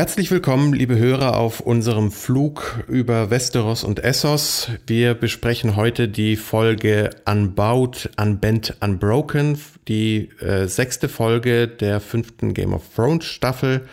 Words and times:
Herzlich 0.00 0.30
willkommen, 0.30 0.72
liebe 0.72 0.96
Hörer, 0.96 1.36
auf 1.36 1.60
unserem 1.60 2.10
Flug 2.10 2.84
über 2.88 3.28
Westeros 3.28 3.84
und 3.84 4.02
Essos. 4.02 4.70
Wir 4.86 5.12
besprechen 5.12 5.76
heute 5.76 6.08
die 6.08 6.36
Folge 6.36 7.10
Unbowed, 7.26 8.08
Unbent, 8.18 8.78
Unbroken, 8.80 9.60
die 9.88 10.30
äh, 10.40 10.68
sechste 10.68 11.10
Folge 11.10 11.68
der 11.68 12.00
fünften 12.00 12.54
Game 12.54 12.72
of 12.72 12.82
Thrones 12.96 13.26
Staffel. 13.26 13.86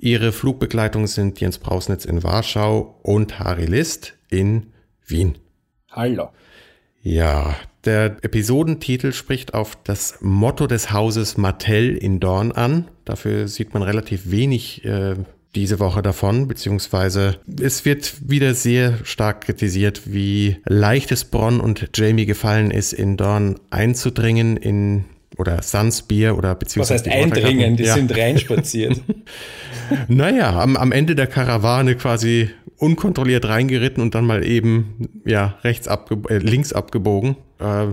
Ihre 0.00 0.32
Flugbegleitung 0.32 1.06
sind 1.06 1.40
Jens 1.40 1.58
Brausnitz 1.58 2.06
in 2.06 2.24
Warschau 2.24 2.98
und 3.04 3.38
Harry 3.38 3.66
List 3.66 4.14
in 4.30 4.72
Wien. 5.06 5.38
Hallo. 5.92 6.30
Ja, 7.02 7.54
der 7.84 8.16
Episodentitel 8.22 9.12
spricht 9.12 9.54
auf 9.54 9.76
das 9.84 10.18
Motto 10.22 10.66
des 10.66 10.90
Hauses 10.90 11.36
Martell 11.36 11.96
in 11.96 12.18
Dorn 12.18 12.50
an. 12.50 12.88
Dafür 13.04 13.46
sieht 13.46 13.74
man 13.74 13.84
relativ 13.84 14.32
wenig 14.32 14.84
äh, 14.84 15.14
diese 15.54 15.80
Woche 15.80 16.02
davon, 16.02 16.48
beziehungsweise 16.48 17.36
es 17.60 17.84
wird 17.84 18.14
wieder 18.28 18.54
sehr 18.54 18.98
stark 19.04 19.42
kritisiert, 19.42 20.02
wie 20.06 20.56
leicht 20.64 21.12
es 21.12 21.24
Bronn 21.24 21.60
und 21.60 21.90
Jamie 21.94 22.26
gefallen 22.26 22.70
ist, 22.70 22.92
in 22.92 23.16
Dorn 23.16 23.60
einzudringen, 23.70 24.56
in 24.56 25.04
oder 25.38 25.62
Sunspear 25.62 26.36
oder 26.36 26.54
beziehungsweise. 26.54 27.06
Was 27.06 27.12
heißt 27.12 27.22
eindringen? 27.22 27.76
Die 27.76 27.84
ja. 27.84 27.94
sind 27.94 28.16
reinspaziert. 28.16 29.00
naja, 30.08 30.58
am, 30.58 30.76
am 30.76 30.92
Ende 30.92 31.14
der 31.14 31.26
Karawane 31.26 31.96
quasi 31.96 32.50
unkontrolliert 32.76 33.46
reingeritten 33.46 34.02
und 34.02 34.14
dann 34.14 34.26
mal 34.26 34.44
eben 34.44 35.08
ja 35.24 35.58
rechts 35.62 35.88
abge 35.88 36.18
äh, 36.28 36.38
links 36.38 36.72
abgebogen. 36.72 37.36
Äh, 37.58 37.88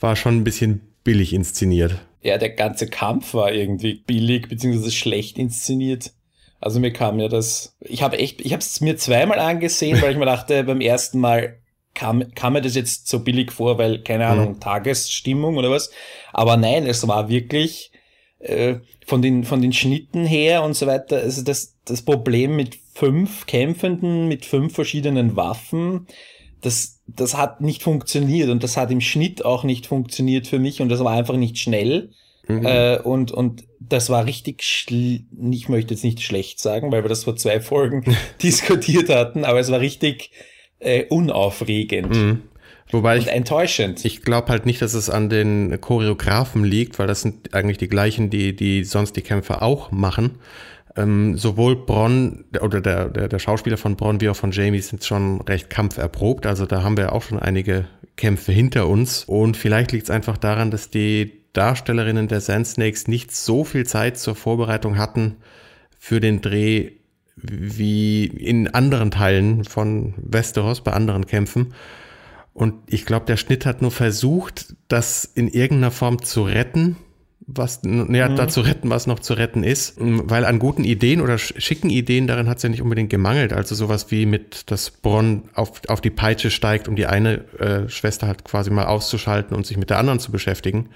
war 0.00 0.16
schon 0.16 0.36
ein 0.38 0.44
bisschen 0.44 0.80
billig 1.04 1.32
inszeniert. 1.32 1.96
Ja, 2.22 2.36
der 2.36 2.50
ganze 2.50 2.86
Kampf 2.86 3.34
war 3.34 3.52
irgendwie 3.52 3.94
billig 3.94 4.48
beziehungsweise 4.48 4.90
schlecht 4.90 5.38
inszeniert. 5.38 6.12
Also 6.60 6.78
mir 6.78 6.92
kam 6.92 7.18
ja 7.18 7.28
das, 7.28 7.76
ich 7.80 8.02
habe 8.02 8.18
echt, 8.18 8.40
ich 8.40 8.52
habe 8.52 8.60
es 8.60 8.80
mir 8.80 8.96
zweimal 8.96 9.38
angesehen, 9.38 10.00
weil 10.02 10.12
ich 10.12 10.18
mir 10.18 10.26
dachte, 10.26 10.62
beim 10.64 10.80
ersten 10.80 11.18
Mal 11.18 11.58
kam, 11.94 12.32
kam 12.34 12.52
mir 12.52 12.60
das 12.60 12.74
jetzt 12.74 13.08
so 13.08 13.20
billig 13.20 13.50
vor, 13.50 13.78
weil, 13.78 14.02
keine 14.02 14.26
Ahnung, 14.26 14.54
mhm. 14.54 14.60
Tagesstimmung 14.60 15.56
oder 15.56 15.70
was. 15.70 15.90
Aber 16.32 16.56
nein, 16.56 16.86
es 16.86 17.06
war 17.08 17.28
wirklich 17.28 17.90
äh, 18.38 18.76
von, 19.06 19.22
den, 19.22 19.44
von 19.44 19.60
den 19.60 19.72
Schnitten 19.72 20.24
her 20.24 20.62
und 20.62 20.74
so 20.74 20.86
weiter, 20.86 21.16
also 21.18 21.42
das, 21.42 21.76
das 21.84 22.02
Problem 22.02 22.56
mit 22.56 22.78
fünf 22.94 23.46
Kämpfenden, 23.46 24.28
mit 24.28 24.44
fünf 24.44 24.74
verschiedenen 24.74 25.36
Waffen, 25.36 26.06
das, 26.60 27.00
das 27.06 27.36
hat 27.36 27.60
nicht 27.60 27.82
funktioniert 27.82 28.50
und 28.50 28.62
das 28.62 28.76
hat 28.76 28.90
im 28.90 29.00
Schnitt 29.00 29.44
auch 29.44 29.64
nicht 29.64 29.86
funktioniert 29.86 30.46
für 30.46 30.58
mich 30.58 30.80
und 30.80 30.90
das 30.90 31.02
war 31.02 31.12
einfach 31.12 31.36
nicht 31.36 31.58
schnell. 31.58 32.10
Mhm. 32.56 32.66
Äh, 32.66 32.98
und, 32.98 33.32
und 33.32 33.64
das 33.80 34.10
war 34.10 34.26
richtig, 34.26 34.62
ich 34.88 35.68
möchte 35.68 35.94
jetzt 35.94 36.04
nicht 36.04 36.22
schlecht 36.22 36.60
sagen, 36.60 36.92
weil 36.92 37.04
wir 37.04 37.08
das 37.08 37.24
vor 37.24 37.36
zwei 37.36 37.60
Folgen 37.60 38.16
diskutiert 38.42 39.08
hatten, 39.08 39.44
aber 39.44 39.60
es 39.60 39.70
war 39.70 39.80
richtig 39.80 40.30
äh, 40.78 41.04
unaufregend. 41.06 42.14
Mhm. 42.14 42.42
Wobei 42.92 43.18
ich, 43.18 43.28
enttäuschend. 43.28 44.04
Ich 44.04 44.22
glaube 44.22 44.48
halt 44.48 44.66
nicht, 44.66 44.82
dass 44.82 44.94
es 44.94 45.10
an 45.10 45.28
den 45.28 45.80
Choreografen 45.80 46.64
liegt, 46.64 46.98
weil 46.98 47.06
das 47.06 47.22
sind 47.22 47.54
eigentlich 47.54 47.78
die 47.78 47.88
gleichen, 47.88 48.30
die, 48.30 48.54
die 48.54 48.84
sonst 48.84 49.16
die 49.16 49.22
Kämpfe 49.22 49.62
auch 49.62 49.92
machen. 49.92 50.38
Ähm, 50.96 51.36
sowohl 51.36 51.76
Bronn 51.76 52.44
oder 52.60 52.80
der, 52.80 53.08
der, 53.08 53.28
der 53.28 53.38
Schauspieler 53.38 53.76
von 53.76 53.94
Bronn 53.94 54.20
wie 54.20 54.28
auch 54.28 54.34
von 54.36 54.50
Jamie 54.50 54.80
sind 54.80 55.04
schon 55.04 55.40
recht 55.42 55.70
kampferprobt. 55.70 56.46
Also 56.46 56.66
da 56.66 56.82
haben 56.82 56.96
wir 56.96 57.12
auch 57.12 57.22
schon 57.22 57.38
einige 57.38 57.86
Kämpfe 58.16 58.50
hinter 58.50 58.88
uns. 58.88 59.24
Und 59.24 59.56
vielleicht 59.56 59.92
liegt 59.92 60.04
es 60.04 60.10
einfach 60.10 60.36
daran, 60.36 60.72
dass 60.72 60.90
die 60.90 61.39
Darstellerinnen 61.52 62.28
der 62.28 62.40
Sand 62.40 62.66
Snakes 62.66 63.08
nicht 63.08 63.32
so 63.32 63.64
viel 63.64 63.86
Zeit 63.86 64.18
zur 64.18 64.34
Vorbereitung 64.34 64.98
hatten 64.98 65.36
für 65.98 66.20
den 66.20 66.40
Dreh 66.40 66.92
wie 67.36 68.26
in 68.26 68.68
anderen 68.68 69.10
Teilen 69.10 69.64
von 69.64 70.14
Westeros, 70.16 70.82
bei 70.82 70.92
anderen 70.92 71.26
Kämpfen. 71.26 71.74
Und 72.52 72.74
ich 72.86 73.06
glaube, 73.06 73.26
der 73.26 73.36
Schnitt 73.36 73.64
hat 73.64 73.80
nur 73.80 73.90
versucht, 73.90 74.74
das 74.88 75.24
in 75.24 75.48
irgendeiner 75.48 75.90
Form 75.90 76.22
zu 76.22 76.42
retten, 76.42 76.96
was, 77.46 77.82
naja, 77.82 78.28
mhm. 78.28 78.36
da 78.36 78.48
zu 78.48 78.60
retten, 78.60 78.90
was 78.90 79.06
noch 79.06 79.20
zu 79.20 79.34
retten 79.34 79.64
ist. 79.64 79.94
Weil 79.98 80.44
an 80.44 80.58
guten 80.58 80.84
Ideen 80.84 81.20
oder 81.20 81.38
schicken 81.38 81.90
Ideen 81.90 82.26
darin 82.26 82.48
hat 82.48 82.58
es 82.58 82.62
ja 82.62 82.68
nicht 82.68 82.82
unbedingt 82.82 83.10
gemangelt. 83.10 83.52
Also 83.52 83.74
sowas 83.74 84.10
wie 84.10 84.26
mit, 84.26 84.70
dass 84.70 84.90
Bronn 84.90 85.48
auf, 85.54 85.82
auf 85.88 86.00
die 86.00 86.10
Peitsche 86.10 86.50
steigt, 86.50 86.86
um 86.86 86.96
die 86.96 87.06
eine 87.06 87.44
äh, 87.58 87.88
Schwester 87.88 88.26
halt 88.26 88.44
quasi 88.44 88.70
mal 88.70 88.86
auszuschalten 88.86 89.56
und 89.56 89.66
sich 89.66 89.76
mit 89.76 89.90
der 89.90 89.98
anderen 89.98 90.20
zu 90.20 90.30
beschäftigen. 90.30 90.90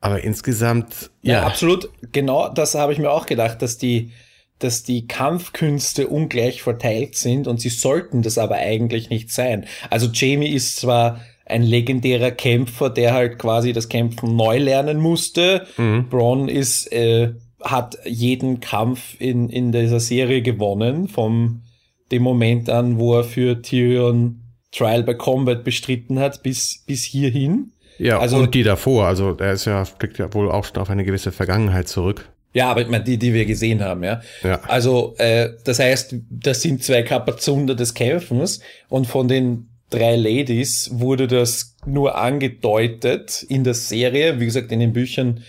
Aber 0.00 0.22
insgesamt, 0.22 1.10
ja. 1.22 1.34
Ja, 1.34 1.46
absolut. 1.46 1.90
Genau 2.12 2.48
das 2.48 2.74
habe 2.74 2.92
ich 2.92 2.98
mir 2.98 3.10
auch 3.10 3.26
gedacht, 3.26 3.62
dass 3.62 3.78
die, 3.78 4.12
dass 4.58 4.82
die 4.82 5.06
Kampfkünste 5.06 6.08
ungleich 6.08 6.62
verteilt 6.62 7.16
sind 7.16 7.48
und 7.48 7.60
sie 7.60 7.68
sollten 7.68 8.22
das 8.22 8.38
aber 8.38 8.56
eigentlich 8.56 9.10
nicht 9.10 9.30
sein. 9.32 9.66
Also 9.90 10.08
Jamie 10.12 10.48
ist 10.48 10.76
zwar 10.76 11.20
ein 11.46 11.62
legendärer 11.62 12.30
Kämpfer, 12.30 12.90
der 12.90 13.14
halt 13.14 13.38
quasi 13.38 13.72
das 13.72 13.88
Kämpfen 13.88 14.36
neu 14.36 14.58
lernen 14.58 14.98
musste. 14.98 15.66
Mhm. 15.76 16.08
Braun 16.08 16.48
ist, 16.48 16.92
äh, 16.92 17.32
hat 17.60 17.98
jeden 18.04 18.60
Kampf 18.60 19.16
in, 19.18 19.48
in 19.48 19.72
dieser 19.72 20.00
Serie 20.00 20.42
gewonnen, 20.42 21.08
vom 21.08 21.62
dem 22.10 22.22
Moment 22.22 22.70
an, 22.70 22.98
wo 22.98 23.16
er 23.16 23.24
für 23.24 23.60
Tyrion 23.62 24.42
Trial 24.70 25.02
by 25.02 25.14
Combat 25.14 25.64
bestritten 25.64 26.18
hat, 26.18 26.42
bis, 26.42 26.84
bis 26.86 27.02
hierhin. 27.02 27.72
Ja, 27.98 28.18
also, 28.18 28.38
und 28.38 28.54
die 28.54 28.62
davor. 28.62 29.06
Also 29.06 29.36
er 29.38 29.52
ist 29.52 29.64
ja, 29.64 29.84
blickt 29.98 30.18
ja 30.18 30.32
wohl 30.32 30.50
auch 30.50 30.64
schon 30.64 30.76
auf 30.76 30.90
eine 30.90 31.04
gewisse 31.04 31.32
Vergangenheit 31.32 31.88
zurück. 31.88 32.28
Ja, 32.54 32.70
aber 32.70 32.80
ich 32.80 32.88
meine, 32.88 33.04
die, 33.04 33.18
die 33.18 33.34
wir 33.34 33.44
gesehen 33.44 33.82
haben, 33.82 34.02
ja. 34.02 34.20
ja. 34.42 34.60
Also, 34.66 35.14
äh, 35.18 35.50
das 35.64 35.78
heißt, 35.78 36.16
das 36.30 36.62
sind 36.62 36.82
zwei 36.82 37.02
Kapazunder 37.02 37.74
des 37.74 37.94
Kämpfens 37.94 38.60
und 38.88 39.06
von 39.06 39.28
den 39.28 39.68
drei 39.90 40.16
Ladies 40.16 40.90
wurde 40.92 41.26
das 41.26 41.76
nur 41.86 42.16
angedeutet 42.16 43.44
in 43.48 43.64
der 43.64 43.74
Serie. 43.74 44.40
Wie 44.40 44.46
gesagt, 44.46 44.72
in 44.72 44.80
den 44.80 44.92
Büchern 44.92 45.42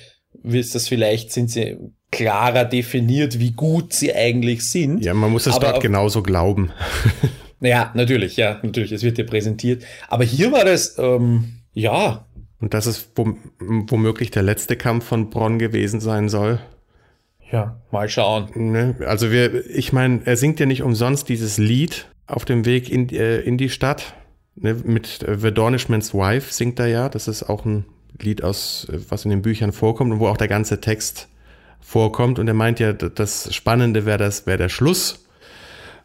ist 0.44 0.76
das 0.76 0.88
vielleicht, 0.88 1.32
sind 1.32 1.50
sie 1.50 1.78
klarer 2.12 2.66
definiert, 2.66 3.40
wie 3.40 3.52
gut 3.52 3.94
sie 3.94 4.14
eigentlich 4.14 4.68
sind. 4.70 5.04
Ja, 5.04 5.14
man 5.14 5.32
muss 5.32 5.46
es 5.46 5.60
dort 5.60 5.82
genauso 5.82 6.24
glauben. 6.24 6.72
naja, 7.60 7.92
natürlich, 7.94 8.36
ja, 8.38 8.60
natürlich, 8.64 8.92
es 8.92 9.04
wird 9.04 9.18
dir 9.18 9.26
präsentiert. 9.26 9.84
Aber 10.08 10.24
hier 10.24 10.52
war 10.52 10.66
das, 10.66 10.98
ähm, 10.98 11.62
ja, 11.74 12.26
und 12.62 12.74
das 12.74 12.88
ist 12.88 13.12
womöglich 13.16 14.32
der 14.32 14.44
letzte 14.44 14.76
Kampf 14.76 15.06
von 15.06 15.30
Bronn 15.30 15.60
gewesen 15.60 16.00
sein 16.00 16.30
soll. 16.30 16.60
Ja, 17.52 17.80
mal 17.92 18.10
schauen. 18.10 18.50
Ne? 18.56 18.96
Also 19.06 19.32
wir, 19.32 19.66
ich 19.70 19.94
meine, 19.94 20.22
er 20.26 20.38
singt 20.38 20.60
ja 20.60 20.66
nicht 20.66 20.84
umsonst 20.84 21.30
dieses 21.30 21.58
Lied 21.58 22.08
auf 22.28 22.46
dem 22.46 22.66
Weg 22.66 22.92
in, 22.92 23.10
äh, 23.10 23.40
in 23.40 23.58
die 23.58 23.70
Stadt. 23.70 24.14
Ne? 24.56 24.76
Mit 24.84 25.24
äh, 25.24 25.38
The 25.38 25.52
Dornishman's 25.52 26.14
Wife 26.14 26.54
singt 26.54 26.80
er 26.80 26.88
ja. 26.88 27.10
Das 27.10 27.28
ist 27.28 27.44
auch 27.44 27.66
ein 27.66 27.86
Lied 28.22 28.44
aus, 28.44 28.88
äh, 28.92 29.00
was 29.10 29.26
in 29.26 29.32
den 29.32 29.42
Büchern 29.42 29.72
vorkommt 29.72 30.12
und 30.12 30.20
wo 30.20 30.28
auch 30.28 30.38
der 30.38 30.48
ganze 30.48 30.80
Text 30.80 31.28
vorkommt. 31.80 32.38
Und 32.38 32.48
er 32.48 32.54
meint 32.54 32.80
ja, 32.80 32.94
das 32.94 33.54
Spannende 33.54 34.06
wäre 34.06 34.20
das, 34.20 34.46
wäre 34.46 34.58
der 34.58 34.70
Schluss 34.70 35.26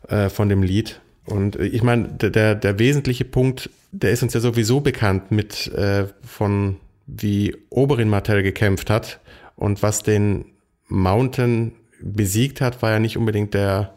äh, 0.09 0.31
von 0.31 0.49
dem 0.49 0.63
Lied. 0.63 1.01
Und 1.27 1.57
äh, 1.57 1.65
ich 1.67 1.83
meine, 1.83 2.09
der, 2.09 2.55
der 2.55 2.79
wesentliche 2.79 3.25
Punkt, 3.25 3.71
der 3.93 4.11
ist 4.11 4.23
uns 4.23 4.35
ja 4.35 4.41
sowieso 4.41 4.81
bekannt 4.81 5.31
mit 5.31 5.69
äh, 5.73 6.07
von 6.23 6.77
wie 7.07 7.55
Oberin 7.71 8.09
Martell 8.09 8.43
gekämpft 8.43 8.89
hat 8.91 9.21
und 9.57 9.83
was 9.83 10.03
den 10.03 10.47
Mountain 10.89 11.73
besiegt 12.01 12.61
hat, 12.61 12.83
war 12.83 12.93
ja 12.93 12.99
nicht 12.99 13.17
unbedingt 13.17 13.55
der, 13.55 13.95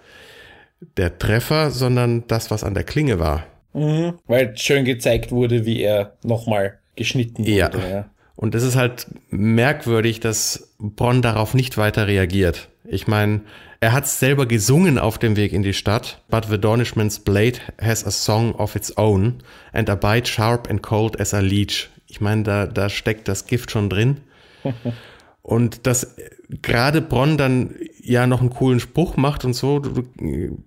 der 0.97 1.17
Treffer, 1.17 1.71
sondern 1.71 2.25
das, 2.27 2.51
was 2.51 2.63
an 2.63 2.73
der 2.73 2.83
Klinge 2.83 3.19
war. 3.19 3.45
Mhm, 3.73 4.13
weil 4.25 4.57
schön 4.57 4.85
gezeigt 4.85 5.31
wurde, 5.31 5.65
wie 5.65 5.81
er 5.81 6.13
nochmal 6.23 6.79
geschnitten 6.95 7.44
wurde. 7.44 7.55
Ja. 7.55 7.69
ja. 7.89 8.09
Und 8.35 8.55
es 8.55 8.63
ist 8.63 8.75
halt 8.75 9.07
merkwürdig, 9.29 10.19
dass 10.19 10.73
Bronn 10.80 11.21
darauf 11.21 11.53
nicht 11.53 11.77
weiter 11.77 12.07
reagiert. 12.07 12.69
Ich 12.85 13.07
meine, 13.07 13.41
er 13.79 13.94
hat 13.94 14.07
selber 14.07 14.45
gesungen 14.45 14.97
auf 14.97 15.18
dem 15.18 15.35
Weg 15.35 15.53
in 15.53 15.63
die 15.63 15.74
Stadt. 15.74 16.24
But 16.29 16.45
the 16.50 16.57
Dornishman's 16.57 17.19
blade 17.19 17.59
has 17.79 18.06
a 18.06 18.12
song 18.12 18.56
of 18.56 18.75
its 18.75 18.97
own 18.97 19.35
and 19.74 19.89
a 19.89 19.95
bite 19.95 20.27
sharp 20.27 20.69
and 20.69 20.81
cold 20.81 21.19
as 21.19 21.33
a 21.33 21.39
leech. 21.39 21.89
Ich 22.07 22.21
meine, 22.21 22.44
da, 22.44 22.65
da 22.65 22.89
steckt 22.89 23.27
das 23.27 23.45
Gift 23.45 23.71
schon 23.71 23.89
drin. 23.89 24.18
und 25.41 25.85
dass 25.85 26.15
gerade 26.62 27.01
Bronn 27.01 27.38
dann 27.38 27.75
ja 28.01 28.25
noch 28.25 28.41
einen 28.41 28.50
coolen 28.50 28.79
Spruch 28.79 29.18
macht 29.18 29.45
und 29.45 29.53
so, 29.53 29.80
du, 29.80 30.03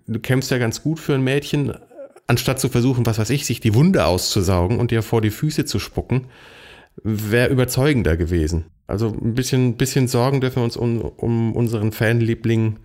du 0.07 0.21
kämpfst 0.21 0.51
ja 0.51 0.59
ganz 0.59 0.83
gut 0.83 1.01
für 1.01 1.15
ein 1.15 1.23
Mädchen, 1.23 1.75
anstatt 2.27 2.61
zu 2.61 2.69
versuchen, 2.69 3.07
was 3.07 3.19
weiß 3.19 3.31
ich, 3.31 3.45
sich 3.45 3.61
die 3.61 3.75
Wunde 3.75 4.05
auszusaugen 4.05 4.79
und 4.79 4.91
dir 4.91 5.03
vor 5.03 5.21
die 5.21 5.31
Füße 5.31 5.65
zu 5.65 5.79
spucken, 5.79 6.29
wäre 7.03 7.51
überzeugender 7.51 8.17
gewesen. 8.17 8.67
Also 8.87 9.09
ein 9.09 9.35
bisschen, 9.35 9.77
bisschen 9.77 10.07
Sorgen 10.07 10.41
dürfen 10.41 10.57
wir 10.57 10.65
uns 10.65 10.77
um, 10.77 11.01
um 11.01 11.55
unseren 11.55 11.93
Fanliebling 11.93 12.79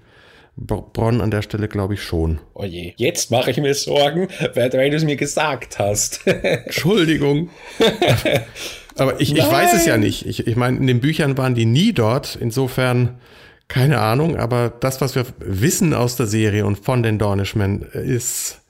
Bronn 0.58 1.22
an 1.22 1.32
der 1.32 1.42
Stelle 1.42 1.68
glaube 1.68 1.96
ich 1.96 2.02
schon. 2.02 2.40
Oh 2.54 2.64
je. 2.64 2.94
Jetzt 2.98 3.30
mache 3.32 3.52
ich 3.52 3.58
mir 3.58 3.74
Sorgen, 3.74 4.30
weil, 4.54 4.70
du 4.70 4.96
es 4.96 5.04
mir 5.04 5.18
gesagt 5.18 5.80
hast. 5.80 6.22
Entschuldigung. 6.26 7.50
Aber 8.98 9.20
ich, 9.20 9.36
ich 9.36 9.44
weiß 9.44 9.74
es 9.74 9.86
ja 9.86 9.98
nicht. 9.98 10.26
Ich, 10.26 10.48
ich 10.48 10.56
meine, 10.56 10.78
in 10.78 10.88
den 10.88 11.02
Büchern 11.02 11.38
waren 11.38 11.54
die 11.56 11.66
nie 11.66 11.92
dort. 11.92 12.38
Insofern 12.40 13.20
Keine 13.68 14.00
Ahnung, 14.00 14.38
aber 14.38 14.70
das, 14.70 15.02
was 15.02 15.16
wir 15.16 15.26
wissen 15.40 15.94
aus 15.94 16.16
der 16.16 16.28
Serie 16.28 16.66
und 16.66 16.78
von 16.86 17.02
den 17.02 17.18
Dornishmen, 17.18 17.82
ist 17.82 18.62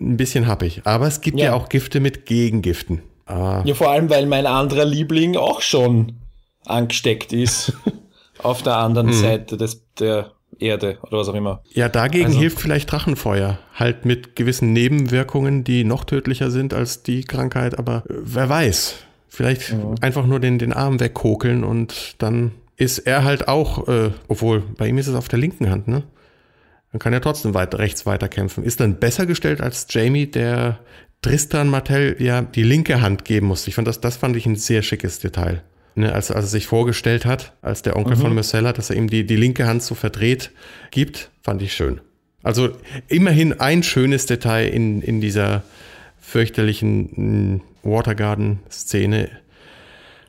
ein 0.00 0.16
bisschen 0.16 0.46
happig. 0.46 0.82
Aber 0.84 1.06
es 1.06 1.20
gibt 1.20 1.38
ja, 1.38 1.46
ja 1.46 1.52
auch 1.54 1.68
Gifte 1.68 2.00
mit 2.00 2.26
Gegengiften. 2.26 3.02
Ah. 3.26 3.62
Ja, 3.64 3.74
vor 3.74 3.90
allem, 3.90 4.08
weil 4.08 4.26
mein 4.26 4.46
anderer 4.46 4.84
Liebling 4.84 5.36
auch 5.36 5.60
schon 5.62 6.20
angesteckt 6.64 7.32
ist. 7.32 7.72
auf 8.42 8.62
der 8.62 8.76
anderen 8.76 9.08
hm. 9.08 9.14
Seite 9.14 9.56
des, 9.56 9.82
der 9.98 10.32
Erde 10.58 10.98
oder 11.02 11.18
was 11.18 11.28
auch 11.28 11.34
immer. 11.34 11.62
Ja, 11.72 11.88
dagegen 11.88 12.26
also, 12.26 12.38
hilft 12.38 12.60
vielleicht 12.60 12.90
Drachenfeuer. 12.90 13.58
Halt 13.74 14.04
mit 14.04 14.36
gewissen 14.36 14.72
Nebenwirkungen, 14.72 15.64
die 15.64 15.84
noch 15.84 16.04
tödlicher 16.04 16.50
sind 16.50 16.72
als 16.72 17.02
die 17.02 17.24
Krankheit, 17.24 17.78
aber 17.78 18.04
äh, 18.08 18.14
wer 18.22 18.48
weiß. 18.48 18.96
Vielleicht 19.28 19.70
ja. 19.70 19.94
einfach 20.00 20.26
nur 20.26 20.40
den, 20.40 20.58
den 20.58 20.72
Arm 20.72 20.98
wegkokeln 20.98 21.62
und 21.62 22.14
dann 22.18 22.52
ist 22.76 22.98
er 22.98 23.24
halt 23.24 23.48
auch, 23.48 23.86
äh, 23.88 24.10
obwohl 24.28 24.60
bei 24.60 24.88
ihm 24.88 24.98
ist 24.98 25.08
es 25.08 25.14
auf 25.14 25.28
der 25.28 25.38
linken 25.38 25.70
Hand, 25.70 25.88
ne? 25.88 26.04
Dann 26.92 27.00
kann 27.00 27.12
er 27.12 27.20
trotzdem 27.20 27.52
weit, 27.52 27.74
rechts 27.74 28.06
weiterkämpfen. 28.06 28.64
Ist 28.64 28.80
dann 28.80 28.98
besser 28.98 29.26
gestellt 29.26 29.60
als 29.60 29.86
Jamie, 29.90 30.26
der 30.26 30.78
Tristan 31.20 31.68
Martell 31.68 32.16
ja 32.18 32.40
die 32.40 32.62
linke 32.62 33.02
Hand 33.02 33.24
geben 33.24 33.48
musste. 33.48 33.68
Ich 33.68 33.74
fand 33.74 33.88
das, 33.88 34.00
das 34.00 34.16
fand 34.16 34.36
ich 34.36 34.46
ein 34.46 34.56
sehr 34.56 34.82
schickes 34.82 35.18
Detail 35.18 35.62
ne, 35.96 36.12
als, 36.12 36.30
als 36.30 36.46
er 36.46 36.48
sich 36.48 36.66
vorgestellt 36.66 37.26
hat, 37.26 37.52
als 37.62 37.82
der 37.82 37.96
Onkel 37.96 38.16
mhm. 38.16 38.20
von 38.20 38.34
Marcella, 38.34 38.72
dass 38.72 38.90
er 38.90 38.96
ihm 38.96 39.08
die, 39.08 39.26
die 39.26 39.36
linke 39.36 39.66
Hand 39.66 39.82
so 39.82 39.94
verdreht 39.94 40.52
gibt, 40.90 41.30
fand 41.42 41.62
ich 41.62 41.72
schön. 41.72 42.00
Also 42.42 42.70
immerhin 43.08 43.54
ein 43.54 43.82
schönes 43.82 44.26
Detail 44.26 44.68
in, 44.68 45.02
in 45.02 45.20
dieser 45.20 45.64
fürchterlichen 46.20 47.56
mm, 47.56 47.60
Watergarden-Szene. 47.82 49.30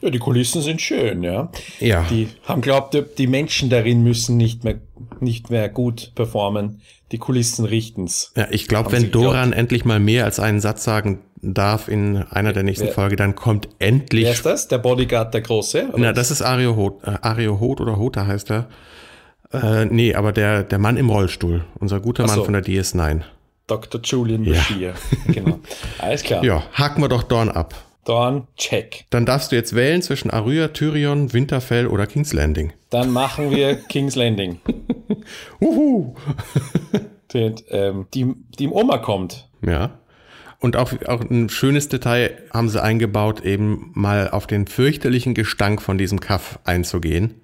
Ja, 0.01 0.09
die 0.09 0.19
Kulissen 0.19 0.61
sind 0.61 0.81
schön, 0.81 1.23
ja. 1.23 1.51
Ja. 1.79 2.05
Die 2.09 2.27
haben 2.43 2.61
glaubt, 2.61 2.97
die 3.17 3.27
Menschen 3.27 3.69
darin 3.69 4.03
müssen 4.03 4.37
nicht 4.37 4.63
mehr, 4.63 4.79
nicht 5.19 5.49
mehr 5.49 5.69
gut 5.69 6.11
performen. 6.15 6.81
Die 7.11 7.17
Kulissen 7.17 7.65
richten's. 7.65 8.31
Ja, 8.35 8.47
ich 8.51 8.67
glaube, 8.67 8.91
wenn 8.91 9.11
Doran 9.11 9.33
geglaubt. 9.33 9.57
endlich 9.57 9.85
mal 9.85 9.99
mehr 9.99 10.25
als 10.25 10.39
einen 10.39 10.59
Satz 10.59 10.83
sagen 10.83 11.19
darf 11.41 11.87
in 11.87 12.23
einer 12.23 12.51
der 12.51 12.63
nächsten 12.63 12.89
Folgen, 12.89 13.15
dann 13.15 13.35
kommt 13.35 13.69
endlich. 13.79 14.25
Wer 14.25 14.33
ist 14.33 14.45
das? 14.45 14.67
Der 14.67 14.79
Bodyguard, 14.79 15.33
der 15.33 15.41
Große? 15.41 15.89
Na, 15.95 16.11
das 16.11 16.31
ist 16.31 16.41
Ario 16.41 16.75
Hot, 16.75 17.03
äh, 17.03 17.17
Ario 17.21 17.59
Hot 17.59 17.79
oder 17.79 17.97
Hota 17.97 18.25
heißt 18.25 18.51
er. 18.51 18.67
Äh, 19.53 19.85
nee, 19.85 20.13
aber 20.13 20.33
der, 20.33 20.63
der 20.63 20.79
Mann 20.79 20.97
im 20.97 21.09
Rollstuhl, 21.09 21.63
unser 21.79 21.99
guter 21.99 22.25
Mann 22.25 22.35
so. 22.35 22.43
von 22.43 22.53
der 22.53 22.63
DS9. 22.63 23.21
Dr. 23.67 24.01
Julian 24.03 24.43
Bashir. 24.45 24.93
Ja. 25.27 25.33
genau. 25.33 25.59
Alles 25.99 26.23
klar. 26.23 26.43
Ja, 26.43 26.63
haken 26.73 27.01
wir 27.01 27.09
doch 27.09 27.23
Dorn 27.23 27.49
ab. 27.49 27.75
Dorn, 28.07 28.47
check. 28.55 29.05
Dann 29.09 29.25
darfst 29.25 29.51
du 29.51 29.55
jetzt 29.55 29.75
wählen 29.75 30.01
zwischen 30.01 30.31
Arya, 30.31 30.69
Tyrion, 30.69 31.33
Winterfell 31.33 31.87
oder 31.87 32.07
King's 32.07 32.33
Landing. 32.33 32.73
Dann 32.89 33.11
machen 33.11 33.51
wir 33.51 33.75
King's 33.75 34.15
Landing. 34.15 34.59
Uhu. 35.61 36.15
die, 37.33 37.55
ähm, 37.69 38.07
die, 38.13 38.33
die 38.57 38.63
im 38.63 38.71
Oma 38.71 38.99
kommt. 38.99 39.49
Ja. 39.61 39.99
Und 40.59 40.77
auch, 40.77 40.93
auch 41.05 41.21
ein 41.21 41.49
schönes 41.49 41.89
Detail 41.89 42.43
haben 42.53 42.69
sie 42.69 42.81
eingebaut, 42.81 43.41
eben 43.41 43.91
mal 43.93 44.29
auf 44.29 44.47
den 44.47 44.67
fürchterlichen 44.67 45.33
Gestank 45.33 45.81
von 45.81 45.97
diesem 45.97 46.19
Kaff 46.19 46.59
einzugehen 46.63 47.41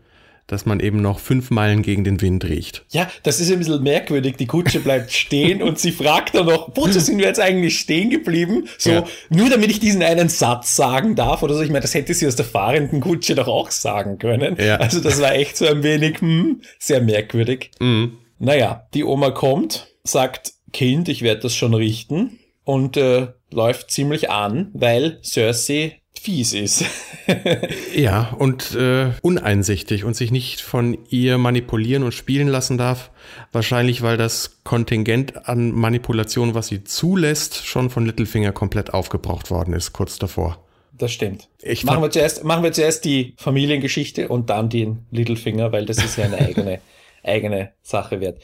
dass 0.47 0.65
man 0.65 0.79
eben 0.79 1.01
noch 1.01 1.19
fünf 1.19 1.51
Meilen 1.51 1.81
gegen 1.81 2.03
den 2.03 2.21
Wind 2.21 2.43
riecht. 2.45 2.85
Ja, 2.89 3.09
das 3.23 3.39
ist 3.39 3.51
ein 3.51 3.59
bisschen 3.59 3.81
merkwürdig. 3.81 4.35
Die 4.37 4.45
Kutsche 4.45 4.79
bleibt 4.79 5.11
stehen 5.13 5.61
und 5.61 5.79
sie 5.79 5.91
fragt 5.91 6.35
dann 6.35 6.47
noch, 6.47 6.71
wozu 6.75 6.99
sind 6.99 7.17
wir 7.17 7.25
jetzt 7.25 7.39
eigentlich 7.39 7.79
stehen 7.79 8.09
geblieben? 8.09 8.67
So, 8.77 8.91
ja. 8.91 9.03
nur 9.29 9.49
damit 9.49 9.71
ich 9.71 9.79
diesen 9.79 10.03
einen 10.03 10.29
Satz 10.29 10.75
sagen 10.75 11.15
darf 11.15 11.43
oder 11.43 11.55
so. 11.55 11.61
Ich 11.61 11.69
meine, 11.69 11.81
das 11.81 11.93
hätte 11.93 12.13
sie 12.13 12.27
aus 12.27 12.35
der 12.35 12.45
fahrenden 12.45 12.99
Kutsche 12.99 13.35
doch 13.35 13.47
auch 13.47 13.71
sagen 13.71 14.17
können. 14.17 14.57
Ja. 14.59 14.75
Also 14.77 14.99
das 14.99 15.21
war 15.21 15.33
echt 15.33 15.57
so 15.57 15.65
ein 15.65 15.83
wenig, 15.83 16.19
hm, 16.19 16.61
sehr 16.79 17.01
merkwürdig. 17.01 17.71
Mhm. 17.79 18.17
Naja, 18.39 18.87
die 18.93 19.03
Oma 19.03 19.31
kommt, 19.31 19.87
sagt, 20.03 20.53
Kind, 20.73 21.07
ich 21.07 21.21
werde 21.21 21.41
das 21.41 21.55
schon 21.55 21.73
richten 21.73 22.39
und 22.65 22.97
äh, 22.97 23.27
läuft 23.51 23.91
ziemlich 23.91 24.29
an, 24.29 24.71
weil 24.73 25.19
Cersei 25.23 26.01
fies 26.19 26.53
ist. 26.53 26.85
ja, 27.95 28.33
und 28.37 28.75
äh, 28.75 29.11
uneinsichtig 29.21 30.03
und 30.03 30.15
sich 30.15 30.31
nicht 30.31 30.61
von 30.61 30.97
ihr 31.09 31.37
manipulieren 31.37 32.03
und 32.03 32.13
spielen 32.13 32.47
lassen 32.47 32.77
darf. 32.77 33.11
Wahrscheinlich, 33.51 34.01
weil 34.01 34.17
das 34.17 34.63
Kontingent 34.63 35.47
an 35.47 35.71
Manipulation, 35.71 36.53
was 36.53 36.67
sie 36.67 36.83
zulässt, 36.83 37.65
schon 37.65 37.89
von 37.89 38.05
Littlefinger 38.05 38.51
komplett 38.51 38.93
aufgebraucht 38.93 39.51
worden 39.51 39.73
ist, 39.73 39.93
kurz 39.93 40.17
davor. 40.17 40.63
Das 40.95 41.11
stimmt. 41.11 41.49
Ich 41.61 41.83
machen, 41.83 42.01
wir 42.01 42.11
zuerst, 42.11 42.43
machen 42.43 42.63
wir 42.63 42.71
zuerst 42.71 43.03
die 43.03 43.33
Familiengeschichte 43.37 44.27
und 44.27 44.49
dann 44.49 44.69
den 44.69 45.05
Littlefinger, 45.11 45.71
weil 45.71 45.85
das 45.85 45.97
ist 45.97 46.17
ja 46.17 46.25
eine 46.25 46.37
eigene, 46.39 46.79
eigene 47.23 47.71
Sache 47.81 48.21
wert. 48.21 48.41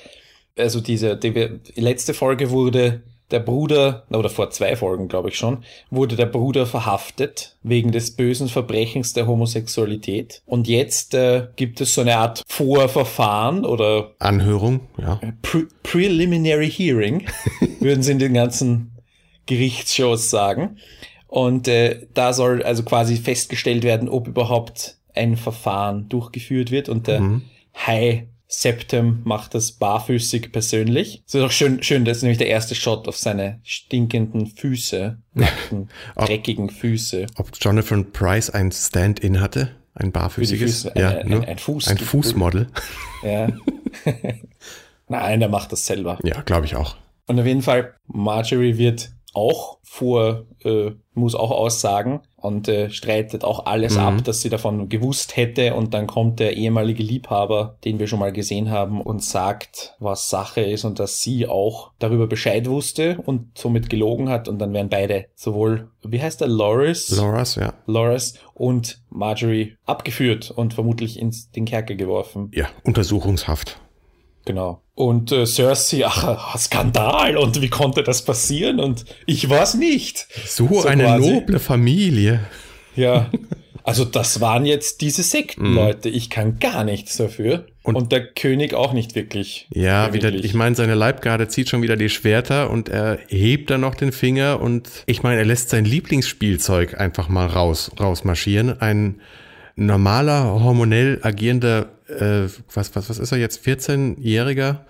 Also 0.58 0.82
diese, 0.82 1.16
die, 1.16 1.32
die 1.32 1.82
letzte 1.82 2.14
Folge 2.14 2.50
wurde 2.50 3.04
der 3.32 3.40
Bruder, 3.40 4.06
oder 4.10 4.30
vor 4.30 4.50
zwei 4.50 4.76
Folgen 4.76 5.08
glaube 5.08 5.30
ich 5.30 5.38
schon, 5.38 5.64
wurde 5.90 6.16
der 6.16 6.26
Bruder 6.26 6.66
verhaftet 6.66 7.58
wegen 7.64 7.92
des 7.92 8.16
bösen 8.16 8.50
Verbrechens 8.50 9.14
der 9.14 9.28
Homosexualität. 9.28 10.42
Und 10.46 10.68
jetzt 10.68 11.14
äh, 11.14 11.48
gibt 11.56 11.82
es 11.82 11.94
so 11.94 12.02
eine 12.02 12.18
Art 12.18 12.44
Vorverfahren 12.48 13.66
oder 13.66 14.12
Anhörung, 14.20 14.82
ja. 14.98 15.20
Pre 15.42 15.68
Preliminary 15.84 16.70
Hearing, 16.70 17.28
würden 17.80 18.04
sie 18.04 18.12
in 18.12 18.20
den 18.20 18.34
ganzen 18.34 18.92
Gerichtsshows 19.46 20.30
sagen. 20.30 20.78
Und 21.28 21.68
äh, 21.68 22.08
da 22.14 22.34
soll 22.34 22.64
also 22.64 22.84
quasi 22.84 23.18
festgestellt 23.18 23.84
werden, 23.84 24.10
ob 24.10 24.28
überhaupt 24.28 24.98
ein 25.14 25.38
Verfahren 25.38 26.10
durchgeführt 26.10 26.72
wird. 26.72 26.90
Und 26.90 27.08
der 27.08 27.22
mhm. 27.22 27.42
High 27.76 28.24
Septem 28.52 29.22
macht 29.26 29.54
das 29.54 29.74
barfüßig 29.74 30.52
persönlich. 30.52 31.22
Es 31.28 31.36
ist 31.36 31.42
auch 31.44 31.52
schön, 31.52 31.84
schön, 31.84 32.04
das 32.04 32.18
ist 32.18 32.24
nämlich 32.24 32.40
der 32.40 32.48
erste 32.48 32.74
Shot 32.74 33.08
auf 33.08 33.16
seine 33.16 33.60
stinkenden 33.64 34.48
Füße, 34.48 35.20
nackten, 35.36 35.90
dreckigen 36.16 36.72
Füße. 36.72 37.28
Ob 37.38 37.52
Jonathan 37.62 38.12
Price 38.12 38.50
ein 38.50 38.72
Stand-in 38.72 39.40
hatte? 39.40 39.70
Ein 39.94 40.12
barfüßiges? 40.12 40.82
Füße, 40.82 40.94
ja, 41.00 41.10
ein, 41.10 41.28
ne? 41.30 41.36
ein, 41.38 41.46
ein, 41.46 41.58
Fuß. 41.60 41.90
Ein 41.90 42.00
Fußmodel. 42.00 42.68
Ja. 43.22 43.50
Nein, 45.08 45.40
der 45.40 45.50
macht 45.50 45.72
das 45.72 45.86
selber. 45.86 46.18
Ja, 46.24 46.42
glaube 46.42 46.66
ich 46.66 46.76
auch. 46.76 46.96
Und 47.28 47.40
auf 47.40 47.46
jeden 47.46 47.62
Fall, 47.62 47.94
Marjorie 48.08 48.78
wird 48.78 49.12
auch 49.34 49.78
vor, 49.84 50.46
äh, 50.64 50.92
muss 51.14 51.36
auch 51.36 51.52
aussagen 51.52 52.22
und 52.38 52.68
äh, 52.68 52.90
streitet 52.90 53.44
auch 53.44 53.66
alles 53.66 53.96
mhm. 53.96 54.02
ab, 54.02 54.24
dass 54.24 54.42
sie 54.42 54.50
davon 54.50 54.90
gewusst 54.90 55.36
hätte. 55.36 55.76
Und 55.76 55.94
dann 55.94 56.08
kommt 56.08 56.40
der 56.40 56.58
ehemalige 56.58 57.04
Liebhaber, 57.04 57.78
den 57.84 58.00
wir 58.00 58.08
schon 58.08 58.20
mal 58.20 58.32
gesehen 58.32 58.70
haben, 58.72 59.02
und 59.02 59.24
sagt, 59.24 59.96
was 60.00 60.30
Sache 60.30 60.62
ist 60.62 60.86
und 60.86 61.00
dass 61.00 61.22
sie 61.22 61.48
auch 61.48 61.92
darüber 62.00 62.28
Bescheid 62.28 62.68
wusste 62.70 63.20
und 63.26 63.58
somit 63.58 63.90
gelogen 63.90 64.30
hat. 64.30 64.48
Und 64.48 64.60
dann 64.60 64.74
werden 64.74 64.90
beide 64.90 65.26
sowohl, 65.36 65.90
wie 66.04 66.22
heißt 66.22 66.42
der, 66.42 66.48
Loris? 66.48 67.10
Loris, 67.16 67.56
ja. 67.56 67.74
Loris 67.86 68.36
und 68.54 69.02
Marjorie 69.10 69.76
abgeführt 69.86 70.52
und 70.52 70.74
vermutlich 70.74 71.20
ins 71.20 71.52
den 71.52 71.66
Kerker 71.66 71.96
geworfen. 71.96 72.52
Ja, 72.54 72.68
Untersuchungshaft. 72.84 73.80
Genau. 74.46 74.82
Und 75.00 75.32
äh, 75.32 75.46
Cersei, 75.46 76.06
ach, 76.06 76.58
Skandal 76.58 77.38
und 77.38 77.62
wie 77.62 77.70
konnte 77.70 78.04
das 78.04 78.24
passieren? 78.24 78.82
Und 78.82 79.06
ich 79.26 79.50
weiß 79.50 79.76
nicht. 79.76 80.28
So, 80.46 80.68
so 80.68 80.88
eine 80.90 81.06
quasi. 81.06 81.32
noble 81.32 81.60
Familie. 81.60 82.42
Ja. 82.98 83.30
Also 83.84 84.04
das 84.04 84.42
waren 84.42 84.66
jetzt 84.66 85.00
diese 85.00 85.24
Sektenleute. 85.24 86.10
Mm. 86.10 86.14
Ich 86.14 86.30
kann 86.30 86.60
gar 86.60 86.84
nichts 86.84 87.16
dafür. 87.16 87.66
Und, 87.82 87.96
und 87.96 88.12
der 88.12 88.26
König 88.26 88.74
auch 88.74 88.92
nicht 88.92 89.16
wirklich. 89.16 89.70
Ja, 89.74 90.14
wieder, 90.14 90.34
ich 90.34 90.54
meine, 90.54 90.76
seine 90.76 90.96
Leibgarde 90.96 91.48
zieht 91.48 91.70
schon 91.70 91.82
wieder 91.82 91.96
die 91.96 92.10
Schwerter 92.10 92.70
und 92.70 92.90
er 92.90 93.20
hebt 93.30 93.70
dann 93.70 93.80
noch 93.80 93.96
den 93.96 94.12
Finger 94.12 94.60
und 94.60 94.90
ich 95.06 95.24
meine, 95.24 95.38
er 95.40 95.46
lässt 95.46 95.70
sein 95.70 95.86
Lieblingsspielzeug 95.86 97.00
einfach 97.00 97.30
mal 97.30 97.48
raus, 97.48 97.90
rausmarschieren. 97.98 98.82
Ein 98.82 99.22
normaler, 99.78 100.44
hormonell 100.62 101.20
agierender 101.22 101.88
äh, 102.10 102.50
was, 102.74 102.96
was, 102.96 103.10
was 103.10 103.20
ist 103.20 103.32
er 103.32 103.38
jetzt, 103.38 103.66
14-Jähriger? 103.66 104.86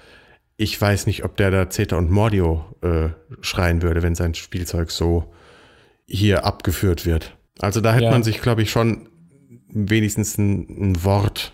Ich 0.58 0.80
weiß 0.80 1.06
nicht, 1.08 1.24
ob 1.24 1.38
der 1.38 1.52
da 1.52 1.70
Zeta 1.70 1.98
und 1.98 2.12
Mordio 2.12 2.66
äh, 2.82 3.10
schreien 3.42 3.82
würde, 3.82 4.04
wenn 4.04 4.16
sein 4.16 4.34
Spielzeug 4.34 4.92
so 4.92 5.32
hier 6.08 6.46
abgeführt 6.46 7.06
wird. 7.06 7.38
Also 7.60 7.82
da 7.82 7.94
hätte 7.94 8.06
ja. 8.06 8.12
man 8.12 8.24
sich, 8.24 8.42
glaube 8.42 8.62
ich, 8.62 8.72
schon 8.72 9.10
wenigstens 9.70 10.38
ein, 10.38 10.92
ein 10.92 11.04
Wort 11.04 11.54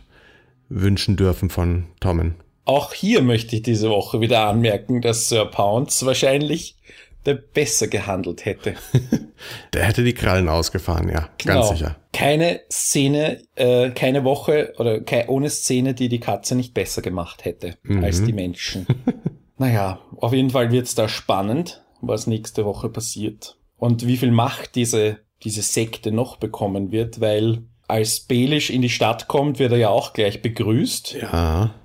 wünschen 0.70 1.16
dürfen 1.16 1.50
von 1.50 1.88
Tommen. 2.00 2.36
Auch 2.64 2.94
hier 2.94 3.22
möchte 3.22 3.56
ich 3.56 3.62
diese 3.62 3.90
Woche 3.90 4.22
wieder 4.22 4.48
anmerken, 4.48 5.02
dass 5.02 5.30
Sir 5.30 5.46
Pounds 5.46 6.04
wahrscheinlich 6.06 6.78
der 7.26 7.36
besser 7.36 7.88
gehandelt 7.88 8.46
hätte. 8.46 8.76
der 9.74 9.84
hätte 9.84 10.04
die 10.04 10.14
Krallen 10.14 10.50
ausgefahren, 10.50 11.10
ja, 11.10 11.30
genau. 11.38 11.62
ganz 11.62 11.70
sicher. 11.70 11.96
Keine 12.14 12.62
Szene, 12.72 13.42
äh, 13.56 13.90
keine 13.92 14.24
Woche 14.24 14.74
oder 14.78 15.02
ke 15.02 15.26
ohne 15.28 15.50
Szene, 15.50 15.94
die 15.94 16.10
die 16.10 16.20
Katze 16.20 16.56
nicht 16.56 16.74
besser 16.74 17.02
gemacht 17.02 17.46
hätte 17.46 17.78
mhm. 17.84 18.04
als 18.04 18.24
die 18.24 18.34
Menschen. 18.34 18.86
naja, 19.58 20.00
auf 20.18 20.34
jeden 20.34 20.52
Fall 20.52 20.72
wird's 20.72 20.96
da 20.96 21.08
spannend, 21.08 21.84
was 22.02 22.28
nächste 22.28 22.66
Woche 22.66 22.90
passiert. 22.90 23.58
Und 23.78 24.08
wie 24.08 24.18
viel 24.18 24.32
Macht 24.32 24.76
diese, 24.76 25.20
diese 25.44 25.62
Sekte 25.62 26.12
noch 26.12 26.38
bekommen 26.38 26.92
wird, 26.92 27.20
weil 27.20 27.64
als 27.88 28.22
Baelish 28.22 28.70
in 28.70 28.82
die 28.82 28.90
Stadt 28.90 29.28
kommt, 29.28 29.60
wird 29.60 29.72
er 29.72 29.78
ja 29.78 29.90
auch 29.90 30.14
gleich 30.14 30.42
begrüßt. 30.42 31.18
Ja. 31.22 31.76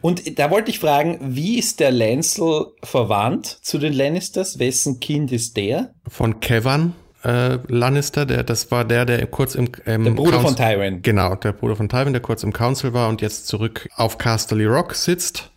Und 0.00 0.38
da 0.38 0.50
wollte 0.50 0.70
ich 0.70 0.78
fragen, 0.78 1.18
wie 1.20 1.58
ist 1.58 1.80
der 1.80 1.90
Lancel 1.90 2.66
verwandt 2.82 3.46
zu 3.46 3.78
den 3.78 3.92
Lannisters? 3.92 4.58
Wessen 4.58 5.00
Kind 5.00 5.32
ist 5.32 5.56
der? 5.56 5.90
Von 6.08 6.40
Kevan 6.40 6.94
äh, 7.24 7.58
Lannister, 7.68 8.24
der, 8.24 8.44
das 8.44 8.70
war 8.70 8.84
der, 8.84 9.04
der 9.04 9.26
kurz 9.26 9.54
im 9.54 9.68
ähm, 9.84 10.04
Der 10.04 10.10
Bruder 10.12 10.40
von 10.40 10.54
Tywin. 10.54 11.02
Genau, 11.02 11.34
der 11.34 11.52
Bruder 11.52 11.74
von 11.74 11.88
Tywin, 11.88 12.12
der 12.12 12.22
kurz 12.22 12.42
im 12.42 12.52
Council 12.52 12.92
war 12.92 13.08
und 13.08 13.20
jetzt 13.20 13.48
zurück 13.48 13.88
auf 13.96 14.18
Casterly 14.18 14.66
Rock 14.66 14.94
sitzt. 14.94 15.50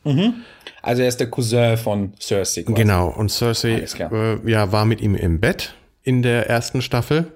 Also 0.82 1.04
er 1.04 1.08
ist 1.08 1.20
der 1.20 1.30
Cousin 1.30 1.78
von 1.78 2.14
Cersei. 2.20 2.64
quasi. 2.64 2.74
Genau, 2.76 3.10
und 3.10 3.30
Cersei 3.30 3.86
äh, 4.12 4.50
ja, 4.50 4.72
war 4.72 4.86
mit 4.86 5.02
ihm 5.02 5.14
im 5.16 5.40
Bett 5.40 5.76
in 6.02 6.24
der 6.24 6.50
ersten 6.50 6.82
Staffel, 6.82 7.32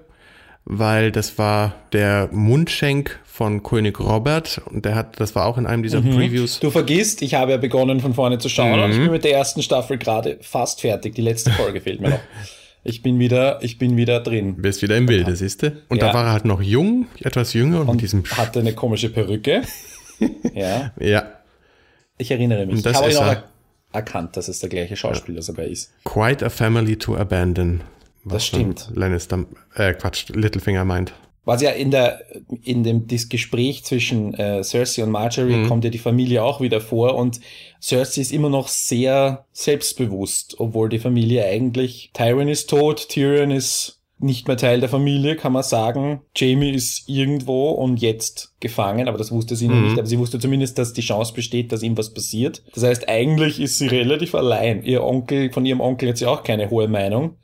weil 0.64 1.12
das 1.12 1.38
war 1.38 1.74
der 1.92 2.28
Mundschenk 2.32 3.18
von 3.24 3.62
König 3.62 3.98
Robert 4.00 4.60
und 4.70 4.84
der 4.84 4.94
hat, 4.94 5.20
das 5.20 5.34
war 5.34 5.46
auch 5.46 5.58
in 5.58 5.66
einem 5.66 5.82
dieser 5.82 6.00
Previews. 6.00 6.60
Du 6.60 6.70
vergisst, 6.70 7.20
ich 7.22 7.34
habe 7.34 7.50
ja 7.52 7.56
begonnen 7.58 8.00
von 8.00 8.14
vorne 8.14 8.38
zu 8.38 8.48
schauen 8.48 8.78
und 8.80 8.90
ich 8.90 8.96
Mhm. 8.98 9.02
bin 9.04 9.12
mit 9.12 9.24
der 9.24 9.32
ersten 9.34 9.62
Staffel 9.62 9.98
gerade 9.98 10.38
fast 10.40 10.80
fertig. 10.80 11.14
Die 11.14 11.22
letzte 11.22 11.50
Folge 11.50 11.80
fehlt 11.80 12.00
mir 12.00 12.10
noch. 12.10 12.20
Ich 12.86 13.00
bin 13.00 13.18
wieder, 13.18 13.62
ich 13.62 13.78
bin 13.78 13.96
wieder 13.96 14.20
drin. 14.20 14.56
Bist 14.60 14.82
wieder 14.82 14.98
im 14.98 15.06
Bilde, 15.06 15.34
siehst 15.36 15.62
du? 15.62 15.72
Und 15.88 16.02
Ja. 16.02 16.08
da 16.08 16.12
war 16.14 16.26
er 16.26 16.32
halt 16.32 16.44
noch 16.44 16.60
jung, 16.60 17.06
etwas 17.22 17.54
jünger 17.54 17.80
und, 17.80 17.92
mit 17.92 18.02
diesem 18.02 18.24
Hatte 18.26 18.60
eine 18.60 18.74
komische 18.74 19.08
Perücke. 19.08 19.62
ja, 20.54 20.92
ja, 21.00 21.22
ich 22.18 22.30
erinnere 22.30 22.66
mich. 22.66 22.76
Und 22.76 22.84
das 22.84 22.92
ich 22.92 22.98
habe 22.98 23.08
ist 23.08 23.14
ihn 23.16 23.22
auch 23.22 23.26
er. 23.28 23.32
er 23.32 23.44
erkannt, 23.92 24.36
dass 24.36 24.48
es 24.48 24.58
der 24.58 24.68
gleiche 24.68 24.96
Schauspieler 24.96 25.40
sogar 25.40 25.64
ist. 25.64 25.94
quite 26.04 26.44
a 26.44 26.50
family 26.50 26.96
to 26.96 27.16
abandon. 27.16 27.80
Was 28.24 28.46
stimmt. 28.46 28.90
Lannister, 28.94 29.44
äh, 29.74 29.92
Quatsch, 29.94 30.28
Littlefinger 30.30 30.84
meint. 30.84 31.12
Was 31.46 31.60
ja 31.60 31.70
in 31.72 31.90
der 31.90 32.22
in 32.62 32.84
dem 32.84 33.06
das 33.06 33.28
Gespräch 33.28 33.84
zwischen 33.84 34.32
äh, 34.34 34.64
Cersei 34.64 35.02
und 35.04 35.10
Marjorie 35.10 35.56
Mhm. 35.56 35.68
kommt 35.68 35.84
ja 35.84 35.90
die 35.90 35.98
Familie 35.98 36.42
auch 36.42 36.62
wieder 36.62 36.80
vor 36.80 37.16
und 37.16 37.38
Cersei 37.82 38.22
ist 38.22 38.32
immer 38.32 38.48
noch 38.48 38.68
sehr 38.68 39.44
selbstbewusst, 39.52 40.56
obwohl 40.58 40.88
die 40.88 40.98
Familie 40.98 41.44
eigentlich 41.44 42.10
Tywin 42.14 42.48
ist 42.48 42.70
tot, 42.70 43.08
Tyrion 43.10 43.50
ist 43.50 44.00
nicht 44.20 44.46
mehr 44.48 44.56
Teil 44.56 44.80
der 44.80 44.88
Familie, 44.88 45.36
kann 45.36 45.52
man 45.52 45.64
sagen. 45.64 46.22
Jamie 46.34 46.70
ist 46.70 47.08
irgendwo 47.08 47.70
und 47.72 48.00
jetzt 48.00 48.54
gefangen, 48.60 49.06
aber 49.08 49.18
das 49.18 49.30
wusste 49.32 49.54
sie 49.56 49.68
noch 49.68 49.74
Mhm. 49.76 49.84
nicht. 49.88 49.98
Aber 49.98 50.06
sie 50.06 50.18
wusste 50.18 50.38
zumindest, 50.38 50.78
dass 50.78 50.94
die 50.94 51.02
Chance 51.02 51.34
besteht, 51.34 51.72
dass 51.72 51.82
ihm 51.82 51.98
was 51.98 52.14
passiert. 52.14 52.62
Das 52.74 52.84
heißt, 52.84 53.08
eigentlich 53.08 53.60
ist 53.60 53.78
sie 53.78 53.88
relativ 53.88 54.34
allein. 54.34 54.82
Ihr 54.84 55.02
Onkel, 55.04 55.52
von 55.52 55.66
ihrem 55.66 55.80
Onkel 55.82 56.08
hat 56.10 56.16
sie 56.16 56.26
auch 56.26 56.42
keine 56.42 56.70
hohe 56.70 56.88
Meinung. 56.88 57.36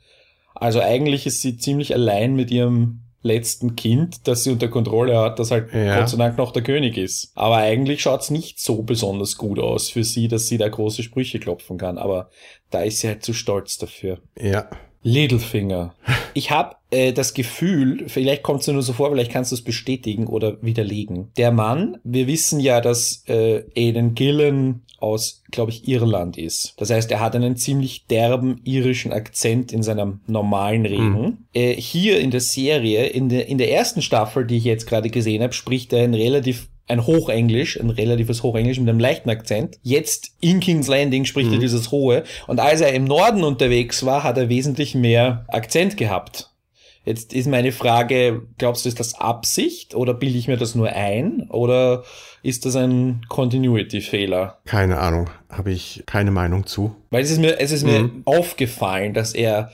Also 0.61 0.79
eigentlich 0.79 1.25
ist 1.25 1.41
sie 1.41 1.57
ziemlich 1.57 1.95
allein 1.95 2.35
mit 2.35 2.51
ihrem 2.51 3.01
letzten 3.23 3.75
Kind, 3.75 4.27
das 4.27 4.43
sie 4.43 4.51
unter 4.51 4.67
Kontrolle 4.67 5.17
hat, 5.17 5.39
das 5.39 5.49
halt 5.49 5.73
Ja. 5.73 5.99
Gott 5.99 6.09
sei 6.09 6.17
Dank 6.17 6.37
noch 6.37 6.51
der 6.51 6.61
König 6.61 6.97
ist. 6.97 7.31
Aber 7.33 7.57
eigentlich 7.57 8.03
schaut's 8.03 8.29
nicht 8.29 8.59
so 8.59 8.83
besonders 8.83 9.37
gut 9.37 9.57
aus 9.57 9.89
für 9.89 10.03
sie, 10.03 10.27
dass 10.27 10.45
sie 10.47 10.59
da 10.59 10.69
große 10.69 11.01
Sprüche 11.01 11.39
klopfen 11.39 11.79
kann. 11.79 11.97
Aber 11.97 12.29
da 12.69 12.81
ist 12.81 12.99
sie 12.99 13.07
halt 13.07 13.23
zu 13.23 13.33
stolz 13.33 13.79
dafür. 13.79 14.19
Ja. 14.39 14.69
Littlefinger. 15.03 15.95
Ich 16.33 16.51
habe 16.51 16.75
äh, 16.91 17.13
das 17.13 17.33
Gefühl, 17.33 18.05
vielleicht 18.07 18.43
kommt 18.43 18.61
es 18.61 18.67
nur 18.67 18.81
so 18.81 18.93
vor, 18.93 19.09
vielleicht 19.09 19.31
kannst 19.31 19.51
du 19.51 19.55
es 19.55 19.63
bestätigen 19.63 20.27
oder 20.27 20.61
widerlegen. 20.61 21.31
Der 21.37 21.51
Mann, 21.51 21.97
wir 22.03 22.27
wissen 22.27 22.59
ja, 22.59 22.81
dass 22.81 23.23
äh, 23.27 23.63
Aidan 23.75 24.13
Gillen 24.13 24.83
aus, 24.99 25.43
glaube 25.49 25.71
ich, 25.71 25.87
Irland 25.87 26.37
ist. 26.37 26.75
Das 26.77 26.91
heißt, 26.91 27.09
er 27.11 27.19
hat 27.19 27.35
einen 27.35 27.57
ziemlich 27.57 28.05
derben 28.05 28.61
irischen 28.63 29.11
Akzent 29.11 29.73
in 29.73 29.81
seinem 29.81 30.21
normalen 30.27 30.85
Reden. 30.85 31.47
Äh, 31.53 31.73
hier 31.73 32.19
in 32.19 32.29
der 32.29 32.41
Serie, 32.41 33.07
in 33.07 33.27
der, 33.29 33.47
in 33.47 33.57
der 33.57 33.71
ersten 33.71 34.03
Staffel, 34.03 34.45
die 34.45 34.57
ich 34.57 34.63
jetzt 34.63 34.85
gerade 34.85 35.09
gesehen 35.09 35.41
habe, 35.41 35.53
spricht 35.53 35.91
er 35.91 36.03
ein 36.03 36.13
relativ 36.13 36.69
ein 36.87 37.05
Hochenglisch, 37.05 37.79
ein 37.79 37.89
relatives 37.89 38.43
Hochenglisch 38.43 38.79
mit 38.79 38.89
einem 38.89 38.99
leichten 38.99 39.29
Akzent. 39.29 39.77
Jetzt 39.81 40.31
in 40.41 40.59
King's 40.59 40.87
Landing 40.87 41.25
spricht 41.25 41.51
er 41.51 41.59
dieses 41.59 41.91
Hohe. 41.91 42.23
Und 42.47 42.59
als 42.59 42.81
er 42.81 42.93
im 42.93 43.05
Norden 43.05 43.43
unterwegs 43.43 44.05
war, 44.05 44.23
hat 44.23 44.37
er 44.37 44.49
wesentlich 44.49 44.95
mehr 44.95 45.45
Akzent 45.47 45.97
gehabt. 45.97 46.51
Jetzt 47.03 47.33
ist 47.33 47.47
meine 47.47 47.71
Frage, 47.71 48.43
glaubst 48.59 48.85
du, 48.85 48.89
ist 48.89 48.99
das 48.99 49.15
Absicht 49.15 49.95
oder 49.95 50.13
bilde 50.13 50.37
ich 50.37 50.47
mir 50.47 50.57
das 50.57 50.75
nur 50.75 50.89
ein 50.89 51.47
oder 51.49 52.03
ist 52.43 52.65
das 52.65 52.75
ein 52.75 53.25
Continuity-Fehler? 53.27 54.59
Keine 54.65 54.99
Ahnung, 54.99 55.31
habe 55.49 55.71
ich 55.71 56.03
keine 56.05 56.29
Meinung 56.29 56.67
zu. 56.67 56.95
Weil 57.09 57.23
es 57.23 57.31
ist 57.31 57.39
mir, 57.39 57.59
es 57.59 57.71
ist 57.71 57.83
mir 57.83 58.11
aufgefallen, 58.25 59.15
dass 59.15 59.33
er, 59.33 59.71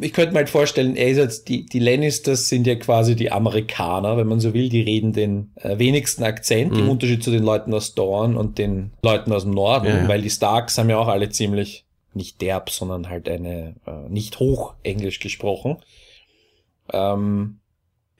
ich 0.00 0.12
könnte 0.12 0.32
mir 0.32 0.38
halt 0.40 0.50
vorstellen, 0.50 0.94
er 0.94 1.08
ist 1.08 1.16
jetzt, 1.16 1.48
die, 1.48 1.64
die 1.64 1.78
Lannisters 1.78 2.48
sind 2.48 2.66
ja 2.66 2.74
quasi 2.74 3.16
die 3.16 3.32
Amerikaner, 3.32 4.16
wenn 4.18 4.26
man 4.26 4.38
so 4.38 4.52
will, 4.52 4.68
die 4.68 4.82
reden 4.82 5.12
den 5.12 5.52
äh, 5.56 5.78
wenigsten 5.78 6.22
Akzent, 6.22 6.76
im 6.76 6.88
Unterschied 6.88 7.24
zu 7.24 7.30
den 7.30 7.42
Leuten 7.42 7.72
aus 7.72 7.94
Dorn 7.94 8.36
und 8.36 8.58
den 8.58 8.92
Leuten 9.02 9.32
aus 9.32 9.44
dem 9.44 9.52
Norden, 9.52 9.86
Ja, 9.86 10.02
ja. 10.02 10.08
weil 10.08 10.20
die 10.20 10.28
Starks 10.30 10.76
haben 10.76 10.90
ja 10.90 10.98
auch 10.98 11.08
alle 11.08 11.30
ziemlich, 11.30 11.86
nicht 12.12 12.42
derb, 12.42 12.70
sondern 12.70 13.08
halt 13.08 13.28
eine, 13.28 13.76
äh, 13.86 14.08
nicht 14.10 14.38
hoch 14.38 14.74
Englisch 14.82 15.18
gesprochen. 15.20 15.78
Ähm, 16.92 17.60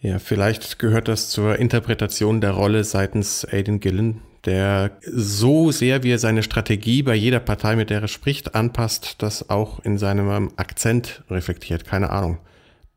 Ja, 0.01 0.19
vielleicht 0.19 0.79
gehört 0.79 1.09
das 1.09 1.29
zur 1.29 1.59
Interpretation 1.59 2.41
der 2.41 2.53
Rolle 2.53 2.85
seitens 2.85 3.45
Aidan 3.45 3.81
Gillen, 3.81 4.23
der 4.45 4.99
so 5.03 5.71
sehr, 5.71 6.03
wie 6.03 6.13
er 6.13 6.19
seine 6.19 6.43
Strategie 6.43 7.03
bei 7.03 7.15
jeder 7.15 7.41
Partei, 7.41 7.77
mit 7.77 7.91
der 7.91 8.01
er 8.01 8.09
spricht, 8.09 8.55
anpasst, 8.55 9.17
das 9.19 9.51
auch 9.51 9.81
in 9.81 9.99
seinem 9.99 10.51
Akzent 10.57 11.23
reflektiert. 11.31 11.85
Keine 11.85 12.11
Ahnung. 12.11 12.39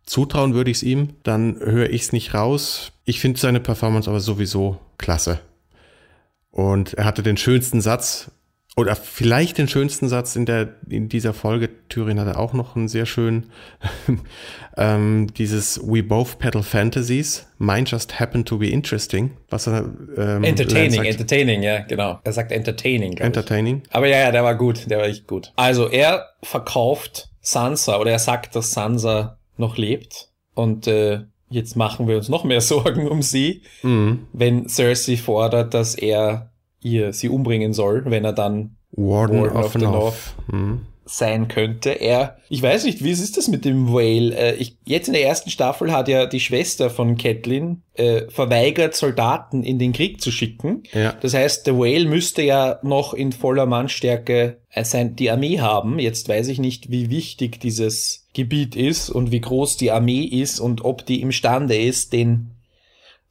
Zutrauen 0.05 0.53
würde 0.53 0.71
ich 0.71 0.77
es 0.77 0.83
ihm, 0.83 1.15
dann 1.23 1.59
höre 1.59 1.89
ich 1.89 2.03
es 2.03 2.12
nicht 2.12 2.33
raus. 2.33 2.91
Ich 3.05 3.19
finde 3.19 3.39
seine 3.39 3.59
Performance 3.59 4.09
aber 4.09 4.19
sowieso 4.19 4.79
klasse. 4.97 5.39
Und 6.51 6.93
er 6.93 7.05
hatte 7.05 7.23
den 7.23 7.38
schönsten 7.38 7.81
Satz, 7.81 8.29
oder 8.75 8.96
vielleicht 8.96 9.60
den 9.60 9.68
schönsten 9.68 10.10
Satz 10.10 10.36
in, 10.36 10.46
der, 10.46 10.75
in 10.89 11.08
dieser 11.08 11.34
Folge. 11.34 11.70
Thüringen 11.89 12.20
hatte 12.25 12.39
auch 12.39 12.53
noch 12.53 12.75
einen 12.75 12.88
sehr 12.88 13.06
schönen. 13.06 13.51
ähm, 14.77 15.27
dieses 15.38 15.80
We 15.86 16.01
both 16.03 16.39
peddle 16.39 16.63
fantasies. 16.63 17.46
Mine 17.60 17.84
just 17.86 18.20
happened 18.20 18.48
to 18.48 18.58
be 18.58 18.70
interesting. 18.70 19.32
Was 19.50 19.68
er 19.68 19.86
ähm, 20.18 20.44
entertaining, 20.44 21.03
entertaining, 21.03 21.62
ja, 21.62 21.82
genau. 21.82 22.20
Er 22.24 22.34
sagt 22.34 22.51
entertaining, 22.51 23.12
glaub 23.12 23.20
ich. 23.20 23.25
entertaining. 23.25 23.84
Aber 23.92 24.08
ja, 24.08 24.18
ja, 24.20 24.32
der 24.32 24.44
war 24.44 24.56
gut, 24.56 24.89
der 24.89 24.98
war 25.00 25.06
echt 25.06 25.27
gut. 25.27 25.51
Also 25.56 25.88
er 25.88 26.30
verkauft 26.42 27.30
Sansa 27.42 27.98
oder 28.00 28.12
er 28.12 28.20
sagt, 28.20 28.56
dass 28.56 28.72
Sansa 28.72 29.38
noch 29.58 29.77
lebt 29.77 30.30
und 30.56 30.88
äh, 30.88 31.20
jetzt 31.50 31.75
machen 31.75 32.08
wir 32.08 32.18
uns 32.18 32.30
noch 32.30 32.44
mehr 32.44 32.62
Sorgen 32.74 33.08
um 33.08 33.22
sie, 33.22 33.62
Mhm. 33.84 34.27
wenn 34.34 34.68
Cersei 34.68 35.18
fordert, 35.18 35.74
dass 35.75 35.94
er 35.94 36.50
ihr 36.84 37.13
sie 37.13 37.30
umbringen 37.30 37.74
soll, 37.74 38.04
wenn 38.06 38.25
er 38.25 38.34
dann 38.34 38.78
Warden, 38.92 39.42
Warden 39.42 39.58
of, 39.58 39.74
the 39.74 39.80
North. 39.80 40.36
Mhm. 40.52 40.82
sein 41.06 41.48
könnte. 41.48 41.90
Er, 41.90 42.38
ich 42.48 42.62
weiß 42.62 42.86
nicht, 42.86 43.04
wie 43.04 43.12
ist 43.12 43.38
das 43.38 43.48
mit 43.48 43.66
dem 43.66 43.92
Whale? 43.92 44.36
Äh, 44.36 44.56
ich, 44.56 44.78
jetzt 44.86 45.08
in 45.08 45.13
der 45.13 45.25
ersten 45.25 45.50
Staffel 45.50 45.92
hat 45.92 46.08
ja 46.08 46.25
die 46.28 46.40
Schwester 46.40 46.90
von 46.90 47.18
Catelyn 47.18 47.82
äh, 47.96 48.30
verweigert, 48.30 48.96
Soldaten 48.96 49.63
in 49.63 49.80
den 49.80 49.94
Krieg 49.94 50.22
zu 50.22 50.32
schicken. 50.32 50.84
Ja. 50.94 51.13
Das 51.22 51.34
heißt, 51.34 51.68
der 51.68 51.78
Whale 51.78 52.06
müsste 52.06 52.44
ja 52.44 52.80
noch 52.84 53.13
in 53.13 53.32
voller 53.32 53.66
Mannstärke 53.66 54.62
äh, 54.70 54.86
sein, 54.86 55.16
die 55.16 55.32
Armee 55.32 55.60
haben. 55.60 56.00
Jetzt 56.00 56.30
weiß 56.30 56.48
ich 56.50 56.60
nicht, 56.60 56.92
wie 56.92 57.10
wichtig 57.10 57.60
dieses 57.60 58.28
Gebiet 58.34 58.75
ist 58.75 59.10
und 59.10 59.32
wie 59.32 59.42
groß 59.42 59.78
die 59.78 59.92
Armee 59.92 60.24
ist 60.24 60.60
und 60.60 60.86
ob 60.86 61.06
die 61.06 61.22
imstande 61.22 61.78
ist, 61.78 62.13
den 62.13 62.52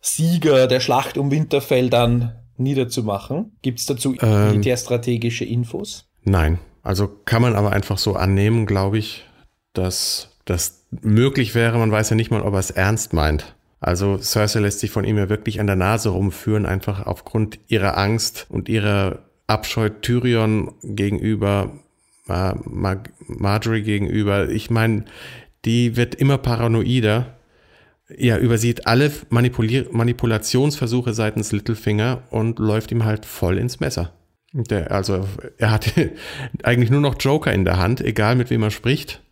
Sieger 0.01 0.67
der 0.67 0.81
Schlacht 0.81 1.17
um 1.17 1.31
Winterfell 1.31 1.89
dann 1.89 2.42
niederzumachen. 2.62 3.52
Gibt 3.62 3.81
es 3.81 3.87
dazu 3.87 4.14
Ähm. 4.21 4.50
militärstrategische 4.50 5.45
Infos? 5.45 6.07
Nein. 6.25 6.59
Also 6.83 7.09
kann 7.25 7.42
man 7.42 7.54
aber 7.54 7.73
einfach 7.73 7.99
so 7.99 8.14
annehmen, 8.14 8.66
glaube 8.66 8.99
ich, 8.99 9.25
dass 9.73 10.31
das 10.45 10.85
möglich 10.90 11.54
wäre. 11.54 11.78
Man 11.78 11.92
weiß 11.92 12.11
ja 12.11 12.16
nicht 12.16 12.31
mal, 12.31 12.42
ob 12.42 12.54
er 12.54 12.61
es 12.61 12.71
ernst 12.71 13.12
meint. 13.12 13.54
Also 13.81 14.19
Cersei 14.19 14.61
lässt 14.61 14.81
sich 14.81 14.90
von 14.90 15.04
ihm 15.04 15.19
ja 15.19 15.28
wirklich 15.28 15.61
an 15.61 15.66
der 15.66 15.76
Nase 15.76 16.11
rumführen, 16.11 16.66
einfach 16.66 17.07
aufgrund 17.07 17.59
ihrer 17.69 17.99
Angst 17.99 18.47
und 18.49 18.69
ihrer 18.69 19.21
Abscheu 19.47 19.88
Tyrion 19.88 20.73
gegenüber, 20.83 21.73
äh, 22.28 22.54
Mar 22.64 23.02
Marjorie 23.26 23.83
gegenüber. 23.83 24.49
Ich 24.49 24.71
meine, 24.71 25.04
die 25.64 25.97
wird 25.97 26.14
immer 26.14 26.38
paranoider. 26.38 27.35
Ja, 28.19 28.38
übersieht 28.38 28.87
alle 28.87 29.11
Manipulier 29.31 29.87
Manipulationsversuche 29.90 31.14
seitens 31.14 31.52
Littlefinger 31.52 32.23
und 32.31 32.59
läuft 32.59 32.92
ihm 32.92 33.04
halt 33.04 33.26
voll 33.26 33.59
ins 33.59 33.81
Messer. 33.81 34.12
Der, 34.52 34.90
also 34.90 35.26
er 35.59 35.71
hat 35.71 35.92
eigentlich 36.62 36.90
nur 36.90 37.00
noch 37.00 37.16
Joker 37.19 37.52
in 37.52 37.64
der 37.64 37.78
Hand, 37.78 38.00
egal 38.00 38.37
mit 38.37 38.50
wem 38.50 38.62
er 38.62 38.71
spricht. 38.71 39.23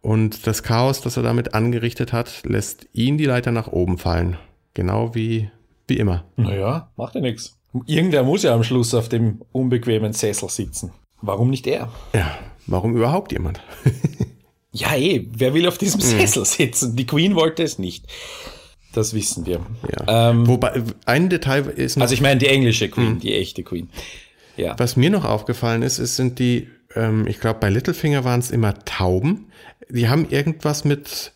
Und 0.00 0.46
das 0.46 0.62
Chaos, 0.62 1.00
das 1.00 1.16
er 1.16 1.22
damit 1.22 1.54
angerichtet 1.54 2.12
hat, 2.12 2.42
lässt 2.44 2.86
ihn 2.92 3.16
die 3.16 3.24
Leiter 3.24 3.52
nach 3.52 3.68
oben 3.68 3.98
fallen. 3.98 4.36
Genau 4.74 5.14
wie, 5.14 5.50
wie 5.86 5.96
immer. 5.96 6.24
Naja, 6.36 6.90
macht 6.96 7.14
ja 7.14 7.20
nichts. 7.20 7.58
Irgendwer 7.86 8.22
muss 8.22 8.42
ja 8.42 8.54
am 8.54 8.64
Schluss 8.64 8.94
auf 8.94 9.08
dem 9.08 9.42
unbequemen 9.52 10.12
Sessel 10.12 10.48
sitzen. 10.48 10.92
Warum 11.22 11.50
nicht 11.50 11.66
er? 11.66 11.90
Ja, 12.12 12.36
warum 12.66 12.94
überhaupt 12.94 13.32
jemand? 13.32 13.60
Ja, 14.74 14.96
eh, 14.96 15.24
wer 15.30 15.54
will 15.54 15.68
auf 15.68 15.78
diesem 15.78 16.00
Sessel 16.00 16.44
sitzen? 16.44 16.96
Die 16.96 17.06
Queen 17.06 17.36
wollte 17.36 17.62
es 17.62 17.78
nicht. 17.78 18.06
Das 18.92 19.14
wissen 19.14 19.46
wir. 19.46 19.64
Ja. 19.90 20.30
Ähm, 20.30 20.46
Wobei, 20.46 20.82
ein 21.06 21.28
Detail 21.28 21.66
ist 21.66 21.96
noch, 21.96 22.02
Also 22.02 22.14
ich 22.14 22.20
meine 22.20 22.38
die 22.38 22.48
englische 22.48 22.88
Queen, 22.88 23.14
mh. 23.14 23.20
die 23.20 23.34
echte 23.34 23.62
Queen. 23.62 23.88
Ja. 24.56 24.74
Was 24.78 24.96
mir 24.96 25.10
noch 25.10 25.24
aufgefallen 25.24 25.82
ist, 25.82 25.98
es 25.98 26.16
sind 26.16 26.38
die, 26.38 26.68
ähm, 26.94 27.26
ich 27.28 27.40
glaube 27.40 27.60
bei 27.60 27.70
Littlefinger 27.70 28.24
waren 28.24 28.40
es 28.40 28.50
immer 28.50 28.84
Tauben. 28.84 29.46
Die 29.88 30.08
haben 30.08 30.28
irgendwas 30.28 30.84
mit, 30.84 31.32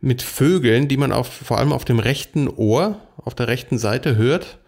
mit 0.00 0.22
Vögeln, 0.22 0.88
die 0.88 0.96
man 0.96 1.12
auf, 1.12 1.28
vor 1.28 1.58
allem 1.58 1.72
auf 1.72 1.84
dem 1.84 2.00
rechten 2.00 2.48
Ohr, 2.48 3.00
auf 3.16 3.34
der 3.34 3.48
rechten 3.48 3.78
Seite 3.78 4.16
hört, 4.16 4.58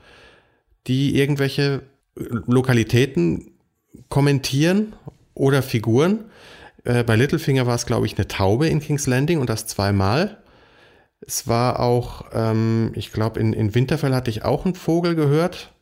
die 0.86 1.16
irgendwelche 1.16 1.82
Lokalitäten 2.14 3.52
kommentieren 4.08 4.94
oder 5.34 5.62
Figuren. 5.62 6.24
Äh, 6.84 7.04
bei 7.04 7.16
Littlefinger 7.16 7.66
war 7.66 7.74
es, 7.74 7.86
glaube 7.86 8.06
ich, 8.06 8.16
eine 8.16 8.28
Taube 8.28 8.68
in 8.68 8.80
King's 8.80 9.06
Landing 9.06 9.40
und 9.40 9.50
das 9.50 9.66
zweimal. 9.66 10.42
Es 11.20 11.46
war 11.46 11.80
auch, 11.80 12.26
ähm, 12.32 12.92
ich 12.94 13.12
glaube, 13.12 13.40
in, 13.40 13.52
in 13.52 13.74
Winterfell 13.74 14.14
hatte 14.14 14.30
ich 14.30 14.44
auch 14.44 14.64
einen 14.64 14.74
Vogel 14.74 15.14
gehört. 15.14 15.72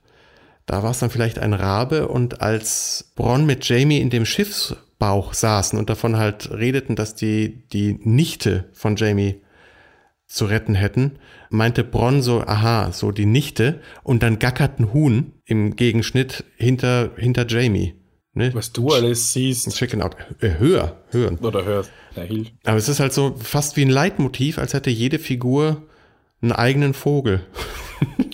Da 0.66 0.82
war 0.82 0.90
es 0.90 0.98
dann 0.98 1.10
vielleicht 1.10 1.38
ein 1.38 1.54
Rabe 1.54 2.08
und 2.08 2.42
als 2.42 3.12
Bronn 3.16 3.46
mit 3.46 3.68
Jamie 3.68 4.00
in 4.00 4.10
dem 4.10 4.26
Schiffsbauch 4.26 5.34
saßen 5.34 5.78
und 5.78 5.90
davon 5.90 6.16
halt 6.16 6.50
redeten, 6.52 6.94
dass 6.94 7.14
die, 7.14 7.66
die 7.72 7.98
Nichte 8.04 8.68
von 8.72 8.96
Jamie 8.96 9.40
zu 10.26 10.44
retten 10.44 10.76
hätten, 10.76 11.18
meinte 11.48 11.82
Bronn 11.82 12.22
so, 12.22 12.42
aha, 12.42 12.92
so 12.92 13.10
die 13.10 13.26
Nichte 13.26 13.80
und 14.04 14.22
dann 14.22 14.38
gackert 14.38 14.78
ein 14.78 14.92
Huhn 14.92 15.32
im 15.44 15.74
Gegenschnitt 15.74 16.44
hinter, 16.56 17.10
hinter 17.16 17.46
Jamie. 17.48 17.99
Ne? 18.32 18.54
Was 18.54 18.72
du 18.72 18.90
alles 18.90 19.32
siehst. 19.32 19.68
Chicken 19.74 20.02
out. 20.02 20.16
Äh, 20.40 20.58
höher, 20.58 20.96
hören. 21.10 21.38
Oder 21.38 21.64
hörst. 21.64 21.90
Ja, 22.14 22.22
Aber 22.64 22.76
es 22.76 22.88
ist 22.88 23.00
halt 23.00 23.12
so 23.12 23.34
fast 23.42 23.76
wie 23.76 23.82
ein 23.82 23.90
Leitmotiv, 23.90 24.58
als 24.58 24.72
hätte 24.74 24.90
jede 24.90 25.18
Figur 25.18 25.82
einen 26.40 26.52
eigenen 26.52 26.94
Vogel. 26.94 27.40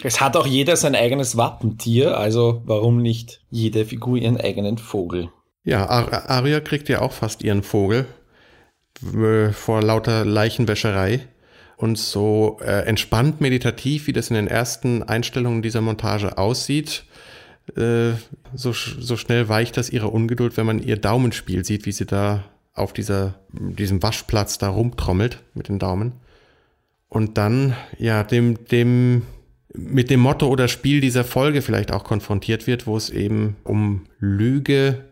Es 0.04 0.20
hat 0.20 0.36
auch 0.36 0.46
jeder 0.46 0.76
sein 0.76 0.94
eigenes 0.94 1.36
Wappentier, 1.36 2.16
also 2.16 2.62
warum 2.66 3.02
nicht 3.02 3.40
jede 3.50 3.84
Figur 3.84 4.16
ihren 4.16 4.40
eigenen 4.40 4.78
Vogel? 4.78 5.30
Ja, 5.64 5.88
Ar 5.88 6.30
Arya 6.30 6.60
kriegt 6.60 6.88
ja 6.88 7.00
auch 7.00 7.12
fast 7.12 7.42
ihren 7.42 7.64
Vogel 7.64 8.06
äh, 9.02 9.50
vor 9.50 9.82
lauter 9.82 10.24
Leichenwäscherei. 10.24 11.26
Und 11.76 11.98
so 11.98 12.58
äh, 12.62 12.86
entspannt 12.86 13.40
meditativ, 13.40 14.06
wie 14.06 14.12
das 14.12 14.30
in 14.30 14.36
den 14.36 14.46
ersten 14.46 15.02
Einstellungen 15.02 15.60
dieser 15.60 15.80
Montage 15.80 16.38
aussieht, 16.38 17.04
äh, 17.76 18.12
so, 18.54 18.72
so 18.72 19.16
schnell 19.16 19.48
weicht 19.48 19.76
das 19.76 19.90
ihre 19.90 20.08
Ungeduld, 20.08 20.56
wenn 20.56 20.66
man 20.66 20.82
ihr 20.82 20.96
Daumenspiel 20.96 21.64
sieht, 21.64 21.86
wie 21.86 21.92
sie 21.92 22.06
da 22.06 22.44
auf 22.74 22.92
dieser, 22.92 23.40
diesem 23.52 24.02
Waschplatz 24.02 24.58
da 24.58 24.68
rumtrommelt 24.68 25.42
mit 25.54 25.68
den 25.68 25.78
Daumen. 25.78 26.12
Und 27.08 27.38
dann, 27.38 27.74
ja, 27.98 28.22
dem, 28.22 28.66
dem, 28.66 29.22
mit 29.72 30.10
dem 30.10 30.20
Motto 30.20 30.48
oder 30.48 30.68
Spiel 30.68 31.00
dieser 31.00 31.24
Folge 31.24 31.62
vielleicht 31.62 31.92
auch 31.92 32.04
konfrontiert 32.04 32.66
wird, 32.66 32.86
wo 32.86 32.96
es 32.96 33.10
eben 33.10 33.56
um 33.64 34.06
Lüge 34.18 35.04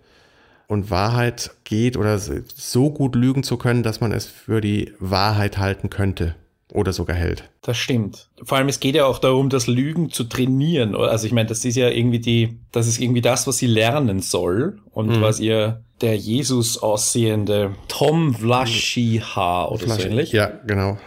und 0.66 0.90
Wahrheit 0.90 1.52
geht 1.64 1.96
oder 1.96 2.18
so 2.18 2.90
gut 2.90 3.14
lügen 3.14 3.42
zu 3.42 3.56
können, 3.56 3.82
dass 3.82 4.00
man 4.00 4.12
es 4.12 4.26
für 4.26 4.60
die 4.60 4.92
Wahrheit 4.98 5.58
halten 5.58 5.90
könnte 5.90 6.34
oder 6.74 6.92
sogar 6.92 7.16
hält. 7.16 7.50
Das 7.62 7.78
stimmt. 7.78 8.28
Vor 8.42 8.58
allem 8.58 8.68
es 8.68 8.80
geht 8.80 8.96
ja 8.96 9.06
auch 9.06 9.18
darum, 9.18 9.48
das 9.48 9.66
Lügen 9.68 10.10
zu 10.10 10.24
trainieren. 10.24 10.94
Also 10.96 11.26
ich 11.26 11.32
meine, 11.32 11.48
das 11.48 11.64
ist 11.64 11.76
ja 11.76 11.88
irgendwie 11.88 12.18
die, 12.18 12.58
das 12.72 12.88
ist 12.88 13.00
irgendwie 13.00 13.22
das, 13.22 13.46
was 13.46 13.58
sie 13.58 13.68
lernen 13.68 14.20
soll 14.20 14.80
und 14.90 15.08
mhm. 15.08 15.20
was 15.22 15.40
ihr 15.40 15.84
der 16.00 16.16
Jesus 16.16 16.76
aussehende 16.76 17.76
Tom 17.88 18.34
Vlaschiha 18.34 19.68
oder 19.68 19.84
Vlaschi, 19.84 20.02
so 20.02 20.08
ähnlich. 20.08 20.32
Ja, 20.32 20.46
genau. 20.66 20.98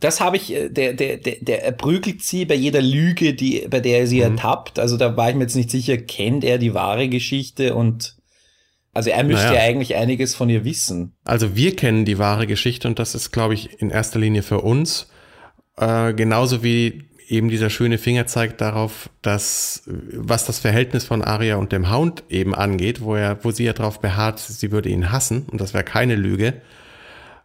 Das 0.00 0.20
habe 0.20 0.38
ich, 0.38 0.54
äh, 0.54 0.70
der, 0.70 0.94
der, 0.94 1.18
der, 1.18 1.36
der 1.40 1.64
erprügelt 1.64 2.22
sie 2.22 2.46
bei 2.46 2.54
jeder 2.54 2.80
Lüge, 2.80 3.34
die, 3.34 3.66
bei 3.68 3.80
der 3.80 4.00
er 4.00 4.06
sie 4.06 4.24
mhm. 4.24 4.36
ertappt. 4.36 4.78
Also 4.78 4.96
da 4.96 5.18
war 5.18 5.28
ich 5.28 5.36
mir 5.36 5.42
jetzt 5.42 5.56
nicht 5.56 5.70
sicher, 5.70 5.98
kennt 5.98 6.42
er 6.44 6.56
die 6.56 6.72
wahre 6.72 7.08
Geschichte 7.10 7.74
und 7.74 8.16
also 8.92 9.10
er 9.10 9.22
müsste 9.22 9.46
naja. 9.46 9.60
ja 9.60 9.66
eigentlich 9.68 9.94
einiges 9.94 10.34
von 10.34 10.50
ihr 10.50 10.64
wissen. 10.64 11.14
Also 11.24 11.54
wir 11.54 11.76
kennen 11.76 12.04
die 12.04 12.18
wahre 12.18 12.46
Geschichte 12.46 12.88
und 12.88 12.98
das 12.98 13.14
ist, 13.14 13.30
glaube 13.30 13.54
ich, 13.54 13.80
in 13.80 13.90
erster 13.90 14.18
Linie 14.18 14.42
für 14.42 14.62
uns. 14.62 15.08
Äh, 15.80 16.12
genauso 16.14 16.62
wie 16.62 17.04
eben 17.26 17.48
dieser 17.48 17.70
schöne 17.70 17.96
Finger 17.96 18.26
zeigt 18.26 18.60
darauf, 18.60 19.08
dass 19.22 19.84
was 19.86 20.44
das 20.44 20.58
Verhältnis 20.58 21.04
von 21.04 21.22
Aria 21.22 21.56
und 21.56 21.72
dem 21.72 21.90
Hound 21.90 22.24
eben 22.28 22.54
angeht, 22.54 23.00
wo 23.00 23.14
er, 23.14 23.42
wo 23.44 23.50
sie 23.50 23.64
ja 23.64 23.72
darauf 23.72 24.00
beharrt, 24.00 24.40
sie 24.40 24.72
würde 24.72 24.88
ihn 24.88 25.10
hassen 25.10 25.46
und 25.50 25.60
das 25.60 25.72
wäre 25.72 25.84
keine 25.84 26.16
Lüge. 26.16 26.60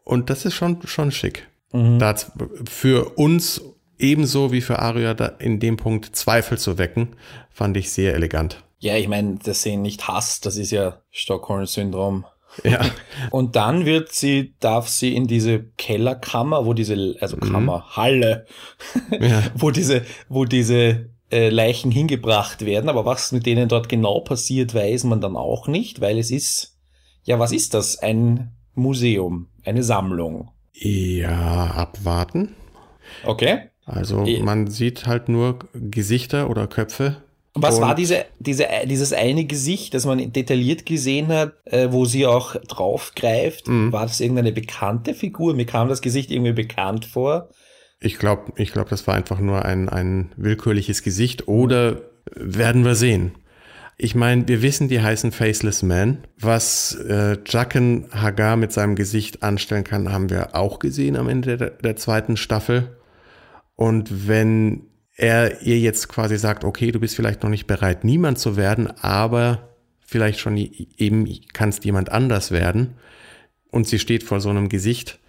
Und 0.03 0.29
das 0.29 0.45
ist 0.45 0.53
schon 0.53 0.79
schon 0.85 1.11
schick. 1.11 1.47
Mhm. 1.71 1.99
Da 1.99 2.15
für 2.67 3.17
uns 3.17 3.61
ebenso 3.97 4.51
wie 4.51 4.61
für 4.61 4.79
Aria 4.79 5.11
in 5.39 5.59
dem 5.59 5.77
Punkt 5.77 6.15
Zweifel 6.15 6.57
zu 6.57 6.77
wecken, 6.77 7.15
fand 7.51 7.77
ich 7.77 7.91
sehr 7.91 8.15
elegant. 8.15 8.63
Ja, 8.79 8.95
ich 8.97 9.07
meine, 9.07 9.35
dass 9.35 9.63
sie 9.63 9.69
ihn 9.69 9.81
nicht 9.81 10.07
hasst, 10.07 10.45
das 10.45 10.57
ist 10.57 10.71
ja 10.71 11.01
Stockholm-Syndrom. 11.11 12.25
Ja. 12.63 12.81
Und 13.31 13.55
dann 13.55 13.85
wird 13.85 14.11
sie, 14.11 14.55
darf 14.59 14.87
sie 14.87 15.15
in 15.15 15.27
diese 15.27 15.63
Kellerkammer, 15.77 16.65
wo 16.65 16.73
diese, 16.73 17.15
also 17.19 17.37
mhm. 17.37 17.51
Kammer, 17.51 17.85
Halle, 17.95 18.45
ja. 19.19 19.43
wo 19.55 19.71
diese, 19.71 20.03
wo 20.29 20.45
diese 20.45 21.09
äh, 21.31 21.49
Leichen 21.49 21.91
hingebracht 21.91 22.65
werden. 22.65 22.89
Aber 22.89 23.05
was 23.05 23.31
mit 23.31 23.45
denen 23.45 23.67
dort 23.67 23.89
genau 23.89 24.19
passiert, 24.21 24.73
weiß 24.73 25.03
man 25.05 25.21
dann 25.21 25.35
auch 25.35 25.67
nicht, 25.67 26.01
weil 26.01 26.17
es 26.17 26.31
ist, 26.31 26.77
ja, 27.23 27.39
was 27.39 27.51
ist 27.51 27.73
das? 27.73 27.97
Ein 27.97 28.51
Museum, 28.73 29.47
eine 29.63 29.83
Sammlung. 29.83 30.51
Ja, 30.73 31.71
abwarten. 31.71 32.55
Okay. 33.25 33.69
Also 33.85 34.25
man 34.41 34.67
sieht 34.67 35.05
halt 35.05 35.29
nur 35.29 35.59
Gesichter 35.73 36.49
oder 36.49 36.67
Köpfe 36.67 37.17
was 37.55 37.79
war 37.79 37.95
diese, 37.95 38.25
diese, 38.39 38.67
dieses 38.85 39.13
eine 39.13 39.45
Gesicht, 39.45 39.93
das 39.93 40.05
man 40.05 40.33
detailliert 40.33 40.85
gesehen 40.85 41.29
hat, 41.29 41.53
äh, 41.65 41.87
wo 41.89 42.05
sie 42.05 42.25
auch 42.25 42.55
draufgreift? 42.67 43.69
Mhm. 43.69 43.93
War 43.93 44.05
das 44.05 44.19
irgendeine 44.19 44.51
bekannte 44.51 45.13
Figur? 45.13 45.53
Mir 45.55 45.65
kam 45.65 45.87
das 45.87 46.01
Gesicht 46.01 46.31
irgendwie 46.31 46.51
bekannt 46.51 47.05
vor. 47.05 47.49
Ich 48.01 48.19
glaube, 48.19 48.51
ich 48.57 48.73
glaube, 48.73 48.89
das 48.89 49.07
war 49.07 49.15
einfach 49.15 49.39
nur 49.39 49.63
ein, 49.63 49.87
ein 49.87 50.33
willkürliches 50.35 51.01
Gesicht 51.01 51.47
oder 51.47 52.01
werden 52.35 52.83
wir 52.83 52.95
sehen. 52.95 53.35
Ich 53.97 54.13
meine, 54.15 54.45
wir 54.49 54.61
wissen, 54.61 54.89
die 54.89 55.01
heißen 55.01 55.31
Faceless 55.31 55.81
Man. 55.81 56.27
Was 56.37 56.93
äh, 57.07 57.37
Jacken 57.45 58.09
Hagar 58.11 58.57
mit 58.57 58.73
seinem 58.73 58.95
Gesicht 58.95 59.41
anstellen 59.41 59.85
kann, 59.85 60.11
haben 60.11 60.29
wir 60.29 60.55
auch 60.55 60.79
gesehen 60.79 61.15
am 61.15 61.29
Ende 61.29 61.55
der, 61.55 61.69
der 61.69 61.95
zweiten 61.95 62.35
Staffel. 62.35 62.97
Und 63.75 64.27
wenn 64.27 64.87
er 65.15 65.61
ihr 65.61 65.79
jetzt 65.79 66.09
quasi 66.09 66.37
sagt, 66.37 66.63
okay, 66.63 66.91
du 66.91 66.99
bist 66.99 67.15
vielleicht 67.15 67.43
noch 67.43 67.49
nicht 67.49 67.67
bereit, 67.67 68.03
niemand 68.03 68.37
zu 68.37 68.57
werden, 68.57 68.87
aber 69.01 69.69
vielleicht 70.01 70.39
schon 70.39 70.57
eben 70.57 71.27
kannst 71.53 71.85
jemand 71.85 72.11
anders 72.11 72.51
werden 72.51 72.95
und 73.71 73.87
sie 73.87 73.99
steht 73.99 74.23
vor 74.23 74.39
so 74.39 74.49
einem 74.49 74.69
Gesicht. 74.69 75.19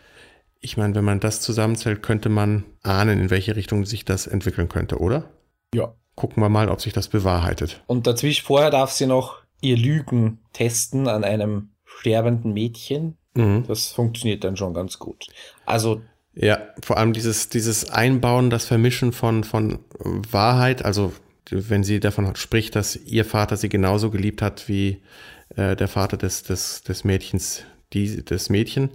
Ich 0.61 0.77
meine, 0.77 0.94
wenn 0.94 1.05
man 1.05 1.20
das 1.20 1.40
zusammenzählt, 1.40 2.03
könnte 2.03 2.29
man 2.29 2.64
ahnen, 2.83 3.20
in 3.20 3.31
welche 3.31 3.57
Richtung 3.57 3.85
sich 3.85 4.05
das 4.05 4.27
entwickeln 4.27 4.68
könnte, 4.68 4.99
oder? 4.99 5.31
Ja. 5.75 5.94
Gucken 6.14 6.42
wir 6.42 6.49
mal, 6.49 6.68
ob 6.68 6.81
sich 6.81 6.92
das 6.92 7.09
bewahrheitet. 7.09 7.83
Und 7.87 8.07
dazwischen 8.07 8.44
vorher 8.44 8.70
darf 8.70 8.90
sie 8.90 9.07
noch 9.07 9.42
ihr 9.61 9.77
Lügen 9.77 10.40
testen 10.53 11.09
an 11.09 11.25
einem 11.25 11.70
sterbenden 11.85 12.53
Mädchen. 12.53 13.16
Mhm. 13.35 13.64
Das 13.68 13.88
funktioniert 13.88 14.44
dann 14.44 14.57
schon 14.57 14.75
ganz 14.75 14.99
gut. 14.99 15.27
Also 15.66 16.01
ja, 16.37 16.61
vor 16.85 16.99
allem 16.99 17.14
dieses, 17.14 17.49
dieses 17.49 17.90
Einbauen, 17.90 18.51
das 18.51 18.66
Vermischen 18.66 19.12
von, 19.12 19.42
von 19.42 19.79
Wahrheit, 19.99 20.85
also 20.85 21.12
wenn 21.51 21.83
sie 21.83 21.99
davon 21.99 22.37
spricht, 22.37 22.77
dass 22.77 22.94
ihr 22.94 23.25
Vater 23.25 23.57
sie 23.57 23.70
genauso 23.70 24.11
geliebt 24.11 24.42
hat 24.42 24.68
wie 24.68 25.01
äh, 25.57 25.77
der 25.77 25.88
Vater 25.88 26.18
des, 26.18 26.42
des, 26.42 26.83
des 26.83 27.05
Mädchens, 27.05 27.62
die, 27.94 28.22
des 28.22 28.51
Mädchen, 28.51 28.90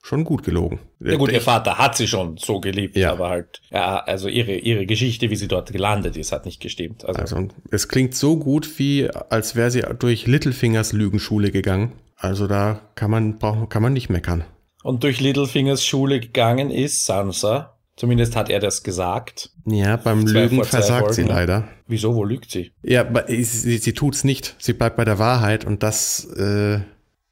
schon 0.00 0.24
gut 0.24 0.42
gelogen. 0.42 0.78
Ja 1.00 1.16
gut, 1.16 1.32
ihr 1.32 1.42
Vater 1.42 1.76
hat 1.76 1.96
sie 1.98 2.08
schon 2.08 2.38
so 2.38 2.60
geliebt, 2.60 2.96
ja. 2.96 3.12
aber 3.12 3.28
halt, 3.28 3.60
ja, 3.70 3.98
also 3.98 4.28
ihre, 4.28 4.54
ihre 4.54 4.86
Geschichte, 4.86 5.28
wie 5.28 5.36
sie 5.36 5.48
dort 5.48 5.70
gelandet 5.70 6.16
ist, 6.16 6.32
hat 6.32 6.46
nicht 6.46 6.60
gestimmt. 6.60 7.04
Also, 7.04 7.20
also 7.20 7.48
es 7.70 7.88
klingt 7.88 8.14
so 8.14 8.38
gut, 8.38 8.78
wie 8.78 9.10
als 9.10 9.54
wäre 9.54 9.70
sie 9.70 9.82
durch 9.98 10.26
Littlefingers 10.26 10.94
Lügenschule 10.94 11.50
gegangen. 11.50 11.92
Also 12.16 12.46
da 12.46 12.80
kann 12.94 13.10
man, 13.10 13.38
kann 13.68 13.82
man 13.82 13.92
nicht 13.92 14.08
meckern 14.08 14.44
und 14.82 15.02
durch 15.02 15.20
Littlefingers 15.20 15.84
Schule 15.84 16.20
gegangen 16.20 16.70
ist, 16.70 17.04
Sansa. 17.04 17.78
Zumindest 17.96 18.36
hat 18.36 18.48
er 18.48 18.60
das 18.60 18.84
gesagt. 18.84 19.50
Ja, 19.66 19.96
beim 19.96 20.24
Lügen 20.24 20.62
versagt 20.62 21.14
sie 21.14 21.24
leider. 21.24 21.66
Wieso, 21.88 22.14
wo 22.14 22.22
lügt 22.22 22.50
sie? 22.50 22.70
Ja, 22.82 23.04
sie, 23.26 23.42
sie, 23.42 23.78
sie 23.78 23.92
tut's 23.92 24.22
nicht. 24.22 24.54
Sie 24.58 24.72
bleibt 24.72 24.96
bei 24.96 25.04
der 25.04 25.18
Wahrheit 25.18 25.64
und 25.64 25.82
das 25.82 26.24
äh, 26.36 26.78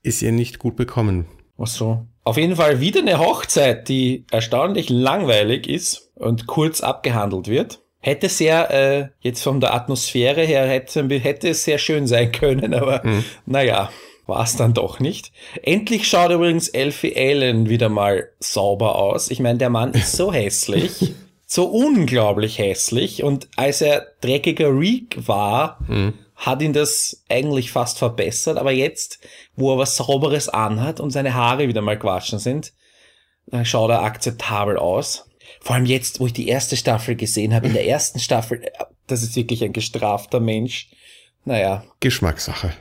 ist 0.03 0.23
ihr 0.23 0.33
nicht 0.33 0.59
gut 0.59 0.75
bekommen. 0.75 1.27
Ach 1.57 1.69
so. 1.69 2.07
Auf 2.25 2.37
jeden 2.37 2.57
Fall 2.57 2.81
wieder 2.81 3.01
eine 3.01 3.21
Hochzeit, 3.21 3.89
die 3.89 4.25
erstaunlich 4.33 4.91
langweilig 4.91 5.69
ist 5.69 6.11
und 6.17 6.49
kurz 6.49 6.81
abgehandelt 6.81 7.47
wird. 7.47 7.81
Hätte 8.01 8.29
sehr, 8.29 8.71
äh, 8.73 9.09
jetzt 9.21 9.43
von 9.45 9.61
der 9.61 9.73
Atmosphäre 9.73 10.43
her, 10.43 10.67
hätte, 10.67 11.09
hätte 11.09 11.49
es 11.51 11.63
sehr 11.63 11.79
schön 11.79 12.09
sein 12.09 12.33
können, 12.33 12.75
aber 12.75 13.03
mhm. 13.05 13.25
naja, 13.47 13.91
war 14.27 14.43
es 14.43 14.57
dann 14.57 14.75
doch 14.75 15.01
nicht. 15.01 15.33
Endlich 15.63 16.09
schaut 16.09 16.31
übrigens 16.31 16.69
Elfie 16.69 17.17
Allen 17.17 17.69
wieder 17.69 17.89
mal 17.89 18.29
sauber 18.39 18.97
aus. 18.97 19.31
Ich 19.31 19.41
meine, 19.41 19.59
der 19.59 19.71
Mann 19.71 19.93
ist 19.93 20.13
so 20.13 20.33
hässlich. 20.33 21.15
so 21.47 21.67
unglaublich 21.67 22.59
hässlich 22.59 23.23
und 23.23 23.49
als 23.57 23.81
er 23.81 24.09
dreckiger 24.21 24.71
Reek 24.71 25.29
war, 25.29 25.79
mhm. 25.87 26.15
hat 26.35 26.61
ihn 26.61 26.73
das 26.73 27.23
eigentlich 27.29 27.71
fast 27.71 27.99
verbessert, 27.99 28.59
aber 28.59 28.73
jetzt, 28.73 29.21
wo 29.55 29.73
er 29.73 29.79
was 29.79 29.97
Sauberes 29.97 30.49
anhat 30.49 30.99
und 30.99 31.13
seine 31.13 31.35
Haare 31.35 31.69
wieder 31.69 31.83
mal 31.83 31.97
gewaschen 31.97 32.41
sind, 32.41 32.73
dann 33.47 33.65
schaut 33.65 33.91
er 33.91 34.03
akzeptabel 34.03 34.77
aus. 34.77 35.31
Vor 35.61 35.77
allem 35.77 35.87
jetzt, 35.87 36.19
wo 36.19 36.27
ich 36.27 36.33
die 36.33 36.49
erste 36.49 36.77
Staffel 36.77 37.15
gesehen 37.15 37.55
habe, 37.55 37.69
in 37.69 37.75
der 37.75 37.87
ersten 37.87 38.19
Staffel, 38.19 38.63
das 39.07 39.23
ist 39.23 39.37
wirklich 39.37 39.63
ein 39.63 39.73
gestrafter 39.73 40.41
Mensch. 40.41 40.89
Naja. 41.45 41.85
Geschmackssache. 42.01 42.73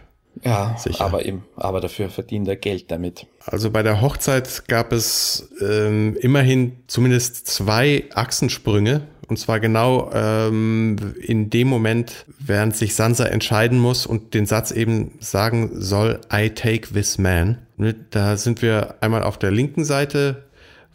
Ja, 0.43 0.75
Sicher. 0.77 1.03
aber 1.03 1.25
eben, 1.25 1.43
aber 1.55 1.81
dafür 1.81 2.09
verdient 2.09 2.47
er 2.47 2.55
Geld 2.55 2.91
damit. 2.91 3.25
Also 3.45 3.71
bei 3.71 3.83
der 3.83 4.01
Hochzeit 4.01 4.67
gab 4.67 4.91
es 4.91 5.49
ähm, 5.61 6.17
immerhin 6.19 6.77
zumindest 6.87 7.47
zwei 7.47 8.05
Achsensprünge. 8.13 9.01
Und 9.27 9.37
zwar 9.37 9.59
genau 9.59 10.11
ähm, 10.13 11.15
in 11.19 11.49
dem 11.49 11.67
Moment, 11.67 12.25
während 12.37 12.75
sich 12.75 12.93
Sansa 12.93 13.25
entscheiden 13.25 13.79
muss 13.79 14.05
und 14.05 14.35
den 14.35 14.45
Satz 14.45 14.69
eben 14.69 15.13
sagen 15.19 15.71
soll, 15.81 16.21
I 16.31 16.51
take 16.51 16.93
this 16.93 17.17
man. 17.17 17.57
Da 18.11 18.37
sind 18.37 18.61
wir 18.61 18.95
einmal 19.01 19.23
auf 19.23 19.39
der 19.39 19.51
linken 19.51 19.83
Seite 19.83 20.44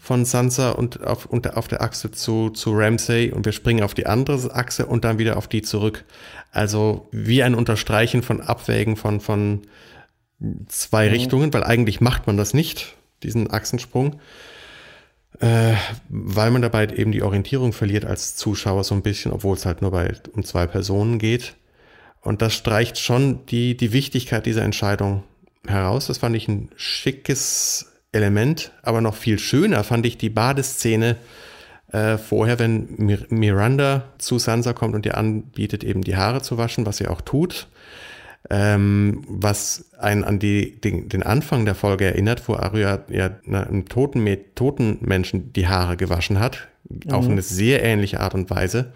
von 0.00 0.24
Sansa 0.24 0.70
und 0.70 1.04
auf, 1.06 1.26
und 1.26 1.54
auf 1.56 1.68
der 1.68 1.82
Achse 1.82 2.10
zu, 2.10 2.48
zu 2.48 2.72
Ramsay 2.72 3.32
und 3.32 3.44
wir 3.44 3.52
springen 3.52 3.82
auf 3.82 3.92
die 3.92 4.06
andere 4.06 4.54
Achse 4.54 4.86
und 4.86 5.04
dann 5.04 5.18
wieder 5.18 5.36
auf 5.36 5.46
die 5.46 5.60
zurück. 5.60 6.06
Also 6.50 7.06
wie 7.12 7.42
ein 7.42 7.54
Unterstreichen 7.54 8.22
von 8.22 8.40
Abwägen 8.40 8.96
von, 8.96 9.20
von 9.20 9.60
zwei 10.68 11.06
mhm. 11.06 11.12
Richtungen, 11.12 11.52
weil 11.52 11.64
eigentlich 11.64 12.00
macht 12.00 12.26
man 12.26 12.38
das 12.38 12.54
nicht, 12.54 12.94
diesen 13.22 13.50
Achsensprung, 13.50 14.20
äh, 15.38 15.74
weil 16.08 16.50
man 16.50 16.62
dabei 16.62 16.86
eben 16.88 17.12
die 17.12 17.22
Orientierung 17.22 17.74
verliert 17.74 18.06
als 18.06 18.36
Zuschauer 18.36 18.84
so 18.84 18.94
ein 18.94 19.02
bisschen, 19.02 19.32
obwohl 19.32 19.54
es 19.54 19.66
halt 19.66 19.82
nur 19.82 19.90
bei, 19.90 20.14
um 20.32 20.44
zwei 20.44 20.66
Personen 20.66 21.18
geht. 21.18 21.56
Und 22.22 22.40
das 22.40 22.54
streicht 22.54 22.98
schon 22.98 23.44
die, 23.46 23.76
die 23.76 23.92
Wichtigkeit 23.92 24.46
dieser 24.46 24.62
Entscheidung 24.62 25.24
heraus. 25.66 26.06
Das 26.06 26.18
fand 26.18 26.36
ich 26.36 26.48
ein 26.48 26.70
schickes 26.76 27.89
Element, 28.12 28.72
aber 28.82 29.00
noch 29.00 29.14
viel 29.14 29.38
schöner 29.38 29.84
fand 29.84 30.06
ich 30.06 30.18
die 30.18 30.30
Badeszene 30.30 31.16
äh, 31.92 32.18
vorher, 32.18 32.58
wenn 32.58 32.94
Mir 32.98 33.18
Miranda 33.30 34.04
zu 34.18 34.38
Sansa 34.38 34.72
kommt 34.72 34.94
und 34.94 35.06
ihr 35.06 35.16
anbietet, 35.16 35.84
eben 35.84 36.02
die 36.02 36.16
Haare 36.16 36.42
zu 36.42 36.58
waschen, 36.58 36.86
was 36.86 36.98
sie 36.98 37.08
auch 37.08 37.20
tut. 37.20 37.68
Ähm, 38.48 39.22
was 39.28 39.90
einen 39.98 40.24
an 40.24 40.38
die, 40.38 40.80
den, 40.80 41.10
den, 41.10 41.22
Anfang 41.22 41.66
der 41.66 41.74
Folge 41.74 42.06
erinnert, 42.06 42.48
wo 42.48 42.54
Arya 42.54 43.04
ja 43.10 43.30
einem 43.46 43.86
toten, 43.86 44.26
toten 44.54 44.98
Menschen 45.02 45.52
die 45.52 45.68
Haare 45.68 45.98
gewaschen 45.98 46.40
hat, 46.40 46.68
mhm. 46.88 47.12
auf 47.12 47.28
eine 47.28 47.42
sehr 47.42 47.84
ähnliche 47.84 48.20
Art 48.20 48.34
und 48.34 48.48
Weise. 48.48 48.92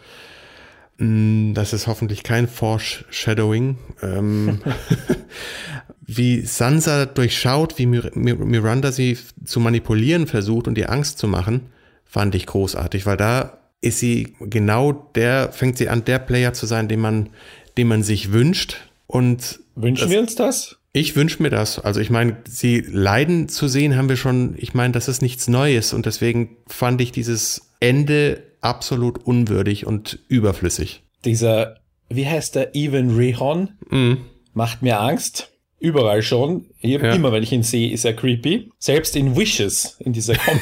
Mm, 0.98 1.53
das 1.55 1.72
ist 1.72 1.87
hoffentlich 1.87 2.22
kein 2.22 2.48
Foreshadowing. 2.48 3.77
Ähm, 4.03 4.61
wie 6.06 6.42
Sansa 6.42 7.06
durchschaut, 7.06 7.78
wie 7.78 7.86
Miranda 7.86 8.92
sie 8.92 9.18
zu 9.44 9.60
manipulieren 9.60 10.26
versucht 10.26 10.68
und 10.68 10.76
ihr 10.78 10.90
Angst 10.90 11.18
zu 11.18 11.28
machen, 11.28 11.72
fand 12.04 12.34
ich 12.34 12.46
großartig, 12.46 13.06
weil 13.06 13.16
da 13.16 13.58
ist 13.80 13.98
sie 13.98 14.34
genau 14.40 14.92
der, 14.92 15.52
fängt 15.52 15.78
sie 15.78 15.88
an, 15.88 16.04
der 16.04 16.18
Player 16.18 16.52
zu 16.52 16.66
sein, 16.66 16.88
den 16.88 17.00
man, 17.00 17.30
den 17.76 17.88
man 17.88 18.02
sich 18.02 18.32
wünscht. 18.32 18.76
Und 19.06 19.60
wünschen 19.74 20.04
das, 20.04 20.10
wir 20.10 20.20
uns 20.20 20.34
das? 20.34 20.76
Ich 20.92 21.16
wünsche 21.16 21.42
mir 21.42 21.50
das. 21.50 21.78
Also 21.78 22.00
ich 22.00 22.10
meine, 22.10 22.36
sie 22.48 22.80
leiden 22.80 23.48
zu 23.48 23.68
sehen, 23.68 23.96
haben 23.96 24.08
wir 24.08 24.16
schon, 24.16 24.54
ich 24.58 24.74
meine, 24.74 24.92
das 24.92 25.08
ist 25.08 25.22
nichts 25.22 25.48
Neues 25.48 25.92
und 25.92 26.06
deswegen 26.06 26.56
fand 26.66 27.00
ich 27.00 27.12
dieses 27.12 27.70
Ende 27.80 28.42
absolut 28.60 29.26
unwürdig 29.26 29.86
und 29.86 30.20
überflüssig. 30.28 31.02
Dieser, 31.24 31.80
wie 32.08 32.26
heißt 32.26 32.54
der, 32.54 32.74
Even 32.74 33.16
Rehon, 33.16 33.70
mm. 33.90 34.14
macht 34.54 34.82
mir 34.82 35.00
Angst 35.00 35.50
überall 35.85 36.23
schon. 36.23 36.66
Ja. 36.81 37.12
Immer 37.12 37.31
wenn 37.31 37.42
ich 37.42 37.53
ihn 37.53 37.62
sehe, 37.62 37.92
ist 37.92 38.05
er 38.05 38.14
creepy. 38.14 38.70
Selbst 38.79 39.14
in 39.14 39.37
Wishes, 39.37 39.97
in 40.01 40.12
dieser 40.12 40.35
Com 40.35 40.59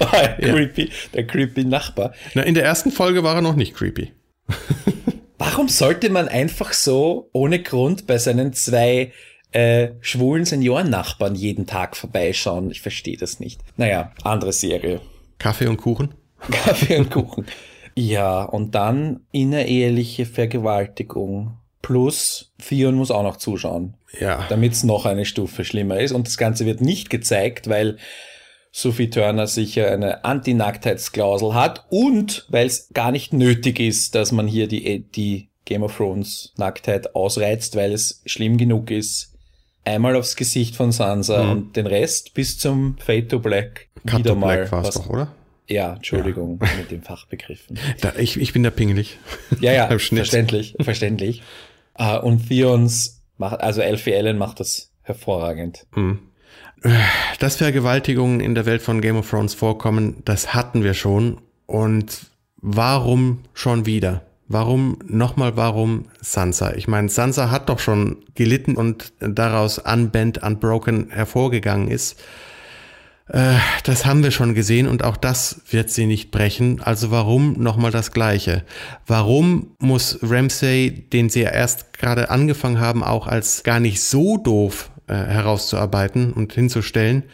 war 0.00 0.14
er 0.22 0.40
ja. 0.46 0.52
creepy, 0.52 0.90
der 1.14 1.26
creepy 1.26 1.64
Nachbar. 1.64 2.12
Na, 2.34 2.42
in 2.42 2.54
der 2.54 2.64
ersten 2.64 2.90
Folge 2.90 3.22
war 3.22 3.36
er 3.36 3.42
noch 3.42 3.54
nicht 3.54 3.74
creepy. 3.74 4.12
Warum 5.38 5.68
sollte 5.68 6.10
man 6.10 6.28
einfach 6.28 6.72
so 6.72 7.30
ohne 7.32 7.62
Grund 7.62 8.06
bei 8.06 8.18
seinen 8.18 8.52
zwei 8.52 9.12
äh, 9.52 9.90
schwulen 10.00 10.44
Seniorennachbarn 10.44 11.34
jeden 11.34 11.66
Tag 11.66 11.96
vorbeischauen? 11.96 12.70
Ich 12.70 12.80
verstehe 12.82 13.16
das 13.16 13.40
nicht. 13.40 13.60
Naja, 13.76 14.12
andere 14.24 14.52
Serie. 14.52 15.00
Kaffee 15.38 15.68
und 15.68 15.76
Kuchen? 15.78 16.14
Kaffee 16.50 16.98
und 16.98 17.10
Kuchen. 17.10 17.46
Ja, 17.94 18.42
und 18.42 18.74
dann 18.74 19.20
innereheliche 19.32 20.26
Vergewaltigung. 20.26 21.59
Plus 21.82 22.52
Theon 22.58 22.94
muss 22.94 23.10
auch 23.10 23.22
noch 23.22 23.36
zuschauen. 23.36 23.94
Ja. 24.18 24.46
Damit 24.48 24.72
es 24.72 24.84
noch 24.84 25.06
eine 25.06 25.24
Stufe 25.24 25.64
schlimmer 25.64 25.98
ist. 26.00 26.12
Und 26.12 26.26
das 26.26 26.36
Ganze 26.36 26.66
wird 26.66 26.80
nicht 26.80 27.10
gezeigt, 27.10 27.68
weil 27.68 27.96
Sophie 28.72 29.10
Turner 29.10 29.46
sicher 29.46 29.90
eine 29.90 30.24
Anti-Nacktheitsklausel 30.24 31.54
hat 31.54 31.86
und 31.90 32.46
weil 32.48 32.66
es 32.66 32.88
gar 32.92 33.10
nicht 33.10 33.32
nötig 33.32 33.80
ist, 33.80 34.14
dass 34.14 34.30
man 34.30 34.46
hier 34.46 34.68
die, 34.68 35.00
die 35.00 35.48
Game 35.64 35.82
of 35.82 35.96
Thrones 35.96 36.52
Nacktheit 36.56 37.14
ausreizt, 37.14 37.76
weil 37.76 37.92
es 37.92 38.22
schlimm 38.26 38.58
genug 38.58 38.90
ist. 38.90 39.34
Einmal 39.84 40.14
aufs 40.14 40.36
Gesicht 40.36 40.76
von 40.76 40.92
Sansa 40.92 41.42
mhm. 41.42 41.50
und 41.50 41.76
den 41.76 41.86
Rest 41.86 42.34
bis 42.34 42.58
zum 42.58 42.96
Fade 42.98 43.28
to 43.28 43.38
Black. 43.40 43.88
Cut 44.06 44.20
wieder 44.20 44.30
to 44.30 44.36
mal 44.36 44.56
Black 44.58 44.72
war 44.72 44.84
es 44.84 44.94
doch, 44.94 45.08
oder? 45.08 45.34
Ja, 45.66 45.94
Entschuldigung 45.94 46.58
ja. 46.60 46.68
mit 46.76 46.90
den 46.90 47.02
Fachbegriffen. 47.02 47.78
Da, 48.00 48.12
ich, 48.18 48.38
ich 48.38 48.52
bin 48.52 48.62
da 48.62 48.70
pingelig. 48.70 49.18
Ja, 49.60 49.72
ja, 49.72 49.86
verständlich, 49.98 50.74
verständlich. 50.80 51.42
Uh, 51.98 52.18
und 52.22 52.48
Theons 52.48 53.22
macht, 53.36 53.60
also 53.60 53.80
Elfie 53.80 54.14
Allen 54.14 54.38
macht 54.38 54.60
das 54.60 54.92
hervorragend. 55.02 55.86
Mhm. 55.94 56.20
Dass 57.38 57.56
Vergewaltigungen 57.56 58.40
in 58.40 58.54
der 58.54 58.64
Welt 58.64 58.80
von 58.80 59.00
Game 59.00 59.16
of 59.16 59.28
Thrones 59.28 59.54
vorkommen, 59.54 60.22
das 60.24 60.54
hatten 60.54 60.82
wir 60.82 60.94
schon. 60.94 61.38
Und 61.66 62.26
warum 62.56 63.40
schon 63.52 63.86
wieder? 63.86 64.22
Warum, 64.48 64.98
nochmal, 65.06 65.56
warum 65.56 66.06
Sansa? 66.20 66.72
Ich 66.72 66.88
meine, 66.88 67.08
Sansa 67.08 67.50
hat 67.50 67.68
doch 67.68 67.78
schon 67.78 68.24
gelitten 68.34 68.76
und 68.76 69.12
daraus 69.20 69.78
unbent, 69.78 70.42
unbroken 70.42 71.10
hervorgegangen 71.10 71.88
ist. 71.88 72.20
Äh, 73.32 73.58
das 73.84 74.06
haben 74.06 74.22
wir 74.22 74.32
schon 74.32 74.54
gesehen 74.54 74.88
und 74.88 75.04
auch 75.04 75.16
das 75.16 75.62
wird 75.70 75.90
sie 75.90 76.06
nicht 76.06 76.30
brechen. 76.30 76.80
Also 76.82 77.10
warum 77.10 77.54
nochmal 77.62 77.92
das 77.92 78.12
Gleiche? 78.12 78.64
Warum 79.06 79.68
muss 79.78 80.18
Ramsay, 80.22 80.90
den 80.90 81.28
sie 81.28 81.42
ja 81.42 81.50
erst 81.50 81.92
gerade 81.92 82.30
angefangen 82.30 82.80
haben, 82.80 83.04
auch 83.04 83.26
als 83.26 83.62
gar 83.62 83.78
nicht 83.78 84.02
so 84.02 84.36
doof 84.36 84.90
äh, 85.06 85.14
herauszuarbeiten 85.14 86.32
und 86.32 86.52
hinzustellen, 86.52 87.24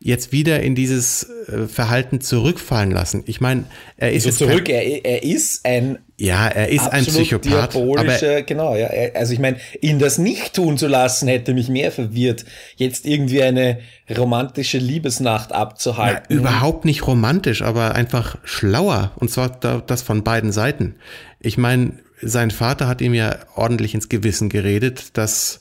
jetzt 0.00 0.32
wieder 0.32 0.60
in 0.60 0.74
dieses 0.74 1.28
äh, 1.48 1.66
Verhalten 1.66 2.20
zurückfallen 2.20 2.90
lassen. 2.90 3.24
Ich 3.26 3.40
meine, 3.40 3.64
er 3.96 4.12
ist 4.12 4.26
also 4.26 4.46
zurück. 4.46 4.68
Er, 4.68 5.04
er 5.04 5.22
ist 5.22 5.64
ein 5.64 5.98
ja, 6.18 6.46
er 6.48 6.70
ist 6.70 6.88
ein 6.88 7.04
Psychopath. 7.04 7.76
Aber 7.76 8.42
genau, 8.42 8.74
ja. 8.74 8.88
Also 9.14 9.34
ich 9.34 9.38
meine, 9.38 9.58
ihn 9.82 9.98
das 9.98 10.16
nicht 10.16 10.54
tun 10.54 10.78
zu 10.78 10.86
lassen, 10.86 11.28
hätte 11.28 11.52
mich 11.52 11.68
mehr 11.68 11.92
verwirrt, 11.92 12.46
jetzt 12.76 13.04
irgendwie 13.04 13.42
eine 13.42 13.80
romantische 14.16 14.78
Liebesnacht 14.78 15.52
abzuhalten. 15.52 16.24
Na, 16.30 16.36
überhaupt 16.36 16.86
nicht 16.86 17.06
romantisch, 17.06 17.60
aber 17.60 17.94
einfach 17.94 18.38
schlauer. 18.44 19.12
Und 19.16 19.30
zwar 19.30 19.50
das 19.50 20.00
von 20.00 20.24
beiden 20.24 20.52
Seiten. 20.52 20.94
Ich 21.38 21.58
meine, 21.58 21.92
sein 22.22 22.50
Vater 22.50 22.88
hat 22.88 23.02
ihm 23.02 23.12
ja 23.12 23.36
ordentlich 23.54 23.94
ins 23.94 24.08
Gewissen 24.08 24.48
geredet, 24.48 25.18
dass 25.18 25.60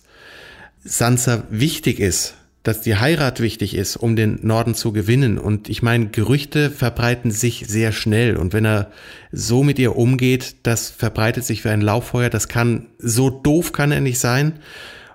Sansa 0.86 1.44
wichtig 1.50 2.00
ist 2.00 2.36
dass 2.66 2.82
die 2.82 2.96
Heirat 2.96 3.42
wichtig 3.42 3.76
ist, 3.76 3.96
um 3.96 4.16
den 4.16 4.40
Norden 4.42 4.74
zu 4.74 4.92
gewinnen. 4.92 5.38
Und 5.38 5.70
ich 5.70 5.84
meine, 5.84 6.08
Gerüchte 6.08 6.72
verbreiten 6.72 7.30
sich 7.30 7.66
sehr 7.68 7.92
schnell. 7.92 8.38
Und 8.38 8.54
wenn 8.54 8.66
er 8.66 8.92
so 9.32 9.62
mit 9.62 9.78
ihr 9.78 9.96
umgeht, 9.96 10.56
das 10.64 10.90
verbreitet 10.90 11.46
sich 11.46 11.64
wie 11.64 11.70
ein 11.70 11.82
Lauffeuer. 11.82 12.32
Das 12.32 12.48
kann, 12.48 12.88
so 12.98 13.30
doof 13.30 13.72
kann 13.72 13.92
er 13.92 14.02
nicht 14.02 14.18
sein. 14.18 14.54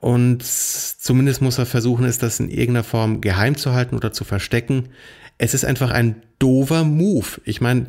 Und 0.00 0.44
zumindest 0.44 1.42
muss 1.42 1.58
er 1.58 1.66
versuchen, 1.66 2.04
es 2.04 2.18
das 2.18 2.38
in 2.38 2.50
irgendeiner 2.50 2.84
Form 2.84 3.20
geheim 3.20 3.56
zu 3.56 3.72
halten 3.72 3.96
oder 3.96 4.12
zu 4.12 4.22
verstecken. 4.22 4.90
Es 5.36 5.52
ist 5.52 5.64
einfach 5.64 5.90
ein 5.90 6.22
doofer 6.38 6.84
Move. 6.84 7.40
Ich 7.44 7.60
meine, 7.60 7.86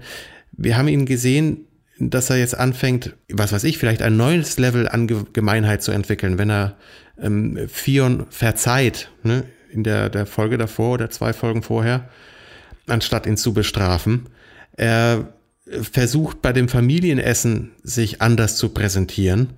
wir 0.54 0.76
haben 0.76 0.88
ihn 0.88 1.06
gesehen, 1.06 1.67
dass 2.10 2.30
er 2.30 2.38
jetzt 2.38 2.58
anfängt, 2.58 3.16
was 3.32 3.52
weiß 3.52 3.64
ich, 3.64 3.78
vielleicht 3.78 4.02
ein 4.02 4.18
neues 4.18 4.58
Level 4.58 4.88
an 4.88 5.08
Gemeinheit 5.34 5.84
zu 5.84 5.92
entwickeln, 5.92 6.38
wenn 6.38 6.50
er 6.50 6.78
ähm, 7.22 7.60
Fion 7.68 8.26
verzeiht, 8.30 9.12
ne, 9.24 9.44
in 9.70 9.84
der, 9.84 10.10
der 10.10 10.26
Folge 10.26 10.58
davor 10.58 10.94
oder 10.94 11.10
zwei 11.10 11.34
Folgen 11.34 11.64
vorher, 11.64 12.10
anstatt 12.88 13.26
ihn 13.26 13.38
zu 13.38 13.54
bestrafen. 13.54 14.28
Er 14.76 15.34
versucht 15.82 16.42
bei 16.42 16.54
dem 16.54 16.68
Familienessen 16.68 17.72
sich 17.84 18.22
anders 18.22 18.58
zu 18.58 18.70
präsentieren. 18.70 19.54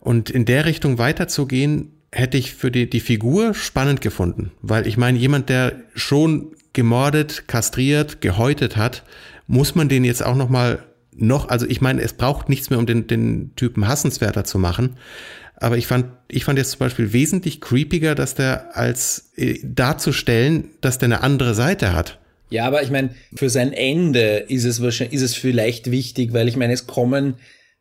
Und 0.00 0.30
in 0.30 0.44
der 0.44 0.66
Richtung 0.66 0.98
weiterzugehen, 0.98 1.92
hätte 2.12 2.38
ich 2.38 2.54
für 2.54 2.70
die, 2.70 2.88
die 2.88 3.00
Figur 3.00 3.54
spannend 3.54 4.00
gefunden. 4.00 4.52
Weil 4.62 4.86
ich 4.86 4.96
meine, 4.96 5.18
jemand, 5.18 5.48
der 5.48 5.72
schon 5.94 6.52
gemordet, 6.72 7.48
kastriert, 7.48 8.20
gehäutet 8.20 8.76
hat, 8.76 9.02
muss 9.46 9.74
man 9.74 9.88
den 9.88 10.04
jetzt 10.04 10.24
auch 10.24 10.36
noch 10.36 10.48
mal 10.48 10.84
noch, 11.16 11.48
also 11.48 11.66
ich 11.66 11.80
meine, 11.80 12.02
es 12.02 12.12
braucht 12.12 12.48
nichts 12.48 12.70
mehr, 12.70 12.78
um 12.78 12.86
den, 12.86 13.06
den 13.06 13.54
Typen 13.56 13.88
hassenswerter 13.88 14.44
zu 14.44 14.58
machen. 14.58 14.96
Aber 15.56 15.78
ich 15.78 15.86
fand, 15.86 16.06
ich 16.28 16.44
fand 16.44 16.58
jetzt 16.58 16.72
zum 16.72 16.80
Beispiel 16.80 17.12
wesentlich 17.12 17.60
creepiger, 17.60 18.14
dass 18.14 18.34
der 18.34 18.76
als 18.76 19.32
äh, 19.36 19.58
darzustellen, 19.62 20.70
dass 20.80 20.98
der 20.98 21.06
eine 21.06 21.22
andere 21.22 21.54
Seite 21.54 21.94
hat. 21.94 22.18
Ja, 22.50 22.66
aber 22.66 22.82
ich 22.82 22.90
meine, 22.90 23.10
für 23.34 23.50
sein 23.50 23.72
Ende 23.72 24.44
ist 24.48 24.64
es 24.64 24.82
wahrscheinlich, 24.82 25.14
ist 25.14 25.22
es 25.22 25.34
vielleicht 25.34 25.90
wichtig, 25.90 26.32
weil 26.32 26.46
ich 26.46 26.56
meine, 26.56 26.74
es 26.74 26.86
kommen 26.86 27.34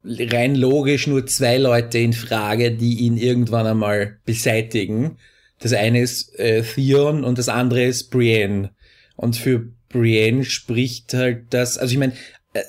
rein 0.03 0.55
logisch 0.55 1.07
nur 1.07 1.25
zwei 1.25 1.57
Leute 1.57 1.97
in 1.97 2.13
Frage, 2.13 2.71
die 2.71 2.99
ihn 2.99 3.17
irgendwann 3.17 3.67
einmal 3.67 4.17
beseitigen. 4.25 5.17
Das 5.59 5.73
eine 5.73 6.01
ist 6.01 6.37
äh, 6.39 6.63
Theon 6.63 7.23
und 7.23 7.37
das 7.37 7.49
andere 7.49 7.83
ist 7.83 8.09
Brienne. 8.11 8.71
Und 9.15 9.35
für 9.35 9.67
Brienne 9.89 10.43
spricht 10.43 11.13
halt 11.13 11.45
das, 11.51 11.77
also 11.77 11.91
ich 11.91 11.97
meine, 11.99 12.13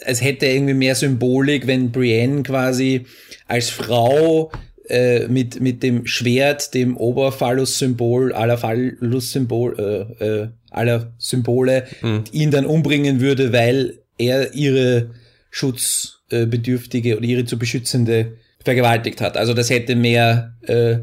es 0.05 0.22
hätte 0.22 0.46
irgendwie 0.46 0.75
mehr 0.75 0.94
Symbolik, 0.94 1.66
wenn 1.66 1.92
Brienne 1.92 2.42
quasi 2.42 3.07
als 3.46 3.70
Frau 3.70 4.51
äh, 4.88 5.29
mit, 5.29 5.61
mit 5.61 5.83
dem 5.83 6.07
Schwert, 6.07 6.75
dem 6.75 6.96
Oberphallus-Symbol, 6.96 8.33
aller 8.33 8.59
Phallus-Symbol, 8.59 10.16
äh, 10.20 10.25
äh, 10.25 10.49
aller 10.70 11.12
Symbole, 11.18 11.87
mhm. 12.03 12.25
ihn 12.33 12.51
dann 12.51 12.66
umbringen 12.66 13.20
würde, 13.20 13.53
weil 13.53 13.99
er 14.18 14.55
ihre 14.55 15.11
Schutzbedürftige 15.51 17.16
oder 17.16 17.25
ihre 17.25 17.44
zu 17.44 17.59
beschützende 17.59 18.37
vergewaltigt 18.64 19.20
hat. 19.20 19.37
Also 19.37 19.55
das 19.55 19.70
hätte 19.70 19.94
mehr 19.94 20.55
äh, 20.62 20.99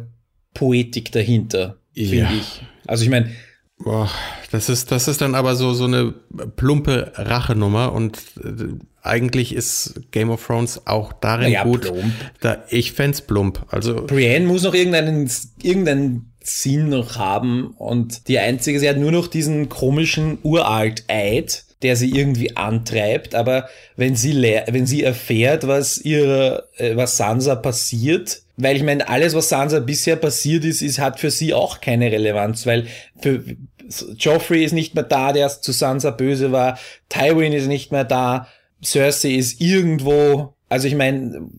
Poetik 0.54 1.12
dahinter, 1.12 1.78
ja. 1.94 2.10
finde 2.10 2.42
ich. 2.42 2.62
Also 2.86 3.04
ich 3.04 3.10
meine, 3.10 3.32
Boah, 3.84 4.10
das 4.52 4.70
ist, 4.70 4.92
das 4.92 5.08
ist 5.08 5.22
dann 5.22 5.36
aber 5.36 5.56
so, 5.56 5.74
so 5.74 5.86
eine 5.86 6.14
plumpe 6.56 7.12
Rachenummer 7.16 7.92
und 7.92 8.18
äh, 8.42 8.76
eigentlich 9.02 9.54
ist 9.54 10.00
Game 10.12 10.30
of 10.30 10.46
Thrones 10.46 10.82
auch 10.86 11.12
darin 11.12 11.52
naja, 11.52 11.64
gut. 11.64 11.82
Plump. 11.82 12.14
Da, 12.40 12.64
ich 12.70 12.94
fände 12.94 13.18
plump. 13.28 13.66
Also. 13.70 14.06
Brienne 14.06 14.46
muss 14.46 14.64
noch 14.64 14.74
irgendeinen, 14.74 15.30
irgendeinen 15.62 16.32
Sinn 16.42 16.90
noch 16.90 17.18
haben 17.18 17.74
und 17.78 18.28
die 18.28 18.40
einzige, 18.40 18.80
sie 18.80 18.88
hat 18.88 18.98
nur 18.98 19.12
noch 19.12 19.28
diesen 19.28 19.68
komischen 19.68 20.38
Uralt-Eid, 20.44 21.66
der 21.82 21.98
sie 21.98 22.12
irgendwie 22.12 22.56
antreibt, 22.56 23.36
aber 23.36 23.68
wenn 23.98 24.16
sie, 24.16 24.42
wenn 24.42 24.86
sie 24.86 25.04
erfährt, 25.04 25.68
was 25.68 25.98
ihre, 25.98 26.70
äh, 26.78 26.96
was 26.96 27.18
Sansa 27.18 27.56
passiert, 27.56 28.42
weil 28.56 28.78
ich 28.78 28.84
meine, 28.84 29.10
alles, 29.10 29.34
was 29.34 29.50
Sansa 29.50 29.80
bisher 29.80 30.16
passiert 30.16 30.64
ist, 30.64 30.82
ist, 30.82 31.00
hat 31.00 31.20
für 31.20 31.32
sie 31.32 31.54
auch 31.54 31.82
keine 31.82 32.12
Relevanz, 32.12 32.66
weil 32.66 32.88
für 33.20 33.44
Joffrey 34.18 34.64
ist 34.64 34.74
nicht 34.74 34.96
mehr 34.96 35.04
da, 35.04 35.34
der 35.34 35.50
zu 35.50 35.72
Sansa 35.72 36.12
böse 36.12 36.52
war, 36.52 36.78
Tywin 37.10 37.54
ist 37.54 37.68
nicht 37.68 37.92
mehr 37.92 38.04
da, 38.04 38.48
Cersei 38.84 39.32
ist 39.36 39.62
irgendwo, 39.62 40.56
also 40.70 40.88
ich 40.88 40.96
meine, 40.96 41.50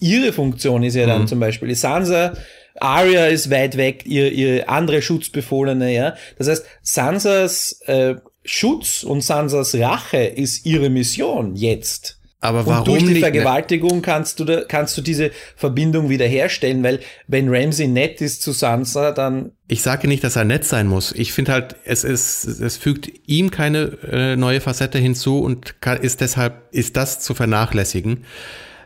ihre 0.00 0.32
Funktion 0.32 0.82
ist 0.82 0.94
ja 0.94 1.06
dann 1.06 1.22
mhm. 1.22 1.26
zum 1.26 1.40
Beispiel, 1.40 1.74
Sansa, 1.74 2.34
Arya 2.80 3.26
ist 3.26 3.50
weit 3.50 3.76
weg, 3.76 4.04
ihre, 4.06 4.28
ihre 4.28 4.68
andere 4.68 5.02
Schutzbefohlene, 5.02 5.94
ja. 5.94 6.14
Das 6.38 6.48
heißt, 6.48 6.66
Sansas 6.82 7.80
äh, 7.86 8.16
Schutz 8.44 9.02
und 9.02 9.22
Sansas 9.22 9.74
Rache 9.74 10.18
ist 10.18 10.66
ihre 10.66 10.88
Mission 10.88 11.56
jetzt. 11.56 12.15
Aber 12.40 12.66
warum 12.66 12.78
und 12.78 12.88
durch 12.88 13.04
die 13.04 13.12
nicht 13.12 13.20
Vergewaltigung 13.20 14.02
kannst 14.02 14.38
du 14.38 14.44
da, 14.44 14.62
kannst 14.68 14.96
du 14.96 15.02
diese 15.02 15.30
Verbindung 15.56 16.10
wiederherstellen, 16.10 16.82
weil 16.82 17.00
wenn 17.26 17.48
Ramsey 17.48 17.88
nett 17.88 18.20
ist 18.20 18.42
zu 18.42 18.52
Sansa, 18.52 19.12
dann 19.12 19.52
ich 19.68 19.82
sage 19.82 20.06
nicht, 20.06 20.22
dass 20.22 20.36
er 20.36 20.44
nett 20.44 20.64
sein 20.64 20.86
muss. 20.86 21.12
Ich 21.12 21.32
finde 21.32 21.52
halt, 21.52 21.76
es 21.84 22.04
ist, 22.04 22.44
es 22.44 22.76
fügt 22.76 23.10
ihm 23.26 23.50
keine 23.50 23.98
äh, 24.10 24.36
neue 24.36 24.60
Facette 24.60 24.98
hinzu 24.98 25.40
und 25.40 25.80
kann, 25.80 25.98
ist 26.00 26.20
deshalb 26.20 26.68
ist 26.72 26.96
das 26.96 27.20
zu 27.20 27.34
vernachlässigen. 27.34 28.24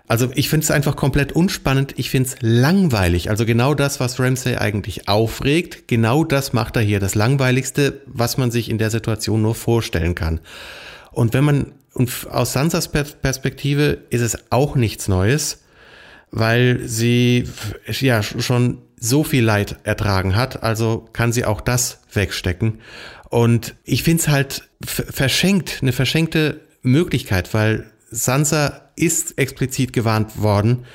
Also 0.07 0.29
ich 0.35 0.49
finde 0.49 0.65
es 0.65 0.71
einfach 0.71 0.97
komplett 0.97 1.33
unspannend. 1.33 1.95
Ich 1.97 2.11
finde 2.11 2.31
es 2.31 2.37
langweilig. 2.41 3.31
Also 3.31 3.47
genau 3.47 3.75
das, 3.75 4.01
was 4.01 4.19
Ramsey 4.19 4.57
eigentlich 4.57 5.09
aufregt, 5.09 5.87
genau 5.87 6.25
das 6.25 6.53
macht 6.53 6.77
er 6.77 6.83
hier. 6.83 6.99
Das 6.99 7.15
langweiligste, 7.15 8.01
was 8.07 8.37
man 8.37 8.51
sich 8.51 8.71
in 8.71 8.79
der 8.79 8.91
Situation 8.91 9.43
nur 9.43 9.55
vorstellen 9.55 10.17
kann. 10.17 10.41
Und 11.13 11.33
wenn 11.33 11.45
man 11.45 11.73
und 12.01 12.29
aus 12.31 12.55
Sansas 12.55 12.89
Perspektive 12.89 13.99
ist 14.09 14.23
es 14.23 14.51
auch 14.51 14.75
nichts 14.75 15.07
Neues, 15.07 15.65
weil 16.31 16.81
sie 16.89 17.47
ja 17.87 18.23
schon 18.23 18.79
so 18.99 19.23
viel 19.23 19.45
Leid 19.45 19.77
ertragen 19.83 20.35
hat, 20.35 20.63
also 20.63 21.07
kann 21.13 21.31
sie 21.35 21.45
auch 21.45 21.61
das 21.61 22.01
wegstecken. 22.11 22.81
Und 23.29 23.75
ich 23.85 24.03
finde 24.03 24.23
es 24.23 24.29
halt 24.29 24.71
verschenkt, 24.83 25.81
eine 25.83 25.93
verschenkte 25.93 26.63
Möglichkeit, 26.81 27.53
weil 27.53 27.91
Sansa 28.11 28.81
ist 28.97 29.37
explizit 29.37 29.93
gewarnt 29.93 30.41
worden, 30.41 30.87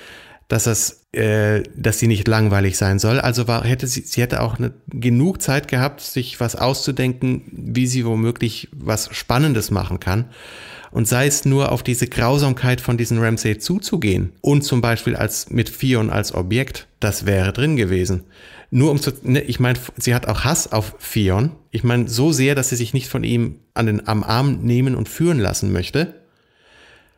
dass 0.47 0.65
es, 0.65 1.05
äh, 1.11 1.61
dass 1.75 1.99
sie 1.99 2.07
nicht 2.07 2.27
langweilig 2.27 2.79
sein 2.79 2.97
soll. 2.97 3.19
Also 3.19 3.47
war, 3.47 3.63
hätte 3.63 3.85
sie, 3.85 4.01
sie 4.01 4.23
hätte 4.23 4.41
auch 4.41 4.57
eine, 4.57 4.73
genug 4.87 5.43
Zeit 5.43 5.67
gehabt, 5.67 6.01
sich 6.01 6.39
was 6.39 6.55
auszudenken, 6.55 7.43
wie 7.51 7.85
sie 7.85 8.07
womöglich 8.07 8.69
was 8.73 9.15
Spannendes 9.15 9.69
machen 9.69 9.99
kann 9.99 10.25
und 10.95 11.09
sei 11.09 11.27
es 11.27 11.43
nur 11.43 11.73
auf 11.73 11.83
diese 11.83 12.07
Grausamkeit 12.07 12.79
von 12.79 12.97
diesen 12.97 13.19
Ramsay 13.19 13.57
zuzugehen 13.57 14.31
und 14.39 14.61
zum 14.63 14.79
Beispiel 14.79 15.17
als 15.17 15.49
mit 15.49 15.67
Fion 15.69 16.09
als 16.09 16.33
Objekt, 16.33 16.87
das 17.01 17.25
wäre 17.25 17.51
drin 17.51 17.75
gewesen. 17.75 18.23
Nur 18.71 18.91
um 18.91 19.01
zu, 19.01 19.11
ne, 19.21 19.41
ich 19.41 19.59
meine, 19.59 19.77
sie 19.97 20.15
hat 20.15 20.25
auch 20.25 20.45
Hass 20.45 20.71
auf 20.71 20.95
Fion. 20.97 21.51
Ich 21.69 21.83
meine, 21.83 22.07
so 22.07 22.31
sehr, 22.31 22.55
dass 22.55 22.69
sie 22.69 22.77
sich 22.77 22.93
nicht 22.93 23.09
von 23.09 23.25
ihm 23.25 23.59
an 23.73 23.87
den, 23.87 24.07
am 24.07 24.23
Arm 24.23 24.61
nehmen 24.61 24.95
und 24.95 25.09
führen 25.09 25.37
lassen 25.37 25.73
möchte. 25.73 26.13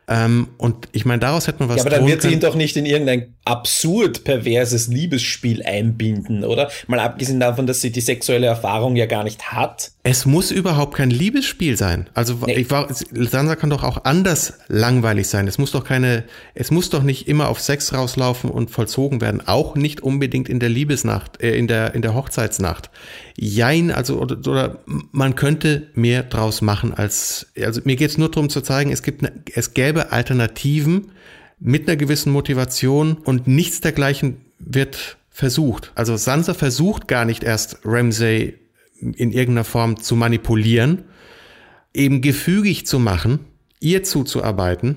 Ähm, 0.08 0.48
und 0.56 0.88
ich 0.92 1.04
meine, 1.04 1.20
daraus 1.20 1.46
hätte 1.46 1.58
man 1.60 1.68
was. 1.68 1.76
Ja, 1.76 1.82
aber 1.82 1.90
dann 1.90 2.06
wird 2.06 2.22
sie 2.22 2.32
ihn 2.32 2.40
doch 2.40 2.54
nicht 2.54 2.76
in 2.76 2.86
irgendein 2.86 3.34
absurd 3.44 4.24
perverses 4.24 4.88
Liebesspiel 4.88 5.62
einbinden, 5.62 6.44
oder? 6.44 6.70
Mal 6.86 6.98
abgesehen 7.00 7.40
davon, 7.40 7.66
dass 7.66 7.80
sie 7.80 7.90
die 7.90 8.00
sexuelle 8.00 8.46
Erfahrung 8.46 8.96
ja 8.96 9.06
gar 9.06 9.24
nicht 9.24 9.52
hat. 9.52 9.92
Es 10.02 10.24
muss 10.24 10.50
überhaupt 10.50 10.94
kein 10.94 11.10
Liebesspiel 11.10 11.76
sein. 11.76 12.08
Also 12.14 12.38
nee. 12.46 12.54
ich 12.54 12.70
war, 12.70 12.88
Sansa 12.90 13.56
kann 13.56 13.68
doch 13.68 13.82
auch 13.82 14.04
anders 14.04 14.54
langweilig 14.68 15.28
sein. 15.28 15.46
Es 15.46 15.58
muss 15.58 15.72
doch 15.72 15.84
keine, 15.84 16.24
es 16.54 16.70
muss 16.70 16.88
doch 16.88 17.02
nicht 17.02 17.28
immer 17.28 17.48
auf 17.48 17.60
Sex 17.60 17.92
rauslaufen 17.92 18.50
und 18.50 18.70
vollzogen 18.70 19.20
werden. 19.20 19.46
Auch 19.46 19.74
nicht 19.74 20.00
unbedingt 20.00 20.48
in 20.48 20.60
der 20.60 20.70
Liebesnacht, 20.70 21.42
äh, 21.42 21.56
in 21.56 21.66
der 21.68 21.94
in 21.94 22.02
der 22.02 22.14
Hochzeitsnacht. 22.14 22.90
Jein, 23.36 23.90
also 23.90 24.18
oder, 24.18 24.36
oder 24.48 24.78
man 25.12 25.34
könnte 25.34 25.88
mehr 25.94 26.22
draus 26.22 26.60
machen 26.60 26.92
als, 26.94 27.46
also 27.60 27.80
mir 27.84 27.96
geht's 27.96 28.18
nur 28.18 28.30
darum 28.30 28.50
zu 28.50 28.62
zeigen, 28.62 28.90
es 28.90 29.02
gibt, 29.02 29.22
eine, 29.22 29.32
es 29.54 29.74
gäbe 29.74 29.97
Alternativen 30.06 31.12
mit 31.60 31.88
einer 31.88 31.96
gewissen 31.96 32.32
Motivation 32.32 33.14
und 33.16 33.46
nichts 33.46 33.80
dergleichen 33.80 34.38
wird 34.58 35.18
versucht. 35.30 35.92
Also 35.94 36.16
Sansa 36.16 36.54
versucht 36.54 37.08
gar 37.08 37.24
nicht 37.24 37.44
erst 37.44 37.78
Ramsay 37.84 38.54
in 39.00 39.30
irgendeiner 39.30 39.64
Form 39.64 40.02
zu 40.02 40.16
manipulieren, 40.16 41.04
eben 41.94 42.20
gefügig 42.20 42.86
zu 42.86 42.98
machen, 42.98 43.40
ihr 43.80 44.02
zuzuarbeiten. 44.02 44.96